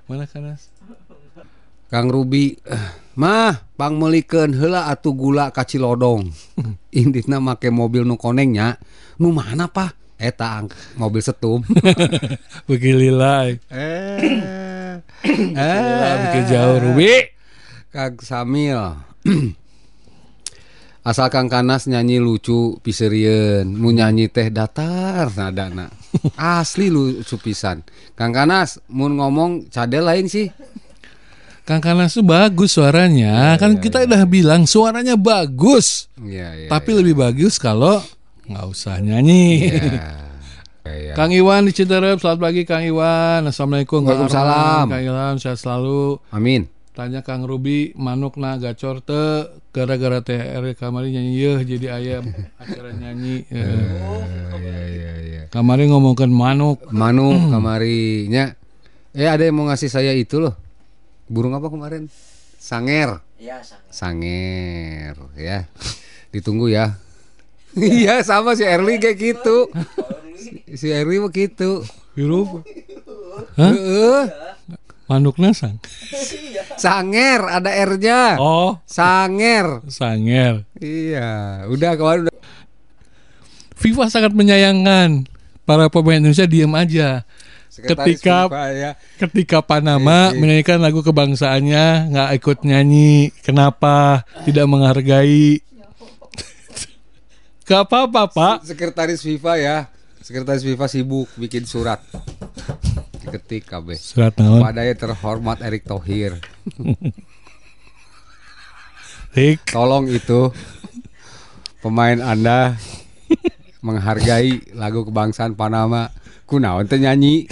Mana 0.09 0.25
Kanas? 0.25 0.73
Kang 1.93 2.09
Ruby 2.09 2.57
eh, 3.19 3.21
mah 3.21 3.67
pangmelikeun 3.75 4.55
heula 4.55 4.87
atuh 4.87 5.11
gula 5.11 5.51
ka 5.51 5.67
Cilodong. 5.67 6.31
Inditna 6.95 7.43
make 7.43 7.67
mobil 7.69 8.07
nu 8.07 8.15
konengnya 8.15 8.79
nu 9.19 9.35
mana 9.35 9.67
pak? 9.67 9.99
Eta 10.19 10.63
ang- 10.63 10.75
mobil 10.95 11.23
setum. 11.23 11.63
Begililai. 12.71 13.59
eh. 13.71 14.99
Eh, 15.27 16.15
bikin 16.23 16.45
jauh 16.47 16.79
Ruby. 16.79 17.35
Kang 17.91 18.19
Samil. 18.23 18.79
Asal 21.09 21.31
Kang 21.33 21.49
Kanas 21.49 21.89
nyanyi 21.89 22.21
lucu 22.21 22.77
piserieun 22.85 23.65
mu 23.73 23.95
nyanyi 23.95 24.29
teh 24.29 24.51
datar 24.53 25.31
nadana. 25.33 25.89
Asli 26.37 26.91
lucu 26.93 27.39
pisan. 27.41 27.81
Kang 28.19 28.35
Kanas 28.35 28.83
mun 28.93 29.17
ngomong 29.17 29.71
cadel 29.73 30.05
lain 30.05 30.27
sih 30.29 30.51
Kang 31.69 31.85
Kanas 31.85 32.17
tuh 32.17 32.25
bagus 32.25 32.81
suaranya. 32.81 33.61
kan 33.61 33.77
kita 33.77 34.09
udah 34.09 34.25
bilang 34.25 34.65
suaranya 34.65 35.21
bagus. 35.21 36.09
Iya, 36.17 36.65
iya, 36.65 36.69
Tapi 36.73 36.97
lebih 36.97 37.21
bagus 37.21 37.61
kalau 37.61 38.01
nggak 38.49 38.65
usah 38.73 38.97
nyanyi. 39.05 39.69
Iya. 40.89 41.13
Kang 41.21 41.29
Iwan 41.29 41.69
di 41.69 41.77
Citarep, 41.77 42.25
selamat 42.25 42.41
pagi 42.41 42.65
Kang 42.65 42.81
Iwan. 42.81 43.45
Assalamualaikum. 43.53 44.01
Waalaikumsalam. 44.01 44.89
Kang 44.89 45.05
Ilham, 45.05 45.37
sehat 45.37 45.61
selalu. 45.61 46.17
Amin. 46.33 46.73
Tanya 46.97 47.21
Kang 47.21 47.45
Ruby, 47.45 47.93
manuk 48.01 48.41
na 48.41 48.57
gacor 48.57 49.05
te 49.05 49.53
gara-gara 49.69 50.25
THR 50.25 50.65
kamari 50.73 51.13
nyanyi 51.13 51.33
yeuh 51.37 51.61
jadi 51.69 51.87
ayam 52.01 52.33
acara 52.65 52.97
nyanyi. 52.97 53.45
Eh. 53.53 53.61
Iya 54.57 54.81
iya 54.89 55.13
iya. 55.21 55.43
Kamari 55.53 55.85
ngomongkan 55.93 56.33
manuk. 56.33 56.81
Manu 56.89 57.53
kamarinya 57.53 58.57
eh 59.13 59.29
ada 59.29 59.45
yang 59.45 59.61
mau 59.61 59.69
ngasih 59.69 59.93
saya 59.93 60.17
itu 60.17 60.41
loh. 60.41 60.57
Burung 61.29 61.53
apa 61.53 61.69
kemarin? 61.69 62.09
Sanger. 62.59 63.21
Iya, 63.39 63.61
Sanger 63.93 65.15
ya. 65.37 65.69
Ditunggu 66.35 66.69
ya. 66.69 66.97
Iya 67.77 68.25
sama 68.25 68.57
si 68.57 68.65
Erli 68.65 68.99
kayak 68.99 69.17
gitu. 69.21 69.69
Si- 70.73 70.91
Erli 70.91 71.21
begitu. 71.21 71.85
Biru. 72.17 72.65
Hah? 73.55 73.71
Heeh. 73.71 74.23
Manuk 75.07 75.41
nasang. 75.41 75.81
Sanger 76.77 77.41
ada 77.49 77.71
R-nya. 77.73 78.37
Oh, 78.37 78.77
Sanger. 78.85 79.81
sanger. 79.89 80.69
Iya, 80.77 81.65
udah 81.67 81.97
kemarin 81.97 82.21
udah. 82.29 82.37
FIFA 83.79 84.11
sangat 84.11 84.33
menyayangkan 84.35 85.25
para 85.65 85.89
pemain 85.89 86.19
Indonesia 86.19 86.45
diam 86.45 86.75
aja. 86.75 87.23
Sekretaris 87.79 88.19
ketika 88.19 88.39
ya. 88.75 88.91
ketika 89.23 89.59
Panama 89.63 90.29
Eh, 90.29 90.35
eh. 90.35 90.39
menyanyikan 90.43 90.83
lagu 90.83 91.01
kebangsaannya 91.01 92.11
nggak 92.11 92.31
ikut 92.43 92.59
nyanyi 92.67 93.31
kenapa 93.47 94.27
tidak 94.43 94.67
menghargai 94.67 95.53
Gak 97.69 97.85
apa-apa 97.87 98.27
pak 98.27 98.57
Sekretaris 98.67 99.23
FIFA 99.23 99.55
ya. 99.61 99.77
Sekretaris 100.19 100.67
FIFA 100.67 100.87
sibuk 100.91 101.31
bikin 101.39 101.63
surat. 101.65 102.03
Ketik 103.29 103.69
KB. 103.69 103.93
Surat 103.95 104.33
naon? 104.41 104.65
Padahal 104.65 104.97
terhormat 104.97 105.61
Erick 105.61 105.85
Thohir. 105.85 106.41
Rick 109.37 109.69
Tolong 109.69 110.09
itu 110.09 110.49
pemain 111.85 112.17
Anda 112.25 112.81
menghargai 113.85 114.73
lagu 114.73 115.05
kebangsaan 115.05 115.53
Panama. 115.55 116.09
Kunaon 116.49 116.85
teh 116.85 116.97
nyanyi. 116.97 117.45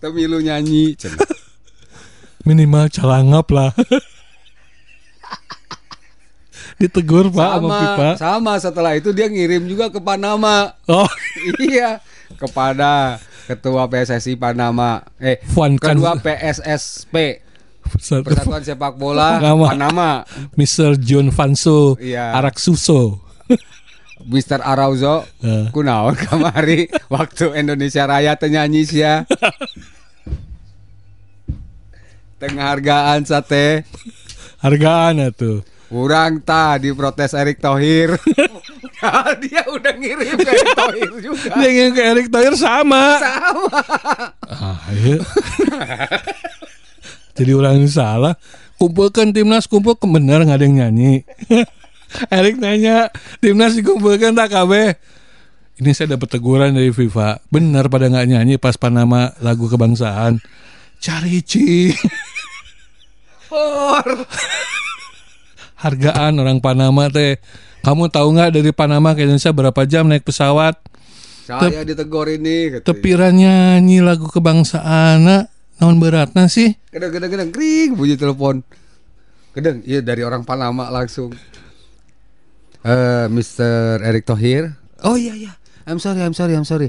Tapi 0.00 0.24
lu 0.24 0.40
nyanyi. 0.40 0.96
cenah. 0.96 1.20
minimal 2.40 2.88
calangap 2.88 3.44
lah 3.52 3.68
ditegur 6.80 7.28
pak 7.28 7.52
sama 7.52 7.60
Sama, 7.60 7.76
FIFA 7.76 8.08
sama 8.16 8.52
setelah 8.56 8.92
itu 8.96 9.12
dia 9.12 9.28
ngirim 9.28 9.68
juga 9.68 9.92
ke 9.92 10.00
Panama. 10.00 10.72
oh 10.88 11.04
iya, 11.60 12.00
kepada 12.40 13.20
ketua 13.44 13.84
PSSI 13.84 14.40
Panama. 14.40 15.04
Eh, 15.20 15.36
Fuan 15.52 15.76
Kan- 15.76 16.00
kedua 16.00 16.16
PSSP 16.16 17.44
Persatuan 18.00 18.64
Sepak 18.64 18.96
Bola 18.96 19.36
Nama. 19.36 19.66
Panama. 19.68 20.10
Mr. 20.56 20.96
John 20.96 21.28
Vanso 21.28 22.00
Iya. 22.00 22.32
Arak 22.32 22.56
Suso 22.56 23.20
Mr. 24.24 24.60
Arauzo 24.60 25.24
Eh. 25.40 25.68
kunaon 25.70 26.14
kamari 26.14 26.88
waktu 27.14 27.54
Indonesia 27.54 28.04
Raya 28.04 28.36
teu 28.36 28.48
nyanyi 28.48 28.84
sia. 28.84 29.24
Penghargaan 32.36 33.24
sate 33.24 33.84
hargaan 34.60 35.28
tuh 35.32 35.60
Urang 35.90 36.38
ta 36.40 36.78
diprotes 36.78 37.34
Erick 37.34 37.58
Thohir. 37.58 38.14
dia 39.42 39.62
udah 39.66 39.92
ngirim 39.92 40.38
ke 40.38 40.48
Erick 40.48 40.72
Thohir 40.72 41.10
juga. 41.18 41.50
dia 41.58 41.66
yang 41.68 41.92
ke 41.92 42.02
Erick 42.04 42.28
Thohir 42.30 42.54
sama 42.54 43.18
Sama. 43.18 43.66
ah, 44.46 44.78
iya. 44.94 45.18
jadi 47.36 47.52
orang 47.52 47.82
salah 47.84 48.38
kumpulkan 48.78 49.34
timnas 49.34 49.66
kumpul 49.66 49.98
ke 49.98 50.06
bener 50.06 50.46
nggak 50.46 50.58
ada 50.60 50.64
yang 50.64 50.76
nyanyi 50.78 51.26
Erik 52.36 52.58
nanya 52.58 53.10
timnas 53.38 53.78
dikumpulkan 53.78 54.34
tak 54.34 54.50
KB 54.52 54.72
ini 55.80 55.96
saya 55.96 56.20
dapat 56.20 56.28
teguran 56.36 56.76
dari 56.76 56.92
FIFA 56.92 57.40
bener 57.48 57.88
pada 57.88 58.12
nggak 58.12 58.28
nyanyi 58.28 58.60
pas 58.60 58.76
Panama 58.76 59.32
lagu 59.40 59.64
kebangsaan. 59.64 60.36
Carici 61.00 61.96
hargaan 65.80 66.36
orang 66.36 66.60
Panama 66.60 67.08
teh. 67.08 67.40
Kamu 67.80 68.12
tahu 68.12 68.36
nggak 68.36 68.60
dari 68.60 68.76
Panama 68.76 69.16
ke 69.16 69.24
Indonesia 69.24 69.56
berapa 69.56 69.80
jam 69.88 70.04
naik 70.04 70.28
pesawat? 70.28 70.76
Saya 71.48 71.80
ditegur 71.82 72.28
ini 72.28 72.78
gitu. 72.78 72.84
tepiran 72.92 73.32
nyanyi 73.32 74.04
lagu 74.04 74.28
kebangsaan 74.28 75.48
naon 75.80 75.96
beratna 75.96 76.44
sih? 76.52 76.76
Gedeng 76.92 77.08
gedeng 77.08 77.32
gedeng. 77.32 77.50
Kring 77.56 77.96
bunyi 77.96 78.20
telepon. 78.20 78.60
Gedeng, 79.56 79.80
iya 79.88 80.04
dari 80.04 80.20
orang 80.28 80.44
Panama 80.44 80.92
langsung. 80.92 81.32
Eh 82.80 83.26
Mr. 83.28 84.00
Erick 84.00 84.24
Thohir. 84.24 84.72
Oh 85.04 85.16
iya 85.16 85.36
iya. 85.36 85.52
I'm 85.84 86.00
sorry, 86.00 86.24
I'm 86.24 86.32
sorry, 86.32 86.56
I'm 86.56 86.64
sorry. 86.64 86.88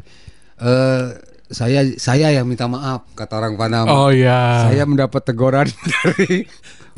Eh 0.61 1.05
saya 1.51 1.83
saya 1.99 2.31
yang 2.31 2.47
minta 2.47 2.63
maaf 2.71 3.03
kata 3.11 3.43
orang 3.43 3.59
Panama. 3.59 3.91
Oh 3.91 4.09
iya. 4.11 4.71
Saya 4.71 4.87
mendapat 4.87 5.21
teguran 5.27 5.67
dari 5.91 6.47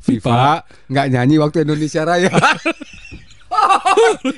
FIFA 0.06 0.62
nggak 0.94 1.08
nyanyi 1.10 1.36
waktu 1.42 1.66
Indonesia 1.66 2.06
Raya. 2.06 2.30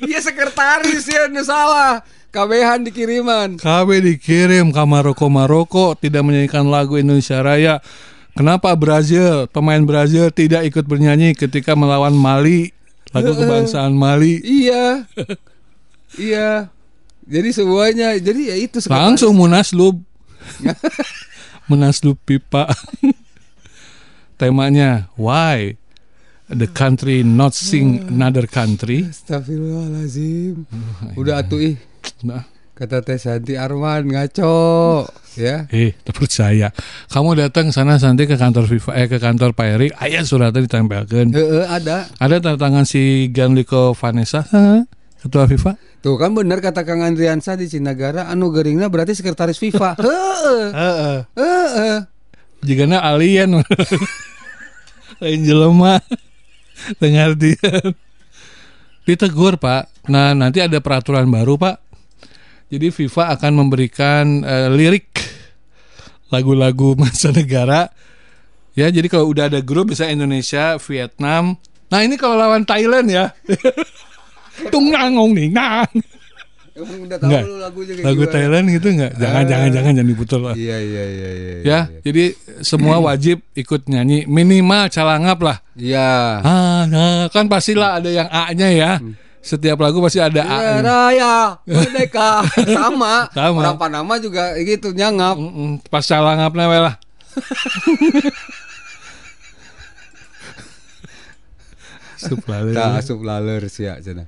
Iya 0.03 0.19
sekretaris 0.19 1.07
ya 1.07 1.31
salah. 1.39 2.03
KBH 2.35 2.83
dikiriman. 2.83 3.55
KB 3.55 3.89
dikirim 4.03 4.75
ke 4.75 4.83
Maroko 4.83 5.31
Maroko 5.31 5.95
tidak 5.95 6.27
menyanyikan 6.27 6.67
lagu 6.67 6.99
Indonesia 6.99 7.39
Raya. 7.39 7.79
Kenapa 8.35 8.75
Brazil 8.75 9.47
pemain 9.47 9.79
Brazil 9.87 10.27
tidak 10.35 10.67
ikut 10.67 10.83
bernyanyi 10.83 11.31
ketika 11.31 11.79
melawan 11.79 12.11
Mali 12.11 12.75
lagu 13.15 13.31
kebangsaan 13.31 13.95
Mali? 13.95 14.43
Iya. 14.43 15.07
iya. 16.19 16.67
Jadi 17.25 17.49
semuanya 17.55 18.13
jadi 18.19 18.53
ya 18.53 18.55
itu 18.59 18.77
sekretaris. 18.83 19.01
Langsung 19.01 19.33
munaslup. 19.39 19.97
munaslup 21.71 22.19
pipa. 22.27 22.69
Temanya 24.39 25.07
why 25.15 25.79
the 26.51 26.67
country 26.69 27.23
not 27.23 27.55
sing 27.57 28.05
another 28.05 28.45
country? 28.45 29.09
Astagfirullahalazim. 29.09 30.67
Udah 31.17 31.41
atuh 31.41 31.73
ih. 31.73 31.75
Nah, 32.21 32.45
Kata 32.75 32.99
Teh 32.99 33.15
Santi 33.15 33.55
Arman 33.55 34.11
ngaco 34.11 35.07
ya. 35.39 35.63
eh, 35.71 35.95
tak 36.03 36.11
percaya. 36.11 36.75
Kamu 37.07 37.31
datang 37.39 37.71
sana 37.71 37.95
nanti 37.95 38.27
ke 38.27 38.35
kantor 38.35 38.67
FIFA 38.67 38.91
eh 38.99 39.07
ke 39.07 39.15
kantor 39.15 39.55
Pak 39.55 39.67
Erik, 39.79 39.91
ayah 40.03 40.27
suratnya 40.27 40.59
ditempelkan. 40.59 41.31
Heeh 41.31 41.65
ada. 41.71 42.03
Ada 42.19 42.43
tanda 42.43 42.59
tangan 42.59 42.83
si 42.83 43.31
Gianluca 43.31 43.95
Vanessa, 43.95 44.43
ketua 45.23 45.47
FIFA. 45.47 45.79
Tuh 46.03 46.19
kan 46.19 46.35
bener 46.35 46.59
kata 46.59 46.83
Kang 46.83 46.99
Andriansa 46.99 47.55
di 47.55 47.71
Cinagara 47.71 48.27
anu 48.27 48.51
geringna 48.51 48.91
berarti 48.91 49.15
sekretaris 49.15 49.55
FIFA. 49.55 49.95
Heeh. 50.03 50.65
Heeh. 50.75 51.17
Heeh. 51.39 51.97
Jigana 52.59 52.99
alien. 53.07 53.55
Lain 55.23 55.41
jelema. 55.47 56.03
Dengar 56.99 57.39
dia. 57.39 57.55
Ditegur, 59.05 59.61
Pak. 59.61 60.09
Nah, 60.09 60.33
nanti 60.33 60.65
ada 60.65 60.81
peraturan 60.81 61.29
baru, 61.29 61.61
Pak. 61.61 61.84
Jadi 62.65 62.87
FIFA 62.89 63.37
akan 63.37 63.51
memberikan 63.55 64.41
eh, 64.41 64.69
lirik 64.69 65.09
lagu-lagu 66.29 66.95
mancanegara. 67.01 67.89
Ya, 68.75 68.91
jadi 68.91 69.07
kalau 69.07 69.31
udah 69.31 69.47
ada 69.47 69.63
grup 69.63 69.95
bisa 69.95 70.03
Indonesia, 70.05 70.75
Vietnam. 70.75 71.55
Nah, 71.87 72.03
ini 72.03 72.19
kalau 72.19 72.35
lawan 72.35 72.67
Thailand 72.67 73.07
ya. 73.07 73.31
Tung 74.73 74.91
nang 74.91 75.15
ong 75.15 75.31
ning 75.31 75.51
nang. 75.51 75.87
Emang 76.75 77.07
udah 77.07 77.15
tahu 77.15 77.27
Enggak. 77.31 77.43
lu 77.47 77.55
lagunya 77.55 77.93
kayak 77.95 78.03
Lagu 78.03 78.19
gimana? 78.19 78.33
Thailand 78.35 78.65
gitu 78.67 78.87
enggak? 78.91 79.11
Jangan 79.15 79.39
Ah. 79.39 79.47
jangan 79.47 79.69
jangan 79.71 79.91
jangan 79.95 80.09
diputar 80.11 80.39
lah. 80.43 80.55
Iya 80.59 80.77
iya 80.83 81.03
iya 81.07 81.29
iya. 81.31 81.53
Ya, 81.63 81.79
jadi 82.03 82.23
semua 82.59 82.99
wajib 82.99 83.39
ikut 83.55 83.87
nyanyi 83.87 84.27
minimal 84.27 84.91
calangap 84.91 85.39
lah. 85.39 85.57
Iya. 85.79 86.11
Ah, 86.43 86.83
nah, 86.83 87.31
kan 87.31 87.47
pastilah 87.47 88.03
ada 88.03 88.11
yang 88.11 88.27
A-nya 88.27 88.67
ya. 88.75 88.91
Setiap 89.45 89.77
lagu 89.77 90.01
pasti 90.01 90.17
ada 90.17 90.41
A. 90.41 90.57
Iya, 90.57 90.73
Raya, 90.81 91.35
Merdeka, 91.69 92.41
sama. 92.65 93.29
Sama. 93.29 93.61
Orang 93.61 93.77
Panama 93.77 94.17
juga 94.17 94.57
gitu 94.57 94.89
nyangap. 94.89 95.37
Mm-mm, 95.37 95.85
Pas 95.85 96.01
calangapnya 96.01 96.65
we 96.65 96.79
lah. 96.81 96.95
Suplaler. 102.17 102.73
Tak 102.73 103.05
asup 103.05 103.21
laler 103.21 103.61
sih 103.69 103.85
ya 103.85 104.01
cenah. 104.01 104.25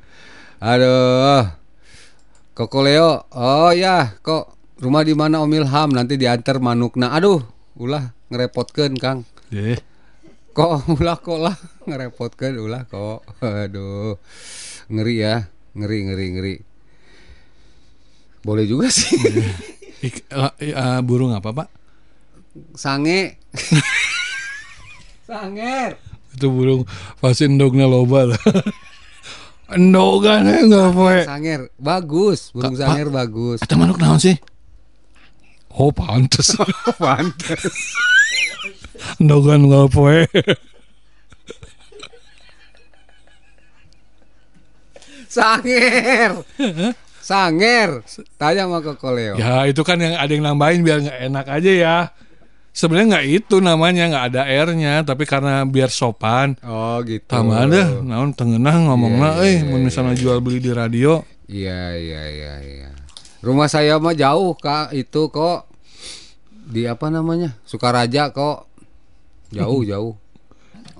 Aduh. 0.61 1.49
Koko 2.53 2.85
Leo. 2.85 3.25
Oh 3.33 3.73
ya, 3.73 4.17
kok 4.21 4.53
rumah 4.81 5.01
di 5.01 5.13
mana 5.17 5.41
Om 5.41 5.53
Ilham 5.57 5.89
nanti 5.93 6.17
diantar 6.17 6.61
manukna. 6.61 7.13
Aduh, 7.13 7.41
ulah 7.77 8.13
ngerepotkeun 8.29 8.97
Kang. 9.01 9.25
Deh. 9.49 9.77
Kok 10.53 10.85
ulah 11.01 11.17
kok 11.17 11.39
lah 11.41 11.57
ngerepotkeun 11.85 12.57
ulah 12.61 12.85
kok. 12.85 13.25
Aduh. 13.41 14.17
Ngeri 14.87 15.15
ya, 15.19 15.35
ngeri 15.75 15.97
ngeri 16.07 16.25
ngeri. 16.35 16.55
Boleh 18.43 18.63
juga 18.63 18.87
sih. 18.87 19.11
I- 20.07 20.75
ah, 20.77 21.01
burung 21.03 21.33
apa, 21.33 21.51
Pak? 21.51 21.67
Sange. 22.77 23.35
Sanger. 25.27 25.99
Itu 26.31 26.47
burung 26.53 26.87
pasti 27.19 27.49
endognya 27.49 27.83
loba. 27.83 28.31
Endogannya 29.75 30.63
enggak 30.63 30.95
poe. 30.95 31.19
Sanger 31.27 31.67
bagus, 31.75 32.55
burung 32.55 32.79
Kak, 32.79 32.87
sanger 32.87 33.09
bagus. 33.11 33.59
Eta 33.59 33.75
manuk 33.75 33.99
naon 33.99 34.15
sih? 34.15 34.39
Oh, 35.75 35.91
pantes. 35.91 36.55
Pantes. 36.95 37.67
Endogan 39.19 39.67
enggak 39.67 39.91
poe. 39.91 40.23
Sanger. 45.37 46.31
Sanger. 47.21 47.89
Tanya 48.41 48.65
mau 48.65 48.81
ke 48.81 48.97
Koleo. 48.97 49.37
Ya 49.37 49.69
itu 49.69 49.85
kan 49.85 50.01
yang 50.01 50.17
ada 50.17 50.31
yang 50.31 50.45
nambahin 50.45 50.81
biar 50.81 51.05
nggak 51.05 51.19
enak 51.29 51.45
aja 51.45 51.71
ya. 51.71 51.97
Sebenarnya 52.73 53.17
nggak 53.17 53.27
itu 53.29 53.55
namanya 53.57 54.03
nggak 54.05 54.25
ada 54.33 54.41
R-nya, 54.69 55.01
tapi 55.01 55.25
karena 55.25 55.65
biar 55.65 55.89
sopan. 55.89 56.57
Oh 56.61 57.01
gitu. 57.01 57.25
Tambah 57.25 57.57
ada, 57.57 58.05
naon 58.05 58.37
tengenah 58.37 58.85
ngomongnya, 58.85 59.41
yeah, 59.41 59.49
eh, 59.49 59.57
yeah, 59.65 59.81
misalnya 59.81 60.13
iya. 60.13 60.21
jual 60.21 60.37
beli 60.45 60.61
di 60.61 60.69
radio. 60.69 61.25
Iya 61.49 61.97
iya 61.97 62.21
iya. 62.29 62.53
iya. 62.61 62.89
Rumah 63.41 63.65
saya 63.65 63.97
mah 63.97 64.13
jauh 64.13 64.53
kak, 64.53 64.93
itu 64.93 65.33
kok 65.33 65.65
di 66.67 66.85
apa 66.85 67.07
namanya 67.09 67.57
Sukaraja 67.65 68.29
kok 68.29 68.69
jauh 69.49 69.81
jauh. 69.81 70.13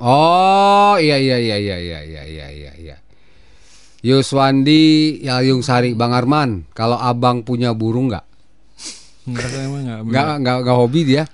Oh 0.02 0.98
iya 0.98 1.22
iya 1.22 1.38
iya 1.38 1.58
iya 1.62 1.78
iya 1.78 2.00
iya 2.02 2.24
iya. 2.26 2.72
iya 2.74 2.98
Yuswandi 4.08 4.84
Yayung 5.22 5.60
Sari 5.60 5.92
Bang 5.92 6.16
Arman 6.16 6.64
kalau 6.72 6.96
abang 6.96 7.44
punya 7.44 7.76
burung 7.76 8.08
nggak? 8.08 8.24
Nggak. 9.28 10.08
Nggak 10.40 10.56
nggak 10.64 10.78
hobi 10.78 11.04
dia. 11.04 11.28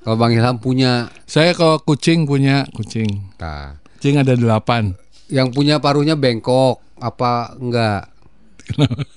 Kalau 0.00 0.16
Bang 0.16 0.32
Ilham 0.32 0.56
punya, 0.56 1.08
Saya 1.24 1.52
kalau 1.52 1.76
kucing 1.78 2.24
punya 2.24 2.64
kucing. 2.72 3.32
nah, 3.36 3.76
Kucing 3.96 4.16
ada 4.16 4.32
delapan. 4.32 4.96
yang 5.28 5.48
punya 5.48 5.76
paruhnya 5.76 6.16
bengkok 6.16 6.80
apa 6.96 7.52
enggak? 7.54 8.08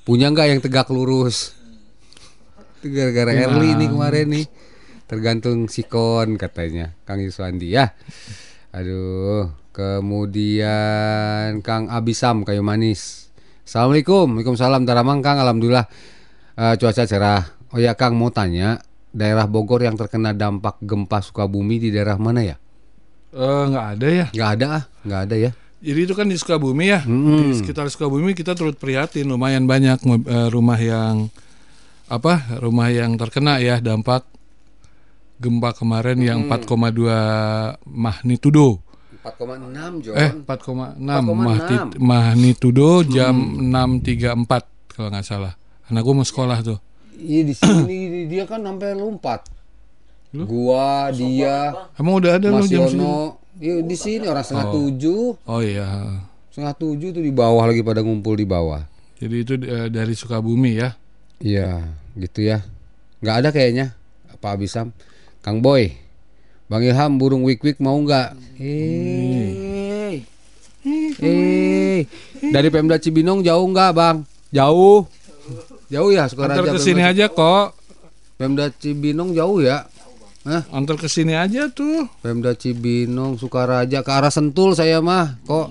Punya 0.03 0.27
enggak 0.27 0.51
yang 0.51 0.59
tegak 0.59 0.87
lurus? 0.87 1.55
Itu 2.79 2.91
gara-gara 2.91 3.31
Ya. 3.33 3.47
Erli 3.47 3.75
nih 3.75 3.89
kemarin 3.89 4.27
nih. 4.29 4.45
Tergantung 5.03 5.67
sikon 5.67 6.35
katanya 6.35 6.95
Kang 7.03 7.19
Yuswandi 7.19 7.71
ya. 7.71 7.95
Aduh, 8.71 9.47
kemudian 9.73 11.59
Kang 11.65 11.89
Abisam 11.89 12.45
kayu 12.45 12.61
manis. 12.61 13.33
Assalamualaikum, 13.65 14.37
Waalaikumsalam 14.37 14.85
Taramang 14.85 15.25
Kang, 15.25 15.41
alhamdulillah 15.41 15.89
eh, 16.55 16.75
cuaca 16.77 17.03
cerah. 17.03 17.43
Oh 17.73 17.81
ya 17.81 17.97
Kang 17.97 18.13
mau 18.13 18.29
tanya, 18.29 18.77
daerah 19.09 19.49
Bogor 19.49 19.81
yang 19.81 19.97
terkena 19.97 20.31
dampak 20.31 20.77
gempa 20.85 21.25
Sukabumi 21.25 21.81
di 21.81 21.89
daerah 21.89 22.21
mana 22.21 22.45
ya? 22.45 22.55
Eh 23.33 23.63
nggak 23.73 23.87
ada 23.97 24.07
ya. 24.07 24.25
Nggak 24.29 24.49
ada 24.53 24.65
ah, 24.69 24.83
nggak 25.01 25.21
ada 25.25 25.35
ya. 25.35 25.51
Jadi 25.83 25.99
itu 26.05 26.13
kan 26.13 26.29
di 26.29 26.37
Sukabumi 26.37 26.85
ya. 26.93 27.01
Mm-mm. 27.01 27.49
Di 27.49 27.53
sekitar 27.59 27.89
Sukabumi 27.89 28.37
kita 28.37 28.53
turut 28.53 28.77
prihatin 28.77 29.25
lumayan 29.25 29.65
banyak 29.65 29.99
eh, 30.05 30.47
rumah 30.53 30.77
yang 30.77 31.33
apa? 32.13 32.61
Rumah 32.61 32.87
yang 32.93 33.17
terkena 33.17 33.57
ya 33.57 33.81
dampak 33.81 34.29
gempa 35.41 35.73
kemarin 35.75 36.21
yang 36.21 36.45
4,2 36.45 37.83
magnitudo. 37.89 38.79
4,6 39.23 40.03
John. 40.03 40.15
Eh 40.15 40.31
4,6 40.37 40.99
4,6. 40.99 41.31
mahti- 41.39 41.97
magnitudo 41.97 42.89
jam 43.03 43.35
6.34 43.57 44.45
kalau 44.89 45.07
nggak 45.09 45.23
salah. 45.23 45.53
Anak 45.87 46.01
gue 46.01 46.13
mau 46.13 46.23
sekolah 46.23 46.59
tuh. 46.61 46.79
Iya 47.13 47.41
di 47.45 47.53
sini 47.53 47.97
dia 48.25 48.43
kan 48.43 48.59
sampai 48.59 48.93
lompat. 48.93 49.47
Gua, 50.33 51.13
dia, 51.13 51.69
Emang 51.93 52.17
udah 52.17 52.35
ada 52.35 52.49
lu 52.49 52.57
Mas 52.57 52.65
jam 52.65 52.83
segini? 52.83 52.99
Yono. 52.99 53.37
Iya 53.55 53.73
di 53.79 53.93
sini 53.93 54.25
orang 54.25 54.41
setengah 54.41 54.65
Oh. 54.65 54.73
tujuh, 54.75 55.23
Oh 55.45 55.61
iya. 55.61 55.85
setengah 56.49 56.73
tujuh 56.73 57.09
tuh 57.11 57.21
di 57.21 57.29
bawah 57.29 57.63
lagi 57.63 57.79
pada 57.79 58.01
ngumpul 58.01 58.33
di 58.33 58.43
bawah. 58.43 58.81
Jadi 59.15 59.35
itu 59.37 59.53
eh, 59.61 59.87
dari 59.87 60.11
Sukabumi 60.11 60.73
ya. 60.75 60.89
Iya, 61.37 61.85
gitu 62.15 62.41
ya. 62.41 62.65
Nggak 63.21 63.35
ada 63.37 63.49
kayaknya 63.51 63.93
Pak 64.35 64.57
Abisam. 64.57 64.89
Kang 65.39 65.61
Boy, 65.61 65.93
Bang 66.73 66.81
Ilham 66.81 67.21
burung 67.21 67.45
wik-wik 67.45 67.77
mau 67.77 67.93
nggak? 68.01 68.33
Eh, 68.57 70.25
eh, 71.21 72.01
dari 72.49 72.73
Pemda 72.73 72.97
Cibinong 72.97 73.45
jauh 73.45 73.61
nggak 73.69 73.93
Bang? 73.93 74.25
Jauh, 74.49 75.05
jauh 75.93 76.09
ya 76.09 76.25
Sukaraja. 76.25 76.65
Antar 76.65 76.73
ke 76.73 76.81
sini 76.81 77.05
aja 77.05 77.29
kok. 77.29 77.77
Pemda 78.41 78.73
Cibinong 78.73 79.37
jauh 79.37 79.61
ya? 79.61 79.85
Hah? 80.49 80.65
Antar 80.73 80.97
ke 80.97 81.05
sini 81.05 81.37
aja 81.37 81.69
tuh. 81.69 82.09
Pemda 82.25 82.57
Cibinong, 82.57 83.37
Sukaraja 83.37 84.01
ke 84.01 84.09
arah 84.09 84.33
Sentul 84.33 84.73
saya 84.73 84.97
mah 84.97 85.37
kok 85.45 85.69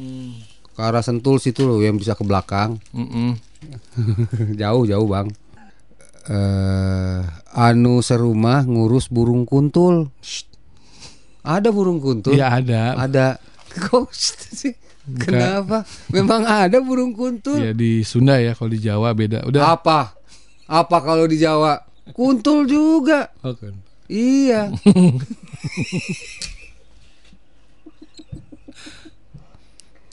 ke 0.71 0.81
arah 0.87 1.03
Sentul 1.03 1.43
situ 1.43 1.67
loh 1.67 1.83
yang 1.83 1.99
bisa 1.99 2.15
ke 2.15 2.23
belakang. 2.23 2.79
Mm-mm. 2.95 3.35
jauh 4.63 4.87
jauh 4.87 5.11
bang. 5.11 5.27
Eh, 6.31 7.21
anu 7.59 7.99
serumah 8.07 8.63
ngurus 8.71 9.11
burung 9.11 9.51
kuntul. 9.51 10.15
Ada 11.43 11.75
burung 11.75 11.99
kuntul? 11.99 12.39
Iya 12.39 12.63
ada. 12.63 12.95
Ada. 12.95 13.27
Kok 13.91 14.15
sih? 14.15 14.75
Kenapa? 15.03 15.83
Memang 16.15 16.47
ada 16.47 16.79
burung 16.79 17.11
kuntul. 17.11 17.59
Ya 17.59 17.75
di 17.75 18.07
Sunda 18.07 18.39
ya 18.39 18.55
kalau 18.55 18.71
di 18.71 18.79
Jawa 18.79 19.11
beda. 19.11 19.43
Udah. 19.43 19.75
Apa? 19.75 20.15
Apa 20.71 21.03
kalau 21.03 21.27
di 21.27 21.43
Jawa? 21.43 21.83
Kuntul 22.15 22.71
juga. 22.71 23.35
Oh, 23.43 23.51
kan. 23.59 23.75
Iya. 24.07 24.71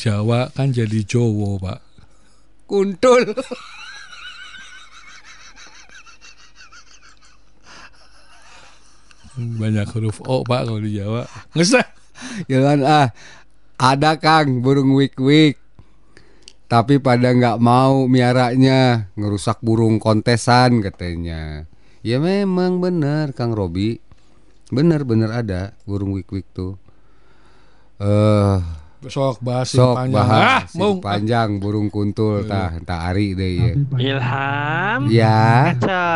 Jawa 0.01 0.49
kan 0.55 0.73
jadi 0.73 1.05
Jowo 1.05 1.59
pak. 1.61 1.83
Kuntul. 2.65 3.35
Banyak 9.39 9.87
huruf 9.95 10.19
O 10.23 10.43
pak 10.43 10.67
kalau 10.67 10.79
di 10.79 10.99
Jawa. 10.99 11.23
Nggak 11.55 11.65
usah. 11.65 11.85
Jangan 12.45 12.79
ah 12.83 13.07
ada 13.79 14.19
Kang 14.19 14.59
burung 14.59 14.91
wik-wik. 14.93 15.55
Tapi 16.69 17.01
pada 17.01 17.33
nggak 17.33 17.57
mau 17.57 18.05
miaranya 18.05 19.09
ngerusak 19.17 19.63
burung 19.63 19.97
kontesan 19.97 20.83
katanya. 20.83 21.65
Ya 22.03 22.19
memang 22.19 22.77
benar 22.77 23.33
Kang 23.33 23.55
Robi. 23.55 23.97
Bener-bener 24.69 25.33
ada 25.33 25.73
burung 25.83 26.13
wik-wik 26.13 26.45
tuh. 26.53 26.77
Eh 27.97 28.59
Sok 28.99 29.39
bahas 29.39 29.71
sok 29.71 29.95
panjang. 29.95 30.11
bahas 30.11 30.43
Ah, 30.43 30.61
si 30.67 30.75
mau. 30.75 30.99
panjang 30.99 31.55
burung 31.55 31.87
kuntul 31.87 32.43
tah 32.43 32.75
tah 32.83 33.07
ari 33.07 33.31
deh 33.31 33.51
ya. 33.55 33.71
Ilham. 33.95 34.99
Ya. 35.07 35.71
Ngaca. 35.71 36.07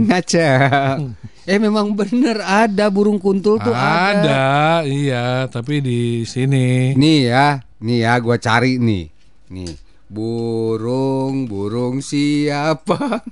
Ngaca. 0.00 0.50
Eh 1.46 1.62
memang 1.62 1.94
bener 1.94 2.42
ada 2.42 2.90
burung 2.90 3.22
kuntul 3.22 3.62
tuh 3.62 3.70
ada. 3.70 4.18
Ada, 4.18 4.46
iya, 4.82 5.46
tapi 5.46 5.78
di 5.78 6.26
sini. 6.26 6.90
Nih 6.98 7.30
ya, 7.30 7.62
nih 7.78 8.02
ya 8.02 8.18
gua 8.18 8.34
cari 8.34 8.82
nih. 8.82 9.06
Nih, 9.54 9.78
burung 10.10 11.46
burung 11.46 12.02
siapa? 12.02 12.98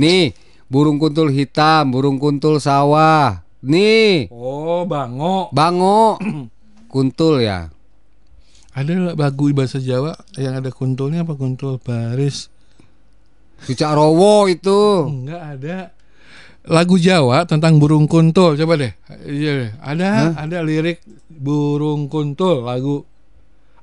nih, 0.00 0.38
burung 0.70 1.02
kuntul 1.02 1.34
hitam, 1.34 1.90
burung 1.90 2.22
kuntul 2.22 2.62
sawah. 2.62 3.42
Nih, 3.58 4.30
Oh, 4.30 4.86
bango. 4.86 5.50
bango. 5.50 6.14
kuntul 6.94 7.42
ya. 7.42 7.74
Ada 8.70 9.18
lagu 9.18 9.50
bahasa 9.50 9.82
Jawa 9.82 10.14
yang 10.38 10.62
ada 10.62 10.70
kuntulnya 10.70 11.26
apa 11.26 11.34
kuntul 11.34 11.82
baris? 11.82 12.53
Cucak 13.62 13.92
Rowo 13.94 14.50
itu. 14.50 14.80
Enggak 15.06 15.42
ada. 15.58 15.78
Lagu 16.64 16.96
Jawa 16.96 17.44
tentang 17.44 17.76
burung 17.76 18.08
kuntul, 18.08 18.56
coba 18.56 18.74
deh. 18.80 18.92
Iya, 19.28 19.52
deh. 19.52 19.70
ada 19.84 20.06
Hah? 20.08 20.48
ada 20.48 20.64
lirik 20.64 21.04
burung 21.28 22.08
kuntul 22.08 22.64
lagu. 22.64 23.04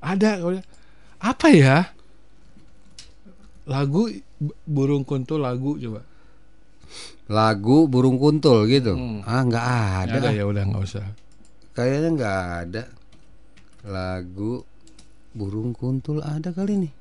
Ada 0.01 0.41
apa 1.22 1.47
ya? 1.53 1.93
Lagu 3.69 4.09
burung 4.65 5.05
kuntul 5.05 5.45
lagu 5.45 5.78
coba. 5.78 6.01
Lagu 7.30 7.86
burung 7.86 8.17
kuntul 8.17 8.65
gitu. 8.65 8.97
Ah 9.30 9.45
nggak 9.45 9.65
ada. 10.09 10.17
Ada 10.17 10.30
ya 10.34 10.43
udah 10.49 10.63
nggak 10.65 10.82
usah. 10.82 11.05
Kayaknya 11.78 12.09
nggak 12.17 12.41
ada. 12.65 12.84
Lagu 13.86 14.65
burung 15.38 15.78
kuntul 15.78 16.26
ada 16.26 16.49
kali 16.49 16.89
nih. 16.89 16.93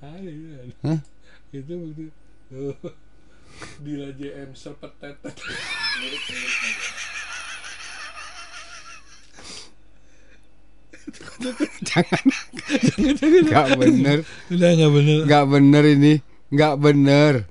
Ada, 0.00 0.30
ada. 0.32 0.74
Hah? 0.88 1.00
Itu 1.52 1.76
waktu 1.76 2.08
oh, 2.56 2.72
Dila 3.84 4.08
JM 4.16 4.56
sepetetet. 4.56 5.36
Jangan. 11.92 12.24
Nggak 13.44 13.68
bener. 13.76 14.24
Udah 14.48 14.70
nggak 14.72 14.92
bener. 14.96 15.18
Nggak 15.28 15.44
bener 15.52 15.84
ini. 15.84 16.24
Nggak 16.48 16.74
bener. 16.80 17.44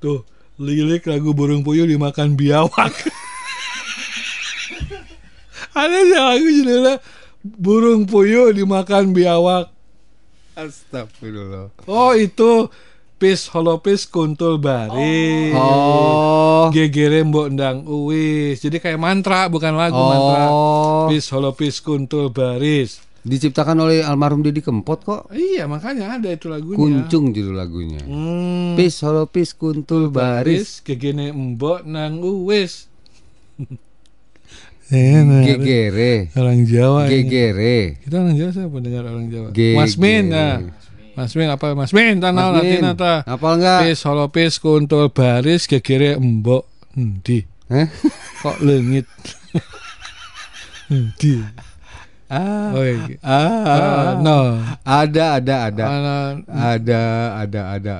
Tuh, 0.00 0.24
lirik 0.56 1.04
lagu 1.04 1.36
burung 1.36 1.60
puyuh 1.60 1.84
dimakan 1.84 2.32
biawak. 2.32 2.96
Ada 5.78 5.98
sih 6.00 6.16
lagu 6.16 6.48
judulnya 6.48 6.94
burung 7.44 8.08
puyuh 8.08 8.56
dimakan 8.56 9.12
biawak. 9.12 9.68
Astagfirullah. 10.56 11.70
Oh 11.84 12.16
itu 12.16 12.72
pis 13.18 13.50
holopis 13.50 14.06
kuntul 14.06 14.62
baris. 14.62 15.52
Oh. 15.58 16.70
Gegere 16.70 17.26
mbok 17.26 17.50
ndang 17.50 17.82
uwis. 17.84 18.62
Jadi 18.62 18.78
kayak 18.78 19.02
mantra 19.02 19.50
bukan 19.50 19.74
lagu 19.74 19.98
Oh. 19.98 20.06
mantra. 20.08 20.44
Pis 21.10 21.26
holopis 21.34 21.82
kuntul 21.82 22.30
baris. 22.30 23.02
Diciptakan 23.26 23.82
oleh 23.82 24.00
almarhum 24.06 24.40
Didi 24.46 24.62
Kempot 24.62 25.02
kok. 25.02 25.26
Iya 25.34 25.66
makanya 25.66 26.16
ada 26.16 26.30
itu 26.30 26.46
lagunya. 26.46 26.78
Kuncung 26.78 27.34
judul 27.34 27.58
lagunya. 27.58 28.00
Hmm. 28.06 28.78
Pis 28.78 29.02
holo 29.02 29.26
pis 29.26 29.52
kuntul 29.52 30.08
baris. 30.08 30.80
gegene 30.86 31.34
mbok 31.34 31.82
nang 31.84 32.22
uwis. 32.22 32.86
Gegere. 34.88 36.32
Orang 36.32 36.64
Jawa 36.64 37.04
ini. 37.04 37.28
Gegere. 37.28 38.00
Kita 38.00 38.24
orang 38.24 38.36
Jawa 38.40 38.50
siapa 38.56 38.76
dengar 38.80 39.04
orang 39.04 39.26
Jawa? 39.28 39.48
Gegere. 39.52 39.76
Mas 39.76 39.94
Min 40.00 40.32
nah. 40.32 40.64
Mas 41.18 41.34
Min 41.34 41.50
apa 41.50 41.74
Mas 41.74 41.90
Min 41.90 42.22
tanah 42.22 42.54
Mas 42.54 42.62
Min, 42.62 42.78
Latin 42.78 42.94
ta. 42.94 43.14
hafal 43.26 43.58
nggak? 43.58 43.80
Pis 43.84 44.00
holo 44.06 44.30
pis 44.30 44.54
kuntul 44.56 45.10
baris 45.10 45.66
gegere 45.66 46.14
mbok 46.14 46.62
endi? 46.94 47.42
Hah? 47.66 47.90
Kok 48.40 48.62
lengit? 48.62 49.10
Endi? 50.88 51.42
Ah, 52.28 52.70
Oh, 52.70 52.84
iya. 52.84 53.16
ah, 53.20 53.64
Ah, 53.66 54.08
no. 54.16 54.60
Ada, 54.84 55.40
ada, 55.40 55.54
ada. 55.66 55.84
Ana- 55.88 56.44
Ada, 56.46 57.02
ada, 57.40 57.60
ada. 57.72 57.96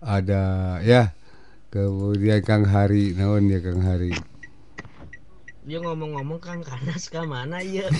Ada, 0.00 0.42
ya. 0.82 1.14
Kemudian 1.70 2.42
Kang 2.42 2.66
Hari, 2.66 3.14
naon 3.14 3.46
ya 3.46 3.62
Kang 3.62 3.78
Hari. 3.80 4.10
Dia 5.62 5.78
ngomong-ngomong 5.78 6.42
Kang 6.42 6.60
Kanas 6.60 7.06
ke 7.06 7.22
mana 7.22 7.62
ya? 7.62 7.86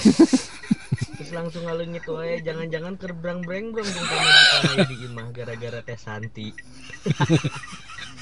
Terus 1.20 1.36
langsung 1.36 1.68
ngalungit 1.68 2.08
wae 2.08 2.40
jangan-jangan 2.40 2.96
kerbrang 2.96 3.44
breng 3.44 3.76
pamajikan 3.76 4.72
aya 4.72 4.88
di 4.88 4.96
imah 5.04 5.28
gara-gara 5.36 5.84
teh 5.84 6.00
Santi. 6.00 6.48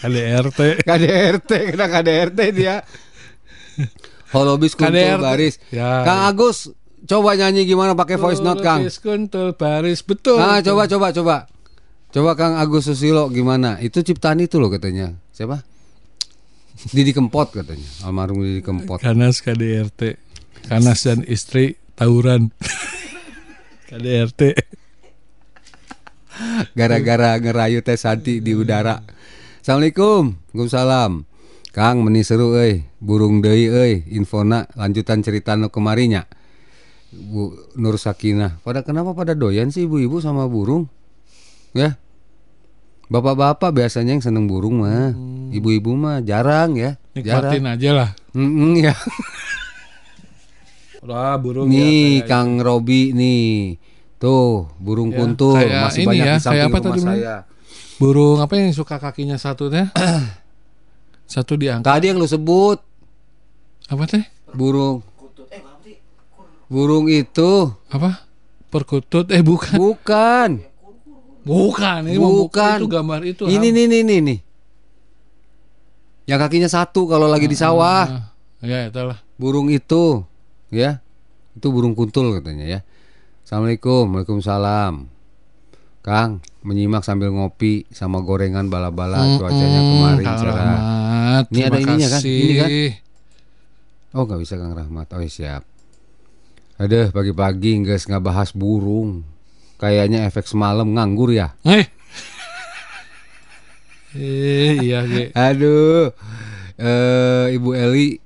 KDRT. 0.03 0.83
KDRT, 0.83 1.51
kena 1.79 1.87
KDRT 1.87 2.41
dia. 2.51 2.83
Holobis 4.35 4.75
kuntul 4.75 5.23
baris. 5.23 5.63
Ya. 5.71 6.03
Kang 6.03 6.27
Agus, 6.27 6.75
coba 7.07 7.39
nyanyi 7.39 7.71
gimana 7.71 7.95
pakai 7.95 8.19
voice 8.19 8.43
note 8.43 8.67
Kang? 8.67 8.83
Pis 8.83 8.99
kuntul 8.99 9.55
baris 9.55 10.03
betul. 10.03 10.43
Ah, 10.43 10.59
coba 10.59 10.91
coba 10.91 11.15
coba. 11.15 11.37
Coba 12.11 12.35
Kang 12.35 12.59
Agus 12.59 12.91
Susilo 12.91 13.31
gimana? 13.31 13.79
Itu 13.79 14.03
ciptaan 14.03 14.43
itu 14.43 14.59
loh 14.59 14.75
katanya. 14.75 15.15
Siapa? 15.31 15.63
Didi 16.91 17.15
Kempot 17.15 17.55
katanya. 17.55 17.87
Almarhum 18.03 18.43
Didi 18.43 18.59
Kempot. 18.59 18.99
Kanas 18.99 19.39
KDRT. 19.39 20.19
Kanas 20.67 21.07
dan 21.07 21.23
istri 21.31 21.79
tawuran. 21.95 22.51
KDRT. 23.89 24.43
Gara-gara 26.79 27.41
ngerayu 27.41 27.81
Teh 27.81 27.97
Santi 27.97 28.45
di 28.45 28.53
udara. 28.53 29.01
Assalamualaikum. 29.65 30.37
Waalaikumsalam. 30.53 31.25
Kang 31.73 32.05
meni 32.05 32.21
seru 32.21 32.53
euy, 32.59 32.85
burung 32.99 33.41
deui 33.41 33.71
euy, 33.71 34.05
infona 34.13 34.69
lanjutan 34.77 35.25
cerita 35.25 35.57
nu 35.57 35.73
kemarinya. 35.73 36.29
Bu 37.09 37.73
Nur 37.81 37.97
Sakinah. 37.97 38.61
Pada 38.61 38.85
kenapa 38.85 39.17
pada 39.17 39.33
doyan 39.33 39.73
sih 39.73 39.89
ibu-ibu 39.89 40.21
sama 40.21 40.45
burung? 40.45 40.85
Ya. 41.73 41.97
Bapak-bapak 43.09 43.73
biasanya 43.73 44.21
yang 44.21 44.25
seneng 44.25 44.45
burung 44.45 44.85
mah. 44.85 45.17
Ibu-ibu 45.49 45.97
mah 45.97 46.21
jarang 46.21 46.77
ya. 46.77 47.01
Nikmatin 47.17 47.65
Jarang. 47.65 47.73
aja 47.73 47.91
lah. 47.97 48.11
Mm-mm, 48.37 48.85
ya. 48.85 48.93
Wah, 51.01 51.35
burung 51.37 51.67
Nih 51.67 52.21
ya, 52.21 52.27
Kang 52.27 52.59
Robi 52.59 53.13
nih. 53.13 53.79
Tuh, 54.17 54.67
burung 54.77 55.09
Ya, 55.09 55.17
kuntul 55.17 55.55
kayak 55.55 55.83
masih 55.85 56.03
ini 56.03 56.09
banyak 56.09 56.27
ya, 56.27 56.35
di 56.35 56.41
samping 56.41 56.51
kayak 56.51 56.67
apa 56.67 56.77
rumah 56.77 56.87
tadi 56.89 57.01
saya. 57.01 57.37
Burung 57.97 58.37
apa 58.39 58.53
yang 58.55 58.71
suka 58.73 58.97
kakinya 58.97 59.37
satu 59.37 59.65
teh? 59.69 59.87
satu 61.29 61.55
diangkat. 61.55 61.87
Tadi 61.87 62.05
yang 62.05 62.19
lu 62.19 62.27
sebut 62.27 62.79
Apa 63.87 64.05
teh? 64.05 64.25
burung 64.49 65.05
burung 66.67 67.07
itu 67.07 67.73
Apa? 67.87 68.25
Perkutut 68.69 69.31
eh 69.31 69.41
bukan. 69.41 69.77
bukan 69.77 70.51
Bukan, 71.41 72.01
ini 72.05 72.21
bukan 72.21 72.77
itu 72.77 72.87
gambar 72.87 73.21
itu. 73.25 73.45
ini 73.47 73.57
Ham. 73.63 73.73
nih 73.73 73.85
nih 73.87 74.03
nih 74.03 74.19
nih 74.21 74.39
yang 76.27 76.37
kakinya 76.37 76.69
satu 76.69 77.09
kalau 77.09 77.25
lagi 77.25 77.45
di 77.45 77.57
sawah 77.57 78.05
Ah, 78.05 78.29
ya, 78.61 78.85
itulah. 78.85 79.17
burung 79.35 79.69
itu 79.69 80.21
ya 80.69 81.01
itu 81.59 81.67
burung 81.75 81.99
kuntul 81.99 82.39
katanya 82.39 82.67
ya. 82.69 82.81
Assalamualaikum 83.43 84.13
waalaikumsalam. 84.15 85.09
Kang 86.05 86.41
menyimak 86.63 87.03
sambil 87.03 87.35
ngopi 87.35 87.85
sama 87.91 88.23
gorengan 88.23 88.71
bala-bala 88.71 89.19
Mm-mm, 89.19 89.39
cuacanya 89.43 89.81
kemarin 89.83 90.25
Kang 90.25 90.39
cerah 90.41 90.55
Rahmat, 90.57 91.45
ini 91.53 91.61
ada 91.67 91.79
ininya 91.81 92.09
kan 92.09 92.21
ini 92.25 92.55
kan? 92.55 92.71
Oh 94.17 94.23
nggak 94.25 94.41
bisa 94.41 94.55
Kang 94.57 94.73
Rahmat. 94.73 95.07
Oh 95.13 95.21
siap. 95.27 95.63
Aduh 96.79 97.11
pagi-pagi 97.11 97.83
nggak 97.83 98.09
nggak 98.09 98.25
bahas 98.25 98.55
burung. 98.55 99.27
Kayaknya 99.79 100.27
efek 100.27 100.47
semalam 100.47 100.87
nganggur 100.95 101.35
ya. 101.35 101.55
Eh. 101.67 101.87
Eh, 104.17 104.81
iya, 104.81 105.05
Ge. 105.05 105.37
Aduh, 105.37 106.09
eh, 106.81 107.53
Ibu 107.53 107.77
Eli, 107.77 108.17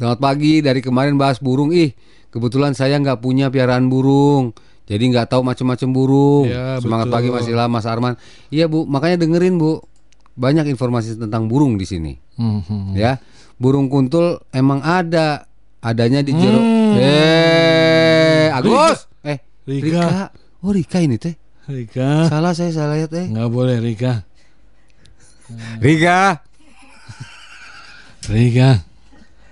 selamat 0.00 0.18
pagi. 0.24 0.64
Dari 0.64 0.80
kemarin 0.80 1.20
bahas 1.20 1.36
burung, 1.36 1.76
ih, 1.76 1.92
kebetulan 2.32 2.72
saya 2.72 2.96
nggak 2.96 3.20
punya 3.20 3.52
piaraan 3.52 3.92
burung, 3.92 4.56
jadi 4.88 5.04
nggak 5.12 5.28
tahu 5.28 5.44
macam-macam 5.44 5.88
burung. 5.92 6.44
Ya, 6.48 6.80
Semangat 6.80 7.12
betul. 7.12 7.16
pagi 7.20 7.28
masih 7.28 7.52
lama, 7.52 7.76
Mas 7.76 7.84
Arman. 7.84 8.16
Iya 8.48 8.64
Bu, 8.64 8.88
makanya 8.88 9.20
dengerin 9.20 9.60
Bu, 9.60 9.84
banyak 10.40 10.64
informasi 10.72 11.20
tentang 11.20 11.52
burung 11.52 11.76
di 11.76 11.84
sini. 11.84 12.16
Mhm. 12.40 12.96
Ya, 12.96 13.20
burung 13.60 13.92
kuntul 13.92 14.40
emang 14.56 14.80
ada, 14.80 15.44
adanya 15.84 16.24
di 16.24 16.32
jero. 16.32 16.64
Hmm. 16.64 16.96
Eh, 16.96 18.48
Agus, 18.56 19.04
eh, 19.28 19.38
Rika. 19.68 20.32
Oh 20.64 20.72
Rika 20.72 20.98
ini 21.04 21.20
teh. 21.20 21.36
Rika. 21.68 22.26
Salah 22.26 22.56
saya 22.56 22.72
salah 22.72 22.96
lihat 22.96 23.12
eh. 23.14 23.28
Nggak 23.28 23.48
boleh 23.52 23.76
Rika. 23.78 24.24
Rika. 25.80 26.40
Rika. 28.28 28.89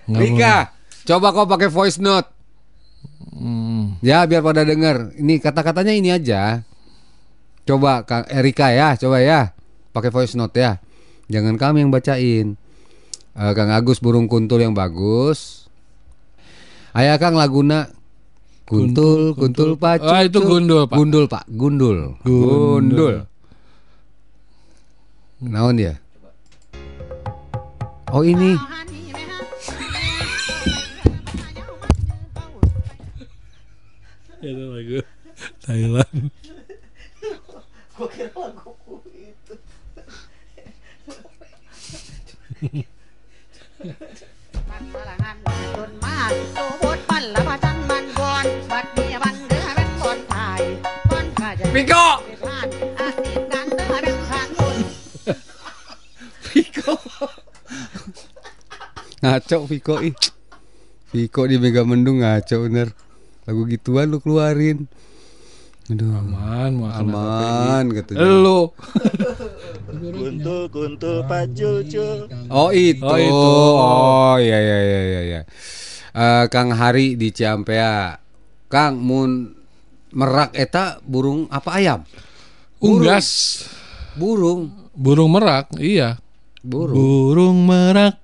Nggak 0.09 0.20
Rika, 0.24 0.54
coba 1.04 1.26
kau 1.36 1.46
pakai 1.46 1.68
voice 1.68 2.00
note. 2.00 2.28
Hmm. 3.36 4.00
Ya 4.00 4.24
biar 4.24 4.42
pada 4.42 4.64
denger. 4.64 5.14
Ini 5.20 5.38
kata-katanya 5.38 5.92
ini 5.94 6.11
aja. 6.11 6.64
Coba 7.68 8.02
Kang 8.09 8.24
Erika 8.32 8.72
ya, 8.72 8.96
coba 8.96 9.20
ya. 9.20 9.52
Pakai 9.92 10.09
voice 10.09 10.34
note 10.34 10.56
ya. 10.56 10.80
Jangan 11.28 11.61
kami 11.61 11.84
yang 11.84 11.92
bacain. 11.92 12.56
Eh, 13.36 13.52
Kang 13.52 13.70
Agus 13.70 14.00
burung 14.00 14.26
kuntul 14.26 14.64
yang 14.64 14.72
bagus. 14.72 15.68
Ayah 16.96 17.20
Kang 17.20 17.36
Laguna 17.36 17.92
Kuntul, 18.68 19.32
kuntul, 19.32 19.80
pacu. 19.80 20.04
Ah, 20.04 20.28
itu 20.28 20.44
gundul, 20.44 20.84
Pak. 20.84 21.00
Gundul, 21.00 21.24
Pak. 21.24 21.48
Gundul. 21.48 22.20
Gundul. 22.20 23.24
Naon 25.40 25.80
dia? 25.80 25.96
Oh 28.12 28.20
ini. 28.20 28.61
Itu 34.39 34.64
lagu 34.70 35.03
Thailand. 35.66 36.30
Gua 37.99 38.07
kira 38.07 38.30
lagu 38.39 39.03
itu. 39.11 39.55
Piko. 51.74 52.07
Piko. 56.47 56.95
ngaco 59.18 59.57
Piko 59.66 59.95
ih. 59.99 60.14
Piko 61.11 61.41
di 61.51 61.59
Mega 61.59 61.82
Mendung 61.82 62.22
ngaco 62.22 62.70
bener. 62.70 63.07
Lagu 63.49 63.64
gituan 63.64 64.12
lu 64.12 64.20
keluarin. 64.20 64.84
Aduh. 65.88 66.20
Aman, 66.20 66.84
aman 66.84 67.84
katanya. 67.96 68.28
Lu. 68.28 68.76
Kuntul 69.88 70.68
kuntul 70.68 71.24
Pak 71.24 71.57
Cucu. 71.57 72.28
Oh 72.53 72.68
itu. 72.68 73.01
Oh, 73.01 73.16
itu. 73.16 73.53
Oh 73.72 74.36
iya 74.36 74.61
iya 74.61 74.78
iya 74.84 75.01
iya. 75.01 75.20
iya. 75.24 75.40
Eh, 76.12 76.44
Kang 76.53 76.76
Hari 76.76 77.16
di 77.16 77.32
Ciampea. 77.32 78.20
Kang 78.68 79.01
mun 79.01 79.57
merak 80.12 80.53
eta 80.53 81.01
burung 81.01 81.49
apa 81.49 81.80
ayam? 81.80 82.05
Unggas. 82.84 83.64
Burung. 84.12 84.92
Burung 84.92 85.32
merak, 85.32 85.72
iya. 85.80 86.20
Burung. 86.61 87.01
Burung 87.01 87.59
merak 87.64 88.20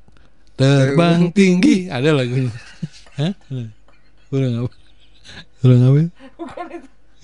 terbang 0.52 1.32
tinggi. 1.32 1.88
Ada 1.88 2.12
lagunya. 2.12 2.52
Hah? 3.16 3.32
Burung 4.28 4.68
apa? 4.68 4.83
Burung 5.64 5.80
apa? 5.80 6.00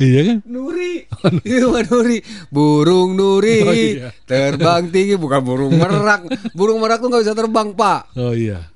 Iya 0.01 0.21
kan? 0.33 0.39
Nuri. 0.49 1.05
Iya 1.45 1.69
Nuri. 1.85 2.25
Burung 2.49 3.21
Nuri 3.21 3.59
Oh, 3.61 3.75
iya. 3.77 4.09
terbang 4.25 4.89
tinggi 4.89 5.21
bukan 5.21 5.45
burung 5.45 5.77
merak. 5.77 6.25
Burung 6.57 6.81
merak 6.81 7.05
tuh 7.05 7.13
nggak 7.13 7.21
bisa 7.21 7.37
terbang 7.37 7.77
Pak. 7.77 8.17
Oh 8.17 8.33
iya. 8.33 8.73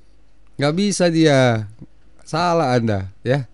Nggak 0.61 0.75
bisa 0.77 1.09
dia. 1.09 1.65
Salah 2.29 2.77
Anda 2.77 3.09
ya. 3.25 3.49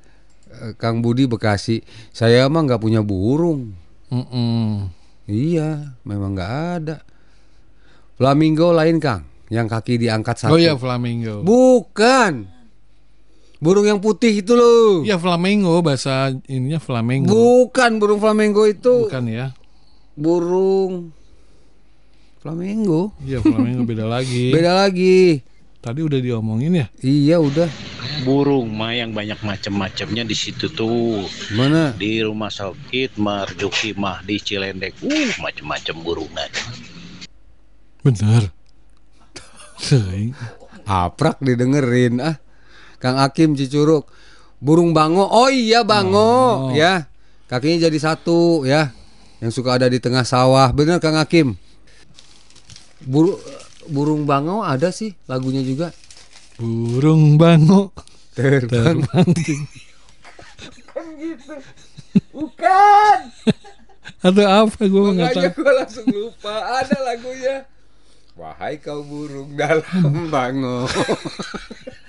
Kang 0.82 0.98
Budi 0.98 1.30
Bekasi. 1.30 1.86
Saya 2.10 2.50
mah 2.50 2.66
nggak 2.66 2.82
punya 2.82 3.06
burung. 3.06 3.78
Mm-mm. 4.10 4.90
Iya, 5.30 5.94
memang 6.02 6.34
nggak 6.34 6.52
ada. 6.82 7.06
Flamingo 8.18 8.74
lain 8.74 8.98
Kang, 8.98 9.22
yang 9.46 9.70
kaki 9.70 9.94
diangkat 9.94 10.42
satu. 10.42 10.52
Oh 10.52 10.60
iya 10.60 10.74
flamingo. 10.74 11.46
Bukan. 11.46 12.50
Burung 13.60 13.84
yang 13.84 14.00
putih 14.00 14.40
itu 14.40 14.56
loh. 14.56 15.04
Iya 15.04 15.20
flamingo 15.20 15.84
bahasa 15.84 16.32
ininya 16.48 16.80
flamingo. 16.80 17.28
Bukan 17.28 18.00
burung 18.00 18.16
flamingo 18.16 18.64
itu. 18.64 19.04
Bukan 19.04 19.28
ya. 19.28 19.52
Burung 20.16 21.12
flamingo. 22.40 23.12
Iya 23.20 23.44
flamingo 23.44 23.84
beda 23.84 24.08
lagi. 24.08 24.48
Beda 24.56 24.72
lagi. 24.72 25.44
Tadi 25.84 26.00
udah 26.00 26.20
diomongin 26.24 26.72
ya? 26.72 26.86
Iya 27.04 27.36
udah. 27.36 27.68
Burung 28.24 28.72
mah 28.72 28.96
yang 28.96 29.12
banyak 29.12 29.44
macam-macamnya 29.44 30.24
di 30.24 30.36
situ 30.36 30.72
tuh. 30.72 31.28
Mana? 31.52 31.92
Di 31.92 32.24
rumah 32.24 32.48
sakit 32.48 33.20
Marjuki 33.20 33.92
mah 33.92 34.24
di 34.24 34.40
Cilendek. 34.40 35.04
Uh, 35.04 35.36
macam-macam 35.36 35.96
burungan. 36.00 36.50
Bener. 38.00 38.48
Sering. 39.84 40.32
Aprak 40.88 41.44
didengerin 41.44 42.24
ah. 42.24 42.40
Kang 43.00 43.16
Akim 43.16 43.56
Cicurug. 43.56 44.04
Burung 44.60 44.92
bango. 44.92 45.24
Oh 45.24 45.48
iya 45.48 45.80
bango 45.82 46.68
ya. 46.76 47.08
Kakinya 47.48 47.88
jadi 47.88 47.98
satu 47.98 48.62
ya. 48.62 48.92
Yang 49.40 49.56
suka 49.56 49.80
ada 49.80 49.88
di 49.88 49.96
tengah 49.96 50.22
sawah. 50.22 50.68
Bener 50.70 51.00
Kang 51.00 51.16
Akim. 51.16 51.56
Buru, 53.00 53.40
burung 53.88 54.28
bango 54.28 54.60
ada 54.60 54.92
sih 54.92 55.16
lagunya 55.24 55.64
juga. 55.64 55.88
Burung 56.60 57.40
bango 57.40 57.88
terbang, 58.36 59.00
tinggi. 59.40 59.80
Kan 60.92 61.06
gitu. 61.16 61.54
Bukan. 62.36 63.18
Atau 64.20 64.44
apa 64.44 64.80
gue 64.84 65.08
nggak 65.16 65.32
Makanya 65.32 65.50
tahu. 65.50 65.58
gue 65.64 65.72
langsung 65.72 66.06
lupa 66.12 66.54
ada 66.84 66.96
lagunya. 67.00 67.64
Wahai 68.36 68.76
kau 68.76 69.00
burung 69.00 69.56
dalam 69.56 70.28
bango. 70.28 70.84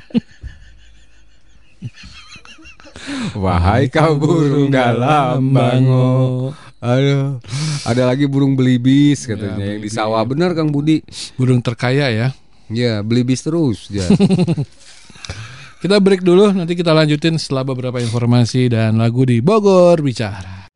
Wahai 3.34 3.90
kau 3.90 4.18
burung 4.18 4.70
dalam 4.70 5.54
bango. 5.54 6.52
Aduh, 6.82 7.38
ada 7.86 8.10
lagi 8.10 8.26
burung 8.26 8.58
belibis 8.58 9.30
katanya 9.30 9.62
yang 9.62 9.82
di 9.86 9.90
sawah. 9.90 10.26
Benar 10.26 10.58
Kang 10.58 10.74
Budi. 10.74 11.06
Burung 11.38 11.62
terkaya 11.62 12.10
ya. 12.10 12.34
Ya, 12.72 13.06
belibis 13.06 13.46
terus 13.46 13.86
ya. 13.94 14.06
Kita 15.82 15.98
break 15.98 16.22
dulu, 16.22 16.54
nanti 16.54 16.78
kita 16.78 16.94
lanjutin 16.94 17.42
setelah 17.42 17.66
beberapa 17.66 17.98
informasi 17.98 18.70
dan 18.70 19.02
lagu 19.02 19.26
di 19.26 19.42
Bogor 19.42 19.98
bicara. 20.06 20.70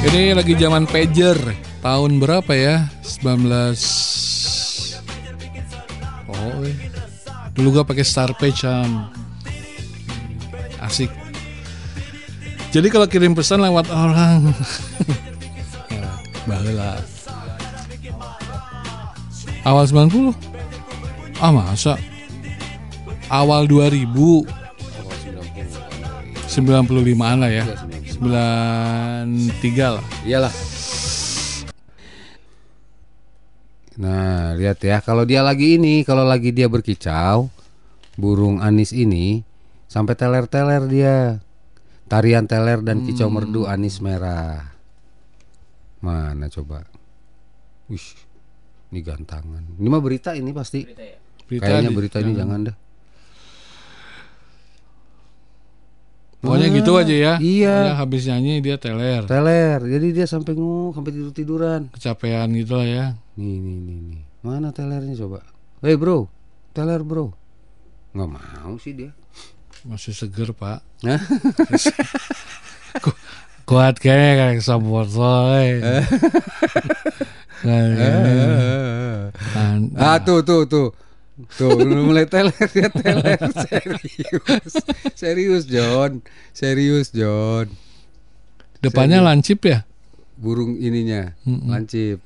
Ini 0.00 0.32
lagi 0.32 0.56
zaman 0.56 0.88
pager, 0.88 1.36
tahun 1.84 2.16
berapa 2.16 2.56
ya? 2.56 2.88
19 3.04 3.76
Oh, 6.32 6.64
eh. 6.64 6.76
dulu 7.52 7.76
gua 7.76 7.84
pakai 7.84 8.00
Star 8.00 8.32
Page 8.32 8.64
um. 8.64 9.25
Asik. 10.80 11.08
Jadi 12.74 12.92
kalau 12.92 13.08
kirim 13.08 13.32
pesan 13.32 13.64
lewat 13.64 13.88
orang. 13.88 14.52
Baheula. 16.48 17.00
Awal 19.66 19.84
90 19.90 20.30
Ah 21.42 21.50
masa? 21.50 21.98
Awal 23.26 23.66
2000 23.66 24.06
95an 26.46 27.36
lah 27.42 27.50
ya. 27.52 27.64
93 28.16 29.96
lah. 29.96 30.04
Iyalah. 30.24 30.54
Nah, 33.96 34.52
lihat 34.56 34.80
ya, 34.84 35.00
kalau 35.00 35.24
dia 35.24 35.40
lagi 35.40 35.80
ini, 35.80 36.04
kalau 36.04 36.24
lagi 36.24 36.52
dia 36.52 36.68
berkicau, 36.68 37.48
burung 38.16 38.60
anis 38.60 38.92
ini 38.92 39.40
sampai 39.96 40.12
teler-teler 40.12 40.82
dia. 40.84 41.16
Tarian 42.06 42.44
teler 42.44 42.84
dan 42.84 43.00
kicau 43.02 43.26
merdu 43.26 43.64
anis 43.64 43.98
merah. 43.98 44.76
Mana 45.98 46.46
coba? 46.46 46.84
Wih, 47.88 48.04
ini 48.92 49.00
gantangan. 49.00 49.64
Ini 49.72 49.88
mah 49.88 49.98
berita 49.98 50.30
ini 50.30 50.52
pasti. 50.52 50.84
Berita 51.48 51.64
Kayaknya 51.64 51.90
di- 51.90 51.96
berita 51.96 52.16
ini 52.20 52.30
jangan. 52.30 52.38
jangan 52.38 52.60
dah. 52.68 52.76
Pokoknya 56.36 56.68
Ah, 56.68 56.76
gitu 56.76 56.92
aja 56.94 57.14
ya 57.16 57.32
iya. 57.40 57.74
Pokoknya 57.74 57.96
habis 57.96 58.22
nyanyi 58.28 58.54
dia 58.60 58.76
teler 58.78 59.24
Teler, 59.26 59.80
jadi 59.82 60.06
dia 60.14 60.26
sampai 60.28 60.54
ngu, 60.54 60.94
sampai 60.94 61.10
tidur 61.10 61.32
tiduran. 61.32 61.82
Kecapean 61.90 62.54
gitu 62.54 62.78
lah 62.78 62.86
ya 62.86 63.06
Nih, 63.34 63.56
nih, 63.58 63.76
nih, 63.82 63.98
nih. 64.04 64.22
Mana 64.44 64.70
telernya 64.70 65.16
coba? 65.16 65.42
Hei 65.82 65.98
bro, 65.98 66.30
teler 66.70 67.02
bro. 67.02 67.34
Nggak 68.14 68.28
mau 68.30 68.78
sih 68.78 68.94
dia. 68.94 69.10
Masih 69.86 70.12
seger 70.12 70.50
pak. 70.50 70.82
Kuat 73.66 73.98
kayaknya 73.98 74.32
kayak 74.38 74.62
sabot 74.62 75.06
soy 75.06 75.82
Kan- 79.52 79.90
Ah 79.96 80.22
tuh 80.22 80.42
tuh 80.42 80.66
tuh. 80.66 80.88
Tuh 81.52 81.68
udah 81.76 81.84
mulai 82.00 82.24
teler 82.24 82.54
dia 82.72 82.88
teler. 82.88 83.36
Serius. 83.68 84.72
Serius 85.12 85.64
John. 85.68 86.24
Serius 86.50 87.12
John. 87.12 87.68
Depannya 88.80 89.20
Serius. 89.20 89.28
lancip 89.28 89.58
ya? 89.62 89.78
burung 90.36 90.76
ininya. 90.76 91.32
Mm-mm. 91.44 91.68
lancip. 91.68 92.20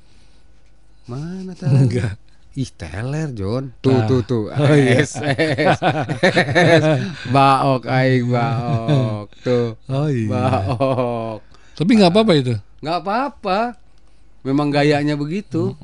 Mana 1.07 1.55
teler 1.55 1.79
Enggak. 1.79 2.15
Ih 2.53 2.67
teler 2.69 3.31
John. 3.31 3.71
Tuh 3.79 3.95
Ah. 3.95 4.07
tuh 4.07 4.21
tuh. 4.21 4.43
Oh, 4.59 4.75
iya. 4.75 4.99
es 4.99 5.15
es 5.15 5.79
es. 5.79 6.83
Baok 7.29 7.85
aing 7.85 8.27
baok. 8.27 9.27
Tuh. 9.39 9.79
Oh 9.87 10.07
iya. 10.07 10.27
Baok. 10.27 11.39
Tapi 11.73 11.91
nggak 11.95 12.11
apa-apa 12.11 12.33
itu? 12.35 12.53
Nggak 12.79 12.97
apa-apa. 13.01 13.59
Memang 14.41 14.67
gayanya 14.69 15.13
begitu. 15.13 15.77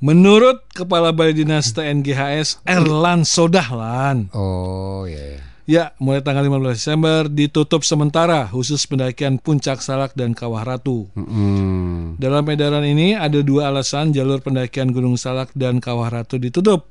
Menurut 0.00 0.64
Kepala 0.72 1.12
Balai 1.12 1.36
Dinas 1.36 1.70
TNGHS 1.70 2.64
Erlan 2.64 3.22
Sodahlan. 3.22 4.32
Oh 4.32 5.04
ya 5.04 5.36
ya. 5.36 5.40
Ya, 5.70 5.94
mulai 6.02 6.18
tanggal 6.18 6.42
15 6.42 6.82
Desember 6.82 7.30
ditutup 7.30 7.86
sementara 7.86 8.42
khusus 8.50 8.82
pendakian 8.90 9.38
Puncak 9.38 9.78
Salak 9.78 10.18
dan 10.18 10.34
Kawah 10.34 10.66
Ratu. 10.66 11.06
Mm-mm. 11.14 12.18
Dalam 12.18 12.42
edaran 12.50 12.82
ini 12.82 13.14
ada 13.14 13.38
dua 13.38 13.70
alasan 13.70 14.10
jalur 14.10 14.42
pendakian 14.42 14.90
Gunung 14.90 15.14
Salak 15.14 15.54
dan 15.54 15.78
Kawah 15.78 16.10
Ratu 16.10 16.42
ditutup. 16.42 16.90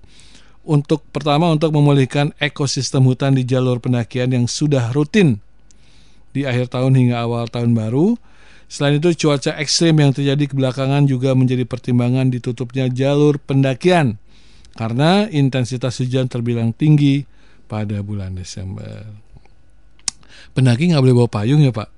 Untuk 0.64 1.04
pertama 1.12 1.52
untuk 1.52 1.76
memulihkan 1.76 2.32
ekosistem 2.40 3.04
hutan 3.04 3.36
di 3.36 3.44
jalur 3.44 3.84
pendakian 3.84 4.32
yang 4.32 4.48
sudah 4.48 4.96
rutin 4.96 5.44
di 6.32 6.48
akhir 6.48 6.72
tahun 6.72 6.96
hingga 6.96 7.20
awal 7.20 7.52
tahun 7.52 7.76
baru. 7.76 8.16
Selain 8.72 8.96
itu 8.96 9.12
cuaca 9.28 9.60
ekstrim 9.60 10.00
yang 10.00 10.16
terjadi 10.16 10.56
kebelakangan 10.56 11.04
juga 11.04 11.36
menjadi 11.36 11.68
pertimbangan 11.68 12.32
ditutupnya 12.32 12.88
jalur 12.88 13.44
pendakian 13.44 14.24
karena 14.80 15.28
intensitas 15.28 16.00
hujan 16.00 16.32
terbilang 16.32 16.72
tinggi 16.72 17.28
pada 17.70 18.02
bulan 18.02 18.34
Desember. 18.34 19.06
Pendaki 20.58 20.90
nggak 20.90 21.04
boleh 21.06 21.16
bawa 21.22 21.30
payung 21.30 21.62
ya 21.62 21.70
Pak? 21.70 21.90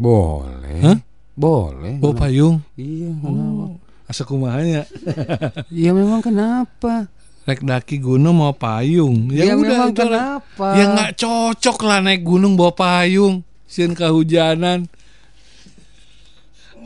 Boleh. 0.00 0.80
Hah? 0.80 0.98
Boleh. 1.36 2.00
Bawa 2.00 2.14
payung? 2.16 2.64
Iya. 2.80 3.12
Oh, 3.20 3.76
asa 4.08 4.24
kumahanya. 4.24 4.88
Iya 5.68 5.92
memang 5.92 6.24
kenapa? 6.24 7.12
Rek 7.44 7.60
daki 7.64 8.00
gunung 8.00 8.40
mau 8.40 8.56
payung. 8.56 9.28
Ya, 9.32 9.52
memang 9.52 9.92
itu 9.92 10.04
lah. 10.08 10.40
kenapa? 10.40 10.66
Ya 10.76 10.84
nggak 10.96 11.12
cocok 11.20 11.78
lah 11.84 12.00
naik 12.00 12.24
gunung 12.24 12.56
bawa 12.56 12.72
payung. 12.72 13.44
Sieun 13.68 13.92
kehujanan. 13.92 14.88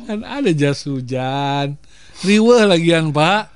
Kan 0.02 0.20
ada 0.26 0.50
jas 0.50 0.82
hujan. 0.82 1.78
Riweh 2.26 2.66
lagian, 2.66 3.14
Pak. 3.14 3.54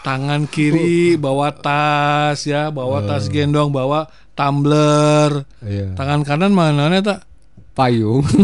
Tangan 0.00 0.48
kiri 0.48 1.20
bawa 1.20 1.52
tas 1.52 2.48
ya, 2.48 2.72
bawa 2.72 3.04
tas 3.04 3.28
gendong, 3.28 3.68
bawa 3.68 4.08
tumbler. 4.32 5.44
Iya. 5.60 5.92
Tangan 5.92 6.24
kanan 6.24 6.56
mana 6.56 6.88
tak? 7.04 7.28
Payung. 7.76 8.24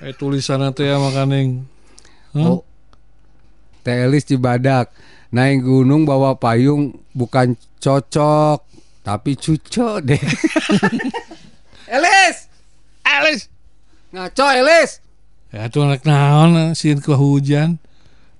Eh 0.00 0.16
tulisan 0.16 0.64
itu 0.64 0.80
ya 0.80 0.96
makaning. 0.96 1.68
Hah? 2.32 2.56
Oh. 2.56 2.64
Teh 3.84 4.08
Elis 4.08 4.24
Cibadak 4.24 4.88
naik 5.28 5.60
gunung 5.60 6.08
bawa 6.08 6.40
payung 6.40 6.96
bukan 7.12 7.52
cocok 7.84 8.64
tapi 9.04 9.36
cucok 9.36 10.00
deh. 10.00 10.16
Elis, 12.00 12.48
Elis. 13.04 13.52
ngaco 14.08 14.46
Elis. 14.56 15.04
Ya 15.52 15.68
tuh 15.68 15.84
anak 15.84 16.08
naon 16.08 16.72
sieun 16.72 17.04
kehujan. 17.04 17.76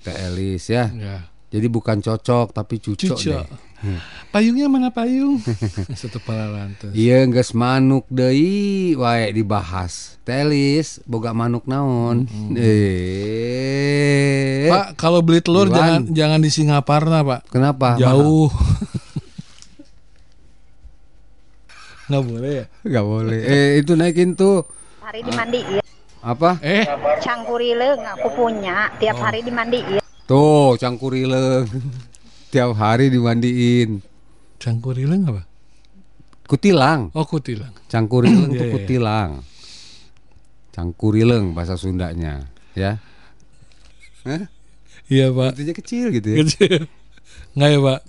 Teh 0.00 0.16
Elis 0.28 0.64
ya. 0.66 0.90
Ya. 0.92 1.16
Jadi 1.50 1.66
bukan 1.66 1.98
cocok 1.98 2.54
tapi 2.54 2.78
cucok 2.78 3.18
Cucok. 3.18 3.42
deh. 3.42 3.46
Hmm. 3.80 3.96
Payungnya 4.28 4.68
mana 4.68 4.92
payung? 4.92 5.40
Satu 5.98 6.20
pala 6.20 6.46
lantas. 6.46 6.92
Iya 6.92 7.24
geus 7.26 7.52
manuk 7.52 8.04
deui 8.06 8.94
wae 8.94 9.32
dibahas. 9.32 10.20
Teh 10.22 10.44
Elis 10.44 11.00
boga 11.04 11.32
manuk 11.32 11.64
naon? 11.64 12.28
Eh. 12.54 14.68
Pak, 14.68 14.94
kalau 14.94 15.20
beli 15.20 15.40
telur 15.40 15.66
Iwan. 15.66 15.74
jangan 15.74 16.00
jangan 16.12 16.38
di 16.38 16.50
Singaparna, 16.52 17.24
Pak. 17.24 17.40
Kenapa? 17.50 17.96
Jauh. 17.98 18.52
Nggak 22.06 22.24
boleh 22.26 22.50
ya? 22.50 22.64
Gak 22.84 23.06
boleh. 23.06 23.38
Eh 23.40 23.68
itu 23.78 23.92
naikin 23.94 24.34
tuh. 24.34 24.66
hari 25.00 25.26
dimandiin 25.26 25.79
Apa? 26.20 26.60
Eh, 26.60 26.84
cangkurileng 27.18 28.00
aku 28.04 28.28
punya 28.30 28.92
tiap 28.96 29.16
Oh. 29.16 29.24
hari 29.24 29.40
dimandiin 29.40 29.98
Tuh, 30.24 30.76
cangkurileng. 30.76 31.66
Tiap 32.50 32.70
hari 32.74 33.10
dimandiin. 33.10 33.98
cangkurileng 34.58 35.22
apa? 35.24 35.42
Kutilang. 36.44 37.10
Oh, 37.12 37.22
kutilang. 37.22 37.70
Cangkurileng 37.86 38.50
Iya, 38.54 38.54
tuh 38.54 38.58
iya, 38.60 38.66
iya. 38.66 38.74
kutilang. 38.76 39.30
Cangkurileng 40.70 41.50
bahasa 41.50 41.74
Sundanya, 41.74 42.46
ya. 42.72 42.98
Hah? 44.22 44.46
Iya, 45.06 45.30
Pak. 45.30 45.50
Intinya 45.54 45.74
kecil 45.74 46.06
gitu 46.10 46.26
ya. 46.28 46.36
Kecil. 46.42 46.78
Nggak 47.54 47.68
ya, 47.68 47.78
Pak? 47.80 48.00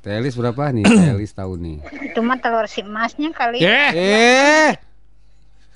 Telis 0.00 0.34
berapa 0.34 0.62
nih? 0.70 0.84
Telis 1.12 1.32
tahu 1.32 1.52
nih. 1.56 1.76
itu 2.02 2.20
mah 2.20 2.36
telur 2.36 2.64
si 2.66 2.80
emasnya 2.80 3.28
kali 3.30 3.60
Eh. 3.60 4.72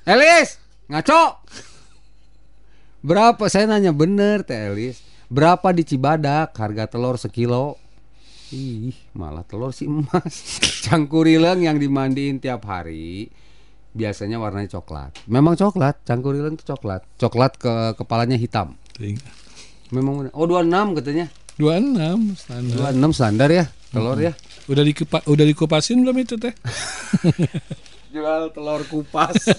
Elis, 0.04 0.60
ngaco. 0.86 1.40
Berapa? 3.04 3.52
Saya 3.52 3.68
nanya 3.68 3.92
bener, 3.92 4.48
Teh 4.48 4.56
Elis. 4.56 5.04
Berapa 5.28 5.76
di 5.76 5.84
Cibadak 5.84 6.56
harga 6.56 6.88
telur 6.88 7.20
sekilo? 7.20 7.76
Ih, 8.48 8.96
malah 9.12 9.44
telur 9.44 9.76
si 9.76 9.84
emas. 9.84 10.56
Cangkurileng 10.88 11.60
yang 11.60 11.76
dimandiin 11.76 12.40
tiap 12.40 12.64
hari 12.64 13.28
biasanya 13.92 14.40
warnanya 14.40 14.80
coklat. 14.80 15.12
Memang 15.28 15.52
coklat, 15.52 16.00
cangkurileng 16.08 16.56
itu 16.56 16.64
coklat. 16.64 17.04
Coklat 17.20 17.52
ke 17.60 17.92
kepalanya 18.00 18.40
hitam. 18.40 18.72
Memang 19.92 20.24
bener. 20.24 20.32
Oh, 20.32 20.48
26 20.48 20.96
katanya. 20.96 21.28
26 21.60 22.40
standar. 22.40 22.76
26 22.88 23.12
standar 23.12 23.48
ya, 23.52 23.64
telur 23.92 24.16
ya. 24.16 24.32
Udah 24.64 24.80
dikupa, 24.80 25.20
udah 25.28 25.44
dikupasin 25.44 26.00
belum 26.00 26.24
itu 26.24 26.40
teh? 26.40 26.56
Jual 28.16 28.48
telur 28.56 28.80
kupas. 28.88 29.44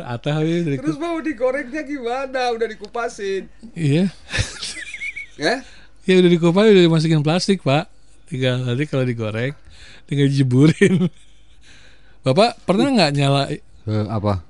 Atah 0.00 0.36
ya 0.40 0.62
dari 0.62 0.76
Terus 0.76 0.96
mau 0.96 1.18
digorengnya 1.18 1.82
gimana? 1.82 2.52
Udah 2.52 2.66
dikupasin. 2.66 3.46
Iya. 3.72 4.10
Ya? 5.34 5.62
Ya 6.02 6.14
udah 6.16 6.30
dikupas 6.30 6.64
udah 6.64 6.82
dimasukin 6.82 7.20
plastik, 7.20 7.60
Pak. 7.60 7.86
Tinggal 8.26 8.60
nanti 8.60 8.84
kalau 8.84 9.02
digoreng 9.02 9.52
tinggal 10.04 10.26
dijeburin. 10.26 11.06
Bapak 12.20 12.60
pernah 12.64 12.88
nggak 12.88 13.12
nyala 13.14 13.42
Eh, 13.48 14.06
apa? 14.08 14.44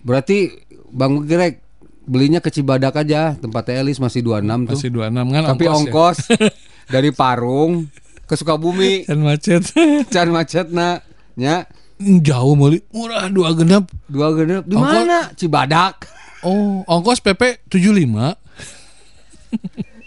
Berarti 0.00 0.48
Bang 0.88 1.24
Greg 1.24 1.60
belinya 2.08 2.40
ke 2.40 2.48
Cibadak 2.48 2.96
aja, 2.96 3.36
tempat 3.36 3.68
Elis 3.68 4.00
masih 4.00 4.24
26 4.24 4.64
tuh. 4.64 4.72
masih 4.72 4.90
26 4.90 5.28
kan 5.28 5.42
Tapi 5.44 5.64
ongkos, 5.68 5.78
ongkos, 5.84 6.18
dari 6.94 7.10
Parung 7.12 7.84
ke 8.24 8.32
Sukabumi. 8.32 9.04
ya? 9.04 9.12
Kan 9.12 9.20
macet. 9.20 9.62
Can 10.08 10.32
macet 10.32 10.72
nak. 10.72 11.04
Ya, 11.36 11.68
Jauh 11.98 12.54
muli 12.54 12.78
murah 12.94 13.26
dua 13.26 13.50
genap. 13.58 13.90
dua 14.06 14.30
genep 14.32 14.62
di 14.64 14.78
mana? 14.78 15.34
Cibadak. 15.34 16.06
Oh, 16.46 16.86
ongkos 16.86 17.18
PP 17.18 17.66
75. 17.66 18.38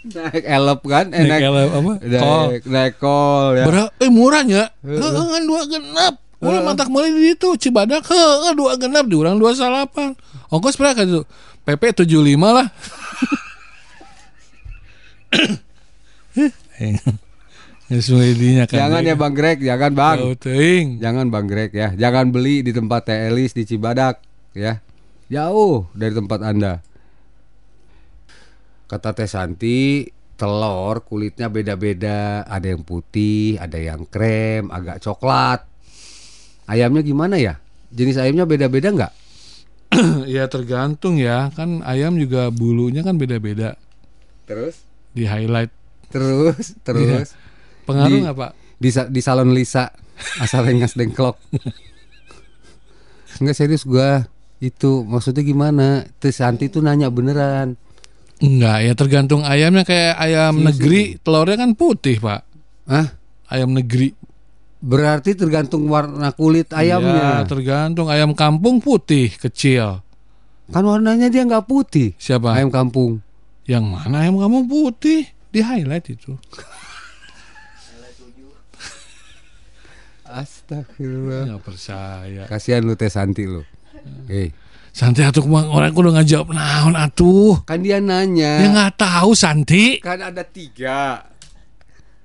Naik 0.02 0.44
elep 0.48 0.80
kan? 0.88 1.12
Eh, 1.12 1.28
Naik 1.28 1.44
elep 1.44 1.68
apa? 1.68 1.92
Kol. 2.00 2.44
Naik, 2.48 2.62
naik 2.64 2.94
kol 2.96 3.52
ya. 3.54 3.64
Berapa? 3.68 3.90
Eh 4.00 4.08
murahnya. 4.08 4.72
Heeh, 4.80 5.24
kan 5.28 5.42
dua 5.44 5.62
genap. 5.68 6.14
Mulai 6.42 6.58
mantak 6.64 6.90
mulai 6.90 7.14
di 7.14 7.38
itu 7.38 7.54
Cibadak 7.54 8.02
heeh 8.08 8.52
dua 8.56 8.74
genap 8.80 9.06
diurang 9.06 9.36
dua 9.36 9.52
salapan. 9.52 10.16
Ongkos 10.48 10.80
berapa 10.80 11.04
itu? 11.04 11.22
PP 11.62 11.82
75 12.08 12.08
lah. 12.40 12.66
Ya 18.62 18.64
kan. 18.64 18.78
Jangan 18.88 19.02
ya 19.04 19.14
Bang 19.20 19.34
Greg, 19.36 19.58
jangan 19.60 19.92
Bang. 19.92 20.16
Teuing. 20.40 20.96
Jangan 20.96 21.28
Bang 21.28 21.44
Greg 21.44 21.70
ya. 21.76 21.92
Jangan 21.92 22.32
beli 22.32 22.64
di 22.64 22.72
tempat 22.72 23.04
Teh 23.04 23.28
Elis 23.28 23.52
di 23.52 23.68
Cibadak 23.68 24.24
ya. 24.56 24.80
Jauh 25.28 25.88
dari 25.92 26.16
tempat 26.16 26.40
Anda. 26.40 26.80
Kata 28.88 29.12
Teh 29.12 29.28
Santi, 29.28 30.08
telur 30.40 31.04
kulitnya 31.04 31.52
beda-beda. 31.52 32.48
Ada 32.48 32.72
yang 32.72 32.84
putih, 32.84 33.60
ada 33.60 33.76
yang 33.76 34.08
krem, 34.08 34.72
agak 34.72 35.04
coklat. 35.04 35.64
Ayamnya 36.68 37.04
gimana 37.04 37.36
ya? 37.36 37.60
Jenis 37.92 38.16
ayamnya 38.16 38.48
beda-beda 38.48 38.88
nggak? 38.88 39.12
ya 40.36 40.48
tergantung 40.48 41.20
ya. 41.20 41.52
Kan 41.52 41.84
ayam 41.84 42.16
juga 42.16 42.48
bulunya 42.48 43.04
kan 43.04 43.20
beda-beda. 43.20 43.76
Terus? 44.48 44.80
Di 45.12 45.28
highlight. 45.28 45.72
Terus, 46.08 46.76
terus. 46.84 47.32
Pengaruh 47.84 48.18
nggak 48.28 48.36
Pak? 48.36 48.50
Di, 48.78 48.88
di 49.10 49.20
salon 49.22 49.50
Lisa 49.54 49.90
asal 50.38 50.66
rengas 50.66 50.94
dengklok. 50.94 51.38
Enggak 53.40 53.56
serius 53.58 53.82
gua 53.82 54.26
itu 54.62 55.02
maksudnya 55.02 55.42
gimana? 55.42 56.06
Teh 56.22 56.30
Santi 56.30 56.70
tuh 56.70 56.84
nanya 56.84 57.10
beneran. 57.10 57.74
Enggak 58.42 58.78
ya 58.82 58.92
tergantung 58.98 59.42
ayamnya 59.46 59.86
kayak 59.86 60.18
ayam 60.18 60.58
sih. 60.58 60.64
negeri 60.66 61.00
telurnya 61.22 61.56
kan 61.58 61.70
putih 61.78 62.18
Pak. 62.18 62.40
Hah? 62.90 63.06
Ayam 63.50 63.70
negeri. 63.70 64.14
Berarti 64.82 65.38
tergantung 65.38 65.86
warna 65.86 66.34
kulit 66.34 66.74
Ya, 66.74 66.82
ayamnya. 66.98 67.46
tergantung 67.46 68.10
ayam 68.10 68.34
kampung 68.34 68.82
putih 68.82 69.30
kecil. 69.38 70.02
Kan 70.74 70.82
warnanya 70.82 71.30
dia 71.30 71.46
nggak 71.46 71.70
putih. 71.70 72.18
Siapa? 72.18 72.50
Ayam 72.50 72.70
kampung. 72.74 73.22
Yang 73.62 73.84
mana 73.86 74.26
ayam 74.26 74.42
kampung 74.42 74.66
putih? 74.66 75.30
Di 75.54 75.62
highlight 75.62 76.10
itu. 76.10 76.34
Astagfirullah. 80.34 81.42
Nggak 81.48 81.62
percaya. 81.62 82.42
Kasihan 82.46 82.80
lu 82.80 82.94
Teh 82.94 83.08
Santi 83.08 83.44
lu. 83.44 83.62
Eh, 84.26 84.50
Santi 84.88 85.20
atuh 85.20 85.40
kumang 85.40 85.68
orang 85.68 85.90
kudu 85.90 86.10
ngajawab 86.10 86.50
naon 86.50 86.92
atuh. 86.92 87.60
kan 87.64 87.78
dia 87.78 87.96
nanya. 87.96 88.60
Ya 88.60 88.68
nggak 88.68 88.94
tahu 88.98 89.32
Santi. 89.32 90.00
Kan 90.00 90.20
ada 90.20 90.42
tiga. 90.42 91.28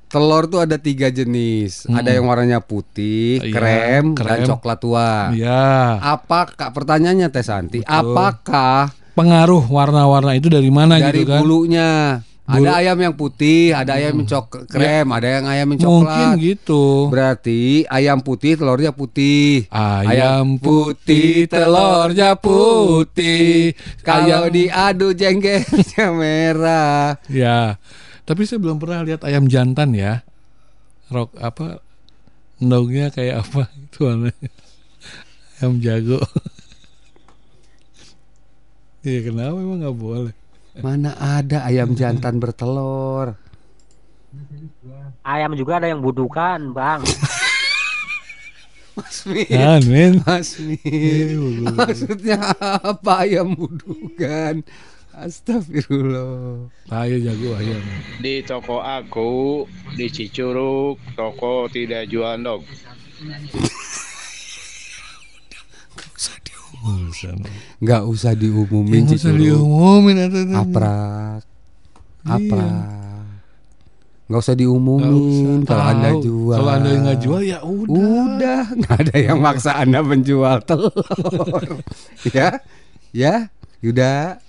Telur 0.08 0.48
tuh 0.48 0.64
ada 0.64 0.80
tiga 0.80 1.08
jenis. 1.08 1.84
Hmm. 1.84 2.00
Ada 2.00 2.16
yang 2.16 2.26
warnanya 2.26 2.64
putih, 2.64 3.44
Iya, 3.44 3.52
krem, 3.52 4.16
dan 4.16 4.40
krem. 4.40 4.48
coklat 4.48 4.80
tua. 4.80 5.36
Ya. 5.36 6.00
Apakah 6.00 6.72
pertanyaannya 6.72 7.28
Teh 7.28 7.44
Santi? 7.44 7.80
Betul. 7.84 7.92
Apakah 7.92 8.96
Pengaruh 9.14 9.66
warna-warna 9.66 10.38
itu 10.38 10.46
dari 10.46 10.70
mana 10.70 10.96
dari 10.96 11.26
gitu 11.26 11.34
kan? 11.34 11.42
bulunya 11.42 12.22
Ada 12.48 12.80
ayam 12.80 12.96
yang 12.98 13.12
putih, 13.12 13.76
ada 13.76 14.00
ayam 14.00 14.18
yang 14.18 14.26
cok 14.26 14.72
krem, 14.72 15.04
ada 15.12 15.28
yang 15.28 15.46
ayam 15.46 15.68
yang 15.68 15.80
Mungkin 15.84 16.08
coklat. 16.08 16.40
gitu. 16.40 16.84
Berarti 17.12 17.60
ayam 17.86 18.24
putih 18.24 18.56
telurnya 18.56 18.92
putih. 18.92 19.68
Ayam 19.70 20.56
putih, 20.56 21.44
telurnya 21.46 22.40
putih. 22.40 23.76
Kalau 24.00 24.48
Ayam- 24.48 24.56
diadu 24.56 25.12
jengkelnya 25.12 26.08
merah. 26.16 27.20
Ya, 27.28 27.76
tapi 28.24 28.48
saya 28.48 28.58
belum 28.58 28.80
pernah 28.80 29.04
lihat 29.04 29.22
ayam 29.22 29.46
jantan 29.46 29.92
ya. 29.92 30.24
Rok 31.08 31.36
apa? 31.36 31.84
Endongnya 32.58 33.12
kayak 33.12 33.44
apa 33.44 33.68
itu 33.76 34.08
aneh. 34.08 34.36
Ayam 35.60 35.84
jago. 35.84 36.24
Iya 39.00 39.24
kenapa 39.24 39.56
emang 39.56 39.80
nggak 39.80 39.96
boleh? 39.96 40.36
Mana 40.82 41.18
ada 41.18 41.66
ayam 41.66 41.98
jantan 41.98 42.38
bertelur? 42.38 43.34
Ayam 45.26 45.58
juga 45.58 45.82
ada 45.82 45.88
yang 45.90 46.00
budukan, 46.00 46.72
Bang. 46.72 47.02
Mas 48.98 49.30
Min. 49.30 49.46
Kan, 49.46 49.82
men. 49.86 50.14
Mas 50.26 50.58
Min. 50.58 51.70
Maksudnya 51.70 52.42
apa 52.82 53.30
ayam 53.30 53.54
budukan? 53.54 54.66
Astagfirullah. 55.14 56.70
Saya 56.90 57.18
jago 57.22 57.58
ayam. 57.58 57.82
Di 58.22 58.42
toko 58.46 58.82
aku 58.82 59.66
di 59.98 60.10
Cicurug 60.10 60.98
toko 61.14 61.70
tidak 61.70 62.10
jual 62.10 62.42
dog. 62.42 62.66
Nggak 67.82 68.02
usah 68.08 68.34
diumumin 68.34 69.04
Nggak 69.06 69.18
usah 69.20 69.34
diumumin, 69.34 70.16
atau- 70.18 70.60
Aprak. 70.62 71.42
Iya. 72.28 72.36
Aprak. 72.36 73.08
Nggak 74.28 74.42
usah 74.44 74.56
diumumin 74.60 75.64
kalau 75.64 75.84
anda 75.88 76.10
jual. 76.20 76.58
Kalau 76.60 76.72
anda 76.76 76.90
nggak 76.92 77.20
jual 77.24 77.42
ya 77.48 77.60
udah. 77.64 77.96
Udah, 77.96 78.64
nggak 78.76 78.98
ada 79.08 79.16
yang 79.16 79.40
maksa 79.40 79.72
anda 79.80 80.04
menjual 80.04 80.60
telur. 80.68 80.92
ya, 82.36 82.60
ya, 83.16 83.48
Yuda. 83.80 84.42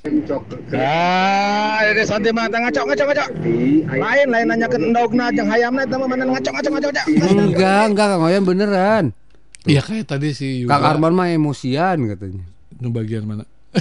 Ah, 0.73 1.85
ada 1.85 2.03
santai 2.03 2.33
mata 2.33 2.59
ngacok 2.59 2.85
ngacok 2.91 3.07
ngacok. 3.13 3.29
Lain 3.93 4.27
lain 4.33 4.47
nanya 4.49 4.67
ke 4.67 4.81
endogna 4.81 5.29
jeung 5.31 5.47
hayamna 5.47 5.85
eta 5.85 5.95
mah 5.95 6.09
mana 6.09 6.25
ngacok 6.27 6.53
ngacok 6.59 6.73
ngacok. 6.75 6.91
ngacok. 6.97 7.07
Enggak, 7.39 7.83
enggak, 7.93 8.07
Kang 8.09 8.25
Oyan 8.25 8.43
beneran. 8.49 9.05
Iya 9.65 9.81
kayak 9.81 10.07
tadi 10.07 10.31
si 10.31 10.63
Yuda. 10.63 10.71
Kang 10.71 10.85
Arman 10.87 11.15
mah 11.15 11.29
emosian 11.29 12.07
katanya. 12.07 12.45
Itu 12.71 12.89
bagian 12.89 13.25
mana? 13.25 13.45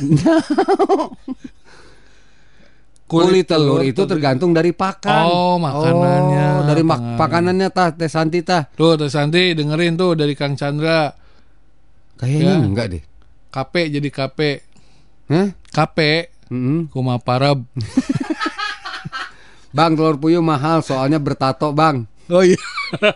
Kulit 3.08 3.48
telur 3.48 3.80
itu 3.82 4.04
tergantung 4.04 4.52
dari 4.52 4.76
pakan. 4.76 5.24
Oh, 5.24 5.56
makanannya. 5.56 6.48
Oh, 6.60 6.64
dari 6.68 6.84
mak- 6.84 7.16
pakanannya 7.16 7.72
tah 7.72 7.96
Teh 7.96 8.12
Santi 8.12 8.44
tah. 8.44 8.68
Tuh, 8.68 9.00
Teh 9.00 9.08
Santi 9.08 9.56
dengerin 9.56 9.96
tuh 9.96 10.12
dari 10.12 10.36
Kang 10.36 10.60
Chandra. 10.60 11.16
Kayaknya 12.20 12.52
Ya. 12.52 12.60
enggak 12.60 12.88
deh. 12.92 13.04
KP 13.48 13.74
jadi 13.96 14.10
KP. 14.12 14.40
Hah? 15.32 15.48
KP. 15.72 15.98
Kuma 16.92 17.16
parab. 17.18 17.64
Bang 19.76 19.96
telur 19.96 20.20
puyuh 20.20 20.44
mahal 20.44 20.84
soalnya 20.84 21.16
bertato, 21.16 21.72
Bang. 21.72 22.12
Oh 22.28 22.44
iya. 22.44 22.60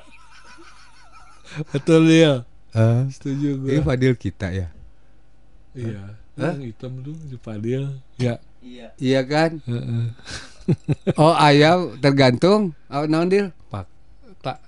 Betul 1.75 2.07
dia. 2.07 2.47
Eh, 2.71 3.01
Setuju 3.11 3.47
gue. 3.61 3.69
Ini 3.75 3.81
Fadil 3.83 4.13
kita 4.15 4.47
ya. 4.51 4.67
Iya. 5.75 6.15
Hah? 6.39 6.55
Yang 6.55 6.71
hitam 6.71 6.91
tuh 7.03 7.15
di 7.27 7.37
Fadil. 7.37 7.83
Ya. 8.15 8.39
Iya 8.95 9.21
kan? 9.27 9.59
Heeh. 9.65 10.05
Oh, 11.19 11.33
ayam 11.35 11.97
tergantung. 11.99 12.71
Oh, 12.87 13.03
naon 13.03 13.27
Dil? 13.27 13.49
Pak. 13.67 13.89
Tak. 14.39 14.61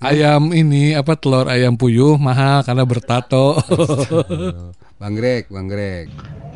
Ayam 0.00 0.54
ini 0.54 0.94
apa 0.96 1.12
telur 1.18 1.50
ayam 1.50 1.76
puyuh 1.76 2.16
mahal 2.16 2.62
karena 2.64 2.86
bertato. 2.86 3.58
Bang 5.02 5.18
Greg, 5.18 5.50
Bang 5.50 5.66
Greg. 5.66 6.08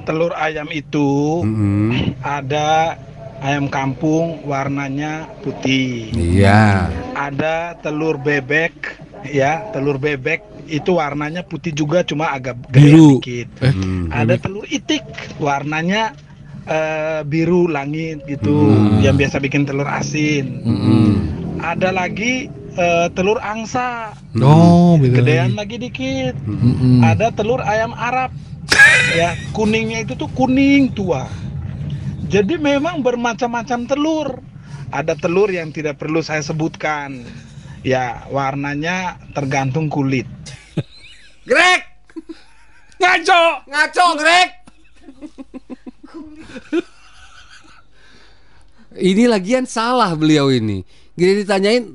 Telur 0.07 0.33
ayam 0.33 0.71
itu 0.71 1.43
Mm-mm. 1.43 2.15
ada 2.23 2.95
ayam 3.41 3.66
kampung 3.66 4.41
warnanya 4.45 5.28
putih. 5.41 6.12
Iya. 6.12 6.89
Ada 7.12 7.76
telur 7.80 8.16
bebek 8.16 8.72
ya, 9.26 9.64
telur 9.70 9.97
bebek 9.97 10.41
itu 10.66 10.99
warnanya 10.99 11.43
putih 11.43 11.70
juga 11.70 12.03
cuma 12.03 12.30
agak 12.30 12.59
gaya 12.68 12.82
Biru. 12.91 13.11
dikit. 13.18 13.49
Eh. 13.62 13.74
Ada 14.11 14.34
telur 14.37 14.66
itik 14.66 15.03
warnanya 15.39 16.14
eh, 16.66 17.22
biru 17.22 17.70
langit 17.70 18.26
gitu, 18.26 18.51
Hmm. 18.51 18.99
yang 18.99 19.14
biasa 19.14 19.39
bikin 19.39 19.62
telur 19.62 19.87
asin. 19.87 20.66
Mm-mm. 20.66 21.09
Ada 21.62 21.95
lagi 21.95 22.51
eh, 22.74 23.07
telur 23.14 23.39
angsa. 23.39 24.11
Oh, 24.37 24.99
beda 24.99 25.22
Gedean 25.22 25.55
lagi. 25.55 25.78
lagi 25.78 25.87
dikit. 25.87 26.34
Mm-mm. 26.43 27.01
Ada 27.01 27.30
telur 27.30 27.62
ayam 27.62 27.95
Arab. 27.95 28.34
ya, 29.14 29.32
kuningnya 29.55 30.03
itu 30.03 30.18
tuh 30.18 30.26
kuning 30.34 30.91
tua. 30.91 31.30
Jadi 32.27 32.59
memang 32.59 33.07
bermacam-macam 33.07 33.87
telur. 33.87 34.43
Ada 34.91 35.14
telur 35.18 35.51
yang 35.51 35.70
tidak 35.70 36.03
perlu 36.03 36.22
saya 36.22 36.43
sebutkan. 36.43 37.22
Ya, 37.87 38.27
warnanya 38.35 39.22
tergantung 39.31 39.87
kulit. 39.87 40.27
Greg! 41.51 41.87
Ngaco! 42.99 43.62
Ngaco, 43.70 44.07
Greg! 44.18 44.51
ini 49.11 49.31
lagian 49.31 49.68
salah 49.70 50.11
beliau 50.18 50.51
ini. 50.51 50.83
Gini 51.14 51.47
ditanyain 51.47 51.95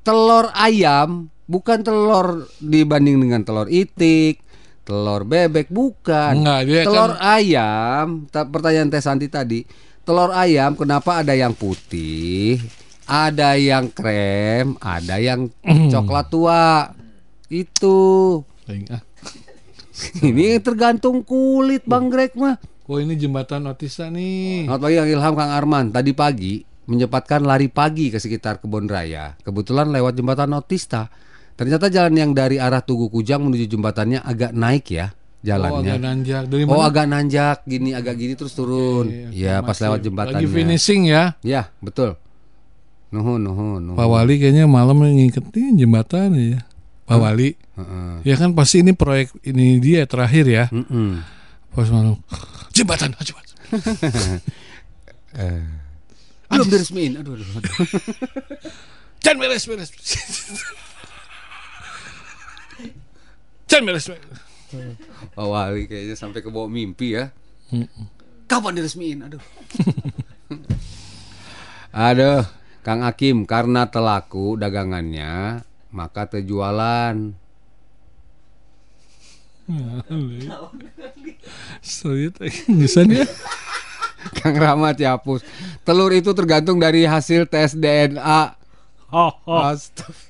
telur 0.00 0.48
ayam 0.56 1.28
bukan 1.50 1.84
telur 1.84 2.48
dibanding 2.62 3.20
dengan 3.20 3.44
telur 3.44 3.68
itik, 3.68 4.40
telur 4.86 5.26
bebek 5.26 5.66
bukan. 5.66 6.32
Enggak, 6.38 6.60
dia 6.62 6.82
telur 6.86 7.12
kan- 7.12 7.22
ayam, 7.34 8.06
ta- 8.30 8.46
pertanyaan 8.46 8.86
Teh 8.86 9.02
Santi 9.02 9.26
tadi, 9.26 9.66
telur 10.00 10.30
ayam 10.30 10.72
kenapa 10.72 11.20
ada 11.20 11.34
yang 11.34 11.50
putih, 11.52 12.62
ada 13.02 13.58
yang 13.58 13.90
krem, 13.90 14.78
ada 14.78 15.18
yang 15.18 15.50
Hmm. 15.60 15.90
coklat 15.90 16.30
tua. 16.30 16.94
Itu. 17.46 18.42
Ah. 18.86 19.02
Ini 20.20 20.58
tergantung 20.60 21.22
kulit 21.22 21.82
Bang 21.82 22.06
Greg 22.06 22.34
mah. 22.34 22.58
Oh 22.86 22.98
ini 22.98 23.14
jembatan 23.14 23.66
Otista 23.66 24.06
nih. 24.06 24.66
Selamat 24.66 24.80
pagi 24.80 24.94
Kang 24.94 25.10
Ilham 25.10 25.34
Kang 25.34 25.50
Arman. 25.50 25.86
Tadi 25.90 26.12
pagi 26.12 26.54
menyempatkan 26.86 27.42
lari 27.42 27.66
pagi 27.66 28.10
ke 28.10 28.18
sekitar 28.18 28.58
kebun 28.60 28.86
raya. 28.86 29.34
Kebetulan 29.40 29.90
lewat 29.90 30.14
jembatan 30.14 30.54
Otista. 30.54 31.10
Ternyata 31.56 31.88
jalan 31.88 32.12
yang 32.12 32.30
dari 32.30 32.56
arah 32.56 32.80
Tugu 32.80 33.08
Kujang 33.08 33.40
menuju 33.42 33.64
jembatannya 33.66 34.20
agak 34.20 34.52
naik 34.52 34.86
ya 34.88 35.08
Oh 35.08 35.46
jalannya. 35.46 35.78
agak 35.88 35.98
nanjak 36.02 36.42
dari 36.46 36.62
Oh, 36.62 36.74
mana? 36.74 36.84
agak 36.84 37.06
nanjak 37.06 37.56
gini 37.64 37.90
agak 37.92 38.14
gini 38.14 38.34
terus 38.34 38.52
turun. 38.52 39.06
Iya, 39.30 39.30
Ya 39.32 39.54
pas 39.60 39.72
masih 39.72 39.82
lewat 39.86 40.00
jembatannya. 40.02 40.42
Lagi 40.42 40.48
finishing 40.50 41.02
ya. 41.06 41.38
Ya 41.40 41.70
betul. 41.78 42.18
Nuhun 43.08 43.38
nuhun 43.40 43.78
nuhun. 43.80 43.94
Pak 43.94 44.04
Wali 44.04 44.34
kayaknya 44.36 44.66
malam 44.66 44.98
ngiketin 44.98 45.78
jembatan 45.78 46.34
ya. 46.34 46.60
Pak 47.06 47.16
Wali. 47.16 47.54
Heeh. 47.54 48.12
Ya 48.26 48.34
kan 48.34 48.52
pasti 48.52 48.82
ini 48.82 48.90
proyek 48.90 49.30
ini 49.46 49.78
dia 49.78 50.02
terakhir 50.04 50.44
ya. 50.44 50.64
Mm-mm. 50.68 51.22
Pas 51.70 51.86
malam 51.88 52.18
jembatan, 52.74 53.14
jembatan. 53.16 53.56
Eh, 55.36 55.60
Belum 56.48 56.66
diresmiin. 56.66 57.20
Aduh 57.20 57.36
aduh. 57.36 57.44
aduh. 57.54 57.74
Jangan 59.22 59.36
beres 59.38 59.68
beres. 59.68 59.90
Jangan 63.66 63.86
beres 63.86 64.06
Wali 65.38 65.86
kayaknya 65.86 66.16
sampai 66.18 66.42
ke 66.42 66.50
bawah 66.50 66.70
mimpi 66.70 67.18
ya. 67.18 67.30
Kapan 68.46 68.78
diresmiin? 68.78 69.26
Aduh. 69.26 69.42
Aduh, 72.06 72.46
Kang 72.86 73.02
Hakim 73.02 73.48
karena 73.48 73.90
telaku 73.90 74.54
dagangannya 74.54 75.64
maka 75.90 76.28
terjualan. 76.28 77.34
Sulit 81.82 82.38
ya. 82.38 83.26
Kang 84.42 84.56
Rahmat 84.58 84.98
hapus. 85.02 85.42
Telur 85.86 86.10
itu 86.14 86.30
tergantung 86.34 86.78
dari 86.78 87.06
hasil 87.06 87.46
tes 87.50 87.74
DNA. 87.74 88.54
Astagfirullah. 89.10 90.25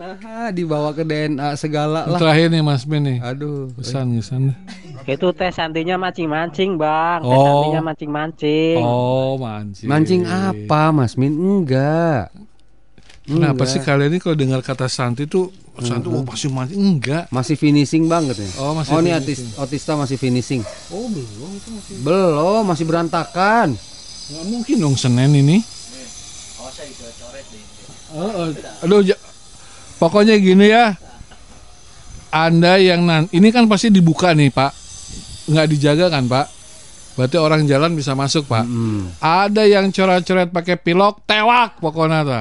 Nah, 0.00 0.48
dibawa 0.48 0.96
ke 0.96 1.04
DNA 1.04 1.60
segala 1.60 2.08
lah. 2.08 2.16
Terakhir 2.16 2.48
nih 2.48 2.64
Mas 2.64 2.88
Ben 2.88 3.04
nih. 3.04 3.20
Aduh. 3.20 3.68
Pesan 3.76 4.16
ngesan. 4.16 4.56
Itu 5.04 5.28
teh 5.36 5.52
santinya 5.52 6.00
mancing-mancing, 6.00 6.80
Bang. 6.80 7.20
Teh 7.20 7.28
Oh. 7.28 7.44
santinya 7.44 7.82
mancing-mancing. 7.84 8.80
Oh, 8.80 9.36
mancing. 9.36 9.84
Mancing 9.84 10.22
apa, 10.24 10.88
Mas 10.88 11.20
Min? 11.20 11.36
Enggak. 11.36 12.32
Kenapa 13.28 13.60
Enggak. 13.60 13.68
sih 13.68 13.80
kalian 13.84 14.16
ini 14.16 14.18
kalau 14.18 14.36
dengar 14.40 14.64
kata 14.64 14.88
Santi 14.88 15.28
tuh 15.28 15.52
Santi 15.80 16.08
oh 16.08 16.24
pasti 16.24 16.48
mancing 16.48 16.80
enggak. 16.80 17.28
Masih 17.28 17.60
finishing 17.60 18.08
banget 18.08 18.40
ya. 18.40 18.48
Oh, 18.56 18.72
masih 18.72 18.96
ini 18.96 19.12
finishing. 19.12 19.52
otis, 19.52 19.60
otista 19.60 19.92
masih 20.00 20.16
finishing. 20.16 20.62
Oh, 20.90 21.12
belum 21.12 21.50
itu 21.54 21.68
masih. 21.76 21.94
Belum, 22.00 22.62
masih 22.64 22.84
berantakan. 22.88 23.76
Nggak 24.32 24.44
mungkin 24.48 24.76
dong 24.80 24.96
Senin 24.96 25.28
ini. 25.30 25.60
Oh, 26.56 26.72
saya 26.72 26.88
coret 27.20 27.44
deh. 27.52 27.64
Oh, 28.16 28.48
oh. 28.48 28.48
Aduh, 28.88 29.04
ja- 29.04 29.20
pokoknya 30.00 30.40
gini 30.40 30.66
ya. 30.66 30.96
Anda 32.30 32.78
yang 32.78 33.04
nan, 33.04 33.26
ini 33.34 33.50
kan 33.50 33.66
pasti 33.66 33.90
dibuka 33.90 34.30
nih 34.30 34.54
Pak, 34.54 34.70
nggak 35.50 35.66
dijaga 35.66 36.06
kan 36.14 36.30
Pak? 36.30 36.46
Berarti 37.18 37.36
orang 37.42 37.66
jalan 37.66 37.98
bisa 37.98 38.14
masuk 38.14 38.46
Pak. 38.46 38.64
Ada 39.18 39.66
yang 39.66 39.90
coret-coret 39.90 40.48
pakai 40.54 40.78
pilok, 40.78 41.26
tewak 41.26 41.82
pokoknya 41.82 42.22
ta. 42.22 42.40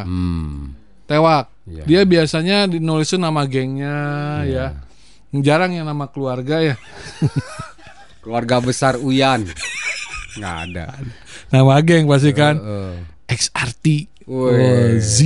Tewak. 1.09 1.49
Iya. 1.65 1.83
Dia 1.89 2.01
biasanya 2.05 2.69
dinulisin 2.69 3.21
nama 3.21 3.45
gengnya 3.49 3.97
Iya. 4.45 4.77
ya. 5.33 5.37
Jarang 5.41 5.73
yang 5.73 5.85
nama 5.89 6.05
keluarga 6.09 6.61
ya. 6.61 6.75
Keluarga 8.21 8.61
besar 8.61 8.97
Uyan. 8.97 9.45
Nggak 10.37 10.55
ada. 10.69 10.85
Nama 11.49 11.81
geng 11.81 12.05
pasti 12.05 12.29
kan. 12.33 12.61
Heeh. 12.61 12.93
XRT. 13.25 13.85
Wih. 14.29 14.53
Oh, 14.53 14.89
Z. 15.01 15.17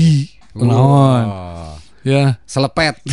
Kenaon. 0.56 1.26
Ya. 2.04 2.38
Selepet. 2.46 2.96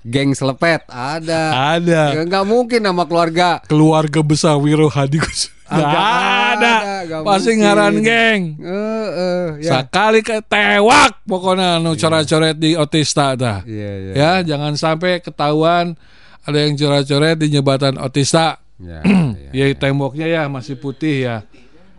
Geng 0.00 0.32
selepet 0.32 0.80
ada. 0.88 1.76
Ada. 1.76 2.02
Ya, 2.16 2.22
nggak 2.24 2.46
mungkin 2.48 2.80
nama 2.80 3.04
keluarga. 3.04 3.60
Keluarga 3.68 4.24
besar 4.24 4.56
Wiro 4.56 4.88
Hadigus. 4.88 5.52
Ah, 5.68 5.76
Nggak 5.76 5.86
nggak 5.86 6.08
ada. 6.50 6.74
nggak 7.04 7.20
Pasti 7.22 7.46
mungkin. 7.46 7.60
ngaran 7.62 7.94
geng. 8.00 8.40
Eh, 8.58 9.08
eh, 9.12 9.44
ya. 9.60 9.72
Sekali 9.76 10.20
ke 10.24 10.40
tewak 10.42 11.20
pokoknya 11.22 11.78
nu 11.78 11.92
coret-coret 11.94 12.56
di 12.56 12.74
Otista 12.74 13.36
dah. 13.36 13.60
Iya, 13.62 13.90
iya. 13.92 14.12
Ya, 14.16 14.32
jangan 14.42 14.72
sampai 14.74 15.20
ketahuan 15.20 15.94
ada 16.42 16.58
yang 16.58 16.74
coret-coret 16.74 17.36
di 17.36 17.46
jembatan 17.52 18.00
Otista. 18.00 18.56
Ya, 18.80 19.04
ya, 19.54 19.64
temboknya 19.76 20.26
ya 20.26 20.42
masih 20.48 20.80
putih 20.80 21.28
ya. 21.28 21.36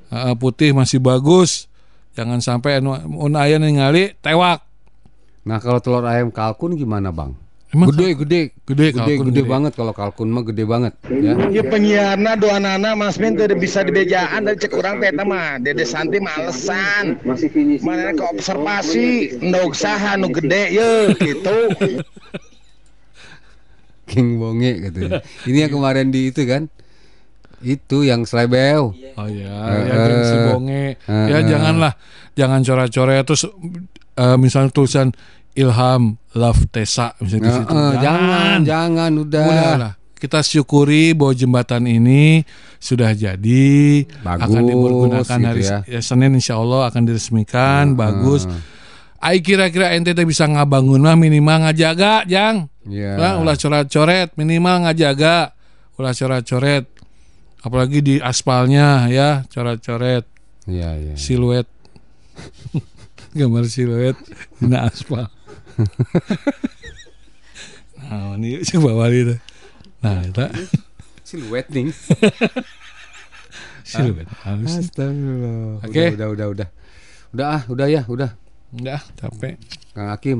Eh, 0.10 0.36
putih 0.36 0.74
masih 0.74 0.98
bagus. 0.98 1.70
Jangan 2.12 2.40
sampai 2.44 2.84
anu 2.84 3.00
mun 3.08 3.40
aya 3.40 3.56
ningali 3.56 4.12
tewak. 4.20 4.68
Nah 5.48 5.58
kalau 5.64 5.80
telur 5.80 6.04
ayam 6.04 6.28
kalkun 6.28 6.76
gimana 6.76 7.10
bang? 7.10 7.32
Emang 7.72 7.88
gede, 7.96 8.20
gede, 8.20 8.42
gede, 8.68 8.88
gede, 8.92 9.00
kalkun 9.00 9.26
gede 9.32 9.42
gede. 9.48 9.48
banget 9.48 9.72
kalau 9.80 9.96
kalkun 9.96 10.28
mah 10.28 10.44
gede 10.44 10.68
banget. 10.68 10.92
Ya. 11.08 11.40
Ya 11.48 11.64
penyiarna 11.64 12.36
doa 12.36 12.60
nana 12.60 13.00
Mas 13.00 13.16
Min 13.16 13.40
tuh 13.40 13.48
bisa 13.56 13.80
dibejaan 13.88 14.44
dari 14.44 14.60
cek 14.60 14.76
orang 14.76 15.00
teh 15.00 15.08
mah 15.16 15.56
Dede 15.64 15.88
Santi 15.88 16.20
malesan 16.20 17.16
mana 17.80 18.12
ke 18.12 18.24
observasi 18.28 19.40
ndog 19.40 19.72
saha 19.72 20.20
nu 20.20 20.28
gede 20.36 20.76
ye 20.76 21.16
gitu 21.16 21.58
King 24.12 24.36
bonge 24.36 24.92
katanya. 24.92 25.24
Ini 25.48 25.58
yang 25.64 25.80
kemarin 25.80 26.12
di 26.12 26.28
itu 26.28 26.44
kan? 26.44 26.68
Itu 27.62 28.02
yang 28.02 28.24
selebeo. 28.24 28.92
Oh 29.16 29.28
ya, 29.28 29.54
Eh, 29.70 29.82
ya 29.86 29.96
geng 30.02 30.22
si 30.24 30.36
bonge. 30.44 30.84
eh, 30.98 31.26
ya 31.28 31.38
eh. 31.38 31.44
janganlah, 31.46 31.94
jangan 32.34 32.60
coret-coret 32.60 33.24
terus 33.24 33.44
eh, 34.14 34.38
misalnya 34.38 34.70
tulisan 34.70 35.08
Ilham 35.52 36.16
Love 36.34 36.66
Tesa 36.68 37.12
misalnya 37.18 37.44
di 37.44 37.50
Eh, 37.50 37.58
situ. 37.58 37.74
eh, 37.74 37.94
jangan, 38.00 38.58
jangan 38.64 39.12
udah. 39.20 39.46
Udahlah. 39.46 39.94
Kita 40.16 40.40
syukuri 40.40 41.12
bahwa 41.12 41.34
jembatan 41.34 41.84
ini 41.84 42.46
sudah 42.78 43.10
jadi, 43.12 44.06
Bagus, 44.22 44.42
akan 44.48 44.62
dipergunakan 44.64 45.26
gitu 45.36 45.48
hari 45.50 45.64
ya. 45.66 45.78
ya, 45.84 46.00
Senin 46.00 46.34
Insya 46.34 46.56
Allah 46.56 46.88
akan 46.88 47.02
diresmikan, 47.04 47.94
bagus. 47.96 48.46
Ai 49.18 49.38
kira-kira 49.38 49.94
ente 49.94 50.14
teh 50.14 50.22
bisa 50.22 50.46
ngabangun 50.46 50.98
mah 50.98 51.14
minimal 51.14 51.66
ngajaga, 51.66 52.26
jang. 52.26 52.70
Iya. 52.86 53.18
Lah, 53.18 53.34
ulah 53.38 53.54
coret-coret 53.54 54.34
minimal 54.34 54.86
ngajaga, 54.86 55.58
ulah 55.96 56.14
coret-coret. 56.14 56.86
Apalagi 57.62 58.02
di 58.02 58.16
aspalnya 58.18 59.06
ya, 59.06 59.46
coret-coret 59.46 60.26
Iya, 60.66 60.98
iya. 60.98 61.14
siluet. 61.18 61.70
Gambar 63.38 63.66
siluet 63.70 64.18
di 64.60 64.78
aspal. 64.78 65.30
nah, 68.02 68.38
ini 68.38 68.62
coba 68.66 69.06
balik 69.06 69.22
deh. 69.34 69.40
Nah, 70.02 70.26
itu 70.26 70.42
Siluet 71.24 71.68
nih. 71.72 71.88
siluet. 73.88 74.28
Halus. 74.44 74.84
Astagfirullah. 74.84 75.80
Oke. 75.86 76.06
Udah, 76.18 76.28
udah, 76.28 76.48
udah. 76.52 76.68
Udah 77.32 77.46
ah, 77.48 77.62
udah 77.72 77.88
ya, 77.88 78.04
udah. 78.12 78.36
Enggak, 78.76 79.02
capek. 79.16 79.56
Kang 79.92 80.12
Hakim, 80.12 80.40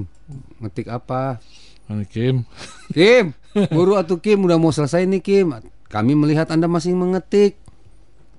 ngetik 0.64 0.88
apa? 0.88 1.40
Mana 1.88 2.08
Kim? 2.08 2.48
Kim, 2.96 3.36
buru 3.72 4.00
atuh 4.00 4.20
Kim 4.20 4.48
udah 4.48 4.56
mau 4.56 4.72
selesai 4.72 5.04
nih 5.04 5.20
Kim. 5.20 5.52
Kami 5.92 6.16
melihat 6.16 6.48
Anda 6.48 6.72
masih 6.72 6.96
mengetik. 6.96 7.60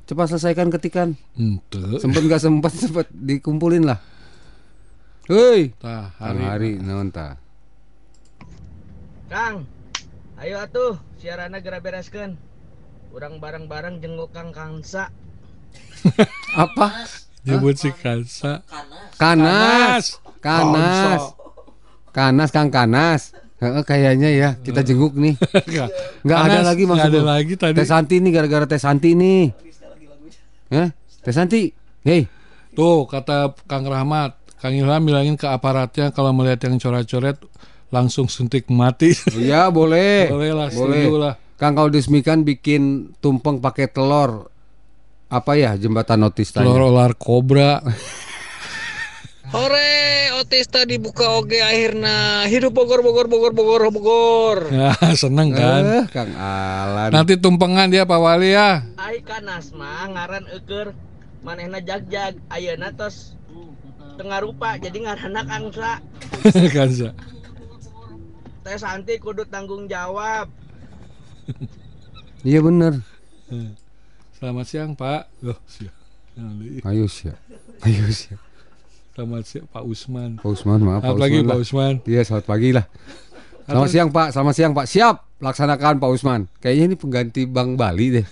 Cepat 0.09 0.33
selesaikan 0.33 0.73
ketikan. 0.73 1.15
Ente. 1.37 2.01
Sempet 2.01 2.25
nggak 2.25 2.41
sempat 2.41 2.73
sempat 2.73 3.07
dikumpulin 3.13 3.85
lah. 3.85 4.01
Hei, 5.29 5.71
Tah, 5.79 6.11
hari. 6.19 6.43
Hari, 6.43 6.73
naon 6.83 7.15
tah? 7.15 7.39
Kang, 9.31 9.69
ayo 10.43 10.59
atuh 10.59 10.99
siarana 11.21 11.63
gera 11.63 11.79
bereskeun. 11.79 12.35
Urang 13.15 13.39
bareng-bareng 13.39 14.03
jenguk 14.03 14.35
Kang 14.35 14.51
Kansa. 14.51 15.13
Apa? 16.59 17.07
Jemput 17.45 17.79
si 17.79 17.93
Kansa. 17.95 18.67
Kanas. 19.21 20.19
Kanas. 20.41 21.23
Konso. 21.23 21.57
Kanas 22.11 22.51
Kang 22.51 22.73
Kanas. 22.73 23.37
Kayaknya 23.63 24.31
ya 24.35 24.49
kita 24.59 24.83
jenguk 24.83 25.15
nih. 25.15 25.39
Enggak. 25.71 25.89
Nggak 26.27 26.39
ada 26.43 26.59
lagi 26.67 26.83
nggak 26.83 26.91
maksud 26.99 27.13
ada 27.15 27.23
lagi 27.23 27.55
tadi. 27.55 27.77
Teh 27.79 27.87
Santi 27.87 28.15
nih 28.19 28.31
gara-gara 28.35 28.67
Teh 28.67 28.81
Santi 28.83 29.11
nih. 29.15 29.43
Hah? 30.75 30.89
Teh 31.23 31.35
Santi. 31.35 31.71
Hei, 32.03 32.27
Tuh 32.75 33.07
kata 33.07 33.55
Kang 33.71 33.87
Rahmat, 33.87 34.35
Kang 34.59 34.75
Ilham 34.75 35.07
bilangin 35.07 35.39
ke 35.39 35.47
aparatnya 35.47 36.11
kalau 36.11 36.35
melihat 36.35 36.67
yang 36.67 36.83
coret-coret 36.83 37.39
langsung 37.93 38.27
suntik 38.27 38.67
mati. 38.73 39.15
Iya 39.31 39.71
boleh. 39.71 40.27
Boleh 40.33 40.51
lah, 40.51 40.69
boleh. 40.73 41.05
lah. 41.13 41.35
Kang 41.61 41.79
kalau 41.79 41.93
disemikan 41.93 42.43
bikin 42.43 43.15
tumpeng 43.23 43.63
pakai 43.63 43.87
telur 43.87 44.51
apa 45.31 45.53
ya 45.55 45.79
jembatan 45.79 46.27
notis 46.27 46.51
tadi. 46.51 46.67
Telur 46.67 46.91
ular 46.91 47.15
kobra. 47.15 47.79
Hore, 49.53 50.32
Otista 50.43 50.83
dibuka 50.83 51.39
oge 51.39 51.63
akhirnya. 51.63 52.51
Hidup 52.51 52.75
Bogor, 52.75 52.99
Bogor, 52.99 53.31
Bogor, 53.31 53.55
Bogor, 53.55 53.83
Bogor. 53.95 54.59
Ya, 54.75 54.91
seneng 55.15 55.55
kan. 55.55 55.83
Eh, 55.87 56.05
Kang 56.11 56.35
Alan. 56.35 57.15
Nanti 57.15 57.39
tumpengan 57.39 57.87
dia 57.87 58.03
Pak 58.03 58.19
Wali 58.19 58.51
ya. 58.51 58.83
Ai 58.99 59.23
kanas 59.23 59.71
mah 59.71 60.11
ngaran 60.11 60.51
eukeur 60.51 60.99
manehna 61.47 61.79
jagjag 61.79 62.43
ayeuna 62.51 62.91
tos 62.91 63.39
tengah 64.19 64.43
rupa 64.43 64.75
jadi 64.83 64.99
ngaranna 65.07 65.47
Kangsa. 65.47 66.03
Kansa. 66.75 67.15
Teh 68.67 68.79
Santi 68.79 69.23
kudu 69.23 69.47
tanggung 69.47 69.87
jawab. 69.87 70.51
Iya 72.43 72.59
bener. 72.67 72.99
Selamat 74.35 74.67
siang 74.67 74.99
Pak. 74.99 75.31
Loh, 75.47 75.59
siang. 75.71 75.95
Ayo 76.83 77.07
sih. 77.07 77.31
Ayo 77.87 78.11
sih. 78.11 78.35
Selamat 79.13 79.45
siang 79.45 79.69
Pak 79.69 79.85
Usman. 79.85 80.31
Pak 80.41 80.49
Usman 80.49 80.81
maaf 80.81 81.05
Selamat 81.05 81.13
Pak 81.13 81.21
pagi 81.21 81.37
Usman 81.37 81.45
Pak 81.45 81.53
lah. 81.53 81.61
Usman. 81.61 81.95
Iya 82.09 82.21
selamat 82.25 82.47
pagi 82.49 82.69
lah. 82.73 82.87
Selamat 83.63 83.91
siang 83.93 84.09
Pak, 84.09 84.29
selamat 84.33 84.55
siang 84.57 84.73
Pak. 84.73 84.87
Siap, 84.89 85.17
laksanakan 85.39 85.95
Pak 86.01 86.11
Usman. 86.17 86.41
Kayaknya 86.65 86.85
ini 86.89 86.97
pengganti 86.97 87.43
Bang 87.45 87.77
Bali 87.77 88.07
deh. 88.09 88.27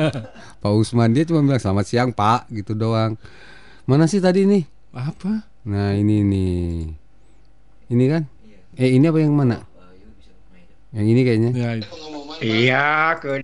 Pak 0.62 0.72
Usman 0.74 1.14
dia 1.14 1.22
cuma 1.22 1.46
bilang 1.46 1.62
selamat 1.62 1.86
siang 1.86 2.10
Pak 2.10 2.50
gitu 2.50 2.74
doang. 2.74 3.14
Mana 3.86 4.10
sih 4.10 4.18
tadi 4.18 4.42
nih? 4.50 4.66
Apa? 4.90 5.46
Nah 5.62 5.94
ini 5.94 6.26
nih. 6.26 6.90
Ini 7.94 8.04
kan? 8.10 8.22
Eh 8.74 8.98
ini 8.98 9.06
apa 9.06 9.22
yang 9.22 9.30
mana? 9.30 9.62
Yang 10.90 11.06
ini 11.06 11.20
kayaknya. 11.22 11.50
Ya, 11.54 11.70
Iya, 12.36 13.16
ke 13.16 13.40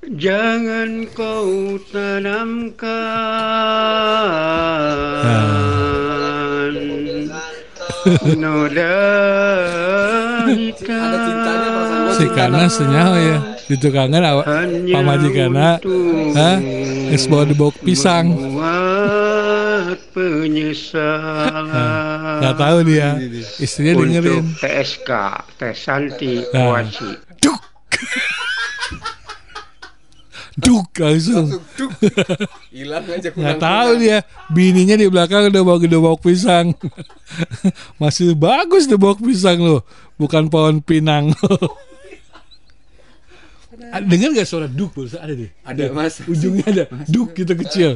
Jangan 0.00 1.12
kau 1.12 1.76
tanamkan 1.92 3.12
noda 8.40 8.96
hitam. 10.48 12.16
si 12.16 12.24
Kanas 12.32 12.80
senyawa 12.80 13.20
ya. 13.20 13.60
Itu 13.68 13.92
kangen 13.92 14.24
awak 14.24 14.48
Pak 14.88 15.04
Majikana. 15.04 15.76
Hah? 16.32 16.56
Es 17.12 17.28
bawa 17.28 17.44
di 17.44 17.52
bawah 17.52 17.76
pisang. 17.84 18.32
Buat 18.56 20.00
penyesalan. 20.16 21.60
Gak 22.40 22.56
tahu 22.56 22.88
dia. 22.88 23.20
Istrinya 23.60 24.00
dengerin. 24.00 24.48
Untuk 24.48 24.64
TSK, 24.64 25.10
Teh 25.60 25.76
Santi. 25.76 26.40
Kuasi. 26.48 27.20
Duk 27.36 27.60
langsung. 31.00 31.46
Hilang 32.70 33.04
aja 33.08 33.28
Nggak 33.32 33.58
tahu 33.60 33.90
dia. 34.00 34.18
Bininya 34.52 34.96
di 35.00 35.06
belakang 35.08 35.48
udah 35.48 35.62
bawa 35.64 35.78
gede 35.80 35.96
bawak 35.96 36.20
pisang. 36.20 36.76
Masih 38.00 38.36
bagus 38.36 38.84
deh 38.86 39.00
bawak 39.00 39.20
pisang 39.24 39.60
loh. 39.60 39.80
Bukan 40.20 40.52
pohon 40.52 40.84
pinang. 40.84 41.32
Dengar 43.90 44.30
gak 44.36 44.46
suara 44.46 44.70
duk 44.70 44.94
Bos? 44.94 45.18
Ada 45.18 45.34
deh. 45.34 45.50
Ada, 45.66 45.90
Mas. 45.90 46.22
Ujungnya 46.22 46.66
ada 46.70 46.84
duk 47.10 47.34
gitu 47.34 47.58
kecil. 47.58 47.90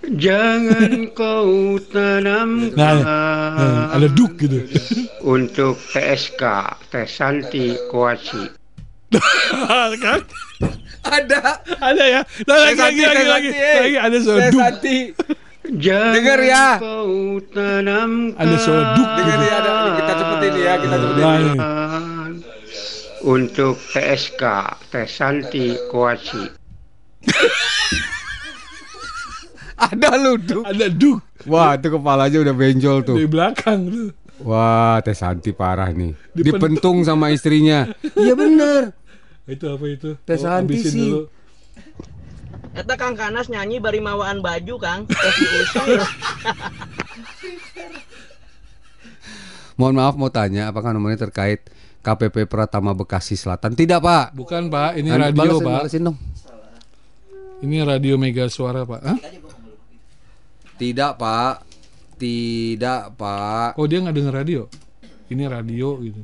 Jangan 0.00 1.06
kau 1.18 1.76
tanamkan 1.92 2.74
Nah, 2.74 2.94
nah, 3.04 3.84
ada 3.92 4.08
duk 4.08 4.40
gitu. 4.40 4.64
untuk 5.22 5.76
TSK 5.76 6.42
Tesanti 6.88 7.76
Koaci. 7.92 8.59
Kan? 10.04 10.20
Ada. 11.00 11.40
Ada 11.80 12.04
ya. 12.04 12.20
Nah, 12.46 12.56
lagi 12.60 12.78
lagi 12.78 13.02
lagi 13.02 13.24
lagi. 13.26 13.50
Lagi 13.56 13.96
ada 13.98 14.16
suara 14.22 14.48
duk. 14.50 14.62
Jangan 15.70 16.12
Dengar 16.16 16.40
ya. 16.42 16.66
Ada 18.36 18.56
suara 18.58 18.82
duk 18.96 19.08
Dengar 19.18 19.38
ya, 19.40 19.54
ada 19.60 19.70
kita 19.96 20.12
cepetin 20.14 20.52
ya, 20.56 20.74
kita 20.78 20.96
cepetin. 20.98 21.22
Nah, 21.22 21.36
ini. 21.40 21.58
untuk 23.20 23.76
TSK 23.92 24.42
Tesanti 24.88 25.76
Koaci. 25.90 26.42
Ada 29.80 30.12
lu 30.20 30.36
duk. 30.36 30.60
Ada 30.68 30.92
duk 30.92 31.24
Wah, 31.48 31.72
itu 31.72 31.88
kepalanya 31.88 32.36
udah 32.44 32.52
benjol 32.52 33.00
tuh. 33.00 33.16
di 33.16 33.24
belakang 33.24 33.88
tuh. 33.88 34.12
Wah, 34.44 35.00
Teh 35.04 35.12
Santi 35.12 35.52
parah 35.52 35.88
nih. 35.92 36.12
Dipen- 36.32 36.44
Dipentung 36.76 37.04
sama 37.04 37.32
istrinya. 37.32 37.88
Iya 38.20 38.36
bener. 38.36 38.92
Itu 39.50 39.66
apa 39.66 39.84
itu? 39.84 40.10
Teh 40.22 40.36
Oh, 40.38 40.62
sih. 40.78 41.10
dulu. 41.10 41.20
Eta 42.70 42.94
Kang 42.94 43.18
Kanas 43.18 43.50
nyanyi 43.50 43.82
bari 43.82 43.98
mawaan 43.98 44.38
baju 44.38 44.74
Kang. 44.78 45.00
Mohon 49.74 49.94
maaf 49.96 50.14
mau 50.14 50.28
tanya, 50.28 50.68
apakah 50.68 50.92
nomornya 50.92 51.16
terkait 51.18 51.64
KPP 52.00 52.44
Pratama 52.44 52.92
Bekasi 52.92 53.32
Selatan? 53.32 53.72
Tidak, 53.72 53.96
Pak. 53.96 54.36
Bukan 54.36 54.68
Pak, 54.68 55.00
ini 55.00 55.08
Nanti 55.08 55.32
radio 55.32 55.40
balesin, 55.40 55.64
Pak. 55.64 55.72
balesin 55.80 56.02
dong. 56.04 56.16
Ini 57.60 57.76
radio 57.84 58.14
Mega 58.16 58.48
Suara 58.48 58.84
Pak. 58.84 59.00
Hah? 59.00 59.16
Tidak, 60.76 61.12
Pak. 61.16 61.54
Tidak, 62.16 63.16
Pak. 63.16 63.80
Oh 63.80 63.88
dia 63.88 64.00
nggak 64.00 64.16
denger 64.16 64.34
radio? 64.36 64.62
Ini 65.28 65.44
radio 65.48 65.88
gitu. 66.00 66.20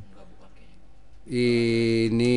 Ini 1.27 2.37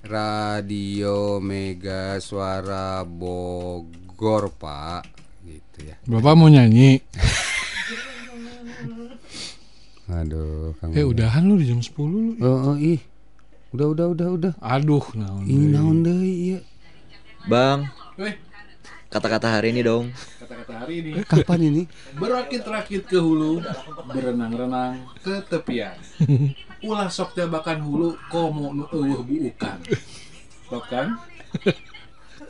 Radio 0.00 1.44
Mega 1.44 2.16
Suara 2.24 3.04
Bogor, 3.04 4.48
Pak. 4.56 5.04
Gitu 5.44 5.78
ya. 5.84 6.00
Bapak 6.08 6.32
mau 6.40 6.48
nyanyi? 6.48 7.04
Aduh, 10.10 10.72
Kang. 10.80 10.96
Eh 10.96 11.04
udahan 11.04 11.44
lu 11.44 11.60
di 11.60 11.68
jam 11.68 11.84
10 11.84 11.92
lu. 12.08 12.34
Oh, 12.40 12.72
oh, 12.72 12.76
ih. 12.80 12.98
Udah, 13.76 13.86
udah, 13.92 14.06
udah, 14.10 14.28
udah. 14.34 14.52
Aduh, 14.58 15.04
naon. 15.14 15.44
Ini 15.46 15.68
deui. 15.68 15.74
naon 15.76 15.96
deui 16.02 16.32
ieu? 16.50 16.60
Bang, 17.46 17.88
Weh, 18.20 18.36
kata-kata 19.08 19.48
hari 19.48 19.72
ini 19.72 19.80
dong. 19.84 20.12
kata-kata 20.42 20.84
hari 20.84 21.04
ini. 21.04 21.10
Kapan 21.24 21.60
ini? 21.62 21.82
Berakit-rakit 22.16 23.08
ke 23.08 23.16
hulu, 23.16 23.60
berenang-renang 24.10 25.08
ke 25.20 25.44
tepian. 25.46 25.96
Ulah 26.80 27.08
sok 27.12 27.36
jabakan 27.36 27.84
hulu, 27.84 28.16
komo 28.32 28.72
nu 28.72 28.84
eueuh 28.88 29.20
buukan. 29.20 29.78
Sok 30.68 30.84
kan? 30.88 31.20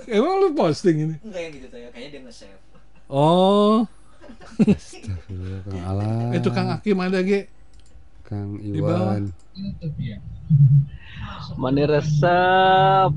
Emang 0.06 0.42
lu 0.42 0.48
posting 0.54 0.96
ini? 1.08 1.16
Enggak 1.22 1.40
yang 1.40 1.52
gitu 1.58 1.66
saya, 1.70 1.88
kayaknya 1.90 2.08
dia 2.14 2.20
nge-save. 2.26 2.60
Oh, 3.10 3.90
Astagfirullah, 4.60 6.36
itu 6.36 6.48
Kang 6.52 6.70
Akim 6.70 6.98
ada 7.00 7.18
ge. 7.24 7.50
Kang 8.22 8.54
Di 8.60 8.78
bawah. 8.78 9.18
Iwan. 9.18 9.24
Mane 11.58 11.82
resep 11.84 13.10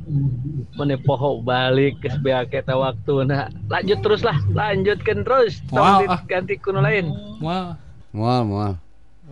Mane 0.75 0.95
poho 0.99 1.39
balik 1.45 2.01
ke 2.01 2.59
ta 2.65 2.75
waktu 2.75 3.25
nah 3.29 3.47
lanjut 3.69 3.99
terus 4.01 4.21
lah 4.25 4.37
lanjutkan 4.51 5.21
terus 5.21 5.61
Wah, 5.69 6.01
tong 6.01 6.09
ah. 6.09 6.21
ganti 6.25 6.57
kuno 6.57 6.81
lain 6.81 7.13
Wah, 7.39 7.77
Mual, 8.13 8.41
mual. 8.45 8.73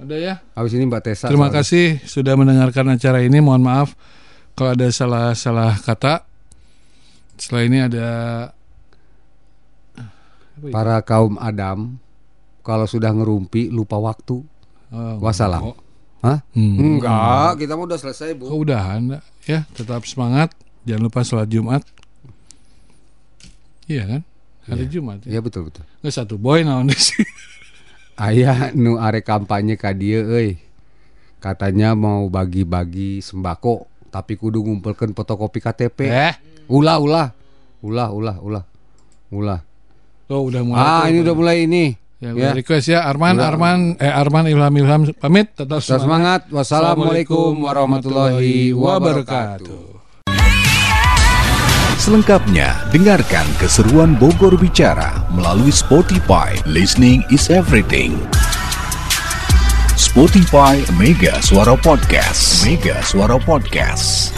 Ada 0.01 0.15
ya. 0.17 0.33
Habis 0.57 0.73
ini 0.73 0.89
Mbak 0.89 1.01
Tessa. 1.05 1.29
Terima 1.29 1.47
soalnya. 1.47 1.61
kasih 1.61 1.85
sudah 2.09 2.33
mendengarkan 2.33 2.89
acara 2.89 3.21
ini. 3.21 3.37
Mohon 3.37 3.63
maaf 3.69 3.89
kalau 4.57 4.73
ada 4.73 4.89
salah-salah 4.89 5.77
kata. 5.77 6.25
Setelah 7.37 7.63
ini 7.69 7.77
ada 7.81 8.07
apa 10.57 10.65
itu? 10.69 10.73
Para 10.73 10.97
kaum 11.01 11.37
Adam 11.41 11.97
kalau 12.61 12.85
sudah 12.85 13.13
ngerumpi 13.13 13.69
lupa 13.69 13.97
waktu. 13.97 14.41
Oh, 14.91 15.15
Wassalam. 15.21 15.73
oh. 15.73 15.77
Hah? 16.21 16.45
Hmm. 16.53 16.77
Enggak, 16.77 17.65
kita 17.65 17.73
mah 17.73 17.89
udah 17.89 17.97
selesai, 17.97 18.37
Bu. 18.37 18.45
Keudahan 18.45 19.17
dah. 19.17 19.23
ya, 19.49 19.65
tetap 19.73 20.05
semangat. 20.05 20.53
Jangan 20.85 21.01
lupa 21.09 21.25
sholat 21.25 21.49
Jumat. 21.49 21.81
Iya 23.89 24.05
kan? 24.05 24.21
Hari 24.69 24.85
Jumat. 24.85 25.25
Iya 25.25 25.41
betul 25.41 25.69
betul. 25.69 25.81
Nggak 26.05 26.13
satu 26.13 26.37
boy 26.37 26.61
naon 26.61 26.93
sih. 26.93 27.25
Ayah 28.19 28.75
nu 28.75 28.99
are 28.99 29.21
kampanye 29.23 29.79
ka 29.79 29.95
dieu 29.95 30.21
euy. 30.27 30.59
Katanya 31.41 31.97
mau 31.97 32.29
bagi-bagi 32.29 33.17
sembako, 33.19 33.89
tapi 34.13 34.37
kudu 34.37 34.61
ngumpulkeun 34.61 35.17
fotokopi 35.17 35.57
KTP. 35.57 35.99
Eh, 36.05 36.33
Ulah, 36.69 37.01
ulah. 37.01 37.27
Ulah, 37.81 38.09
ulah, 38.13 38.37
ulah. 38.39 38.63
Ulah. 39.31 39.59
oh 40.31 40.47
udah 40.47 40.61
mulai. 40.63 40.79
Ah, 40.79 41.03
ini 41.11 41.17
udah 41.23 41.35
mulai 41.35 41.57
ini. 41.67 41.85
Ya, 42.21 42.31
Ya. 42.37 42.51
request 42.53 42.87
ya 42.93 43.01
Arman. 43.03 43.41
Arman, 43.41 43.97
eh 43.97 44.07
Arman 44.07 44.45
Ilham 44.45 44.71
Ilham 44.77 45.01
pamit 45.17 45.51
tetap 45.57 45.81
Tetap 45.81 46.05
semangat. 46.05 46.45
Wassalamualaikum 46.53 47.57
warahmatullahi 47.65 48.71
wabarakatuh. 48.71 50.00
Selengkapnya, 52.01 52.89
dengarkan 52.89 53.45
keseruan 53.61 54.17
Bogor 54.17 54.57
Bicara 54.57 55.21
melalui 55.29 55.69
Spotify. 55.69 56.57
Listening 56.65 57.21
is 57.29 57.53
everything. 57.53 58.17
Spotify 59.93 60.81
Mega 60.97 61.37
Suara 61.45 61.77
Podcast. 61.77 62.65
Mega 62.65 62.97
Suara 63.05 63.37
Podcast. 63.37 64.33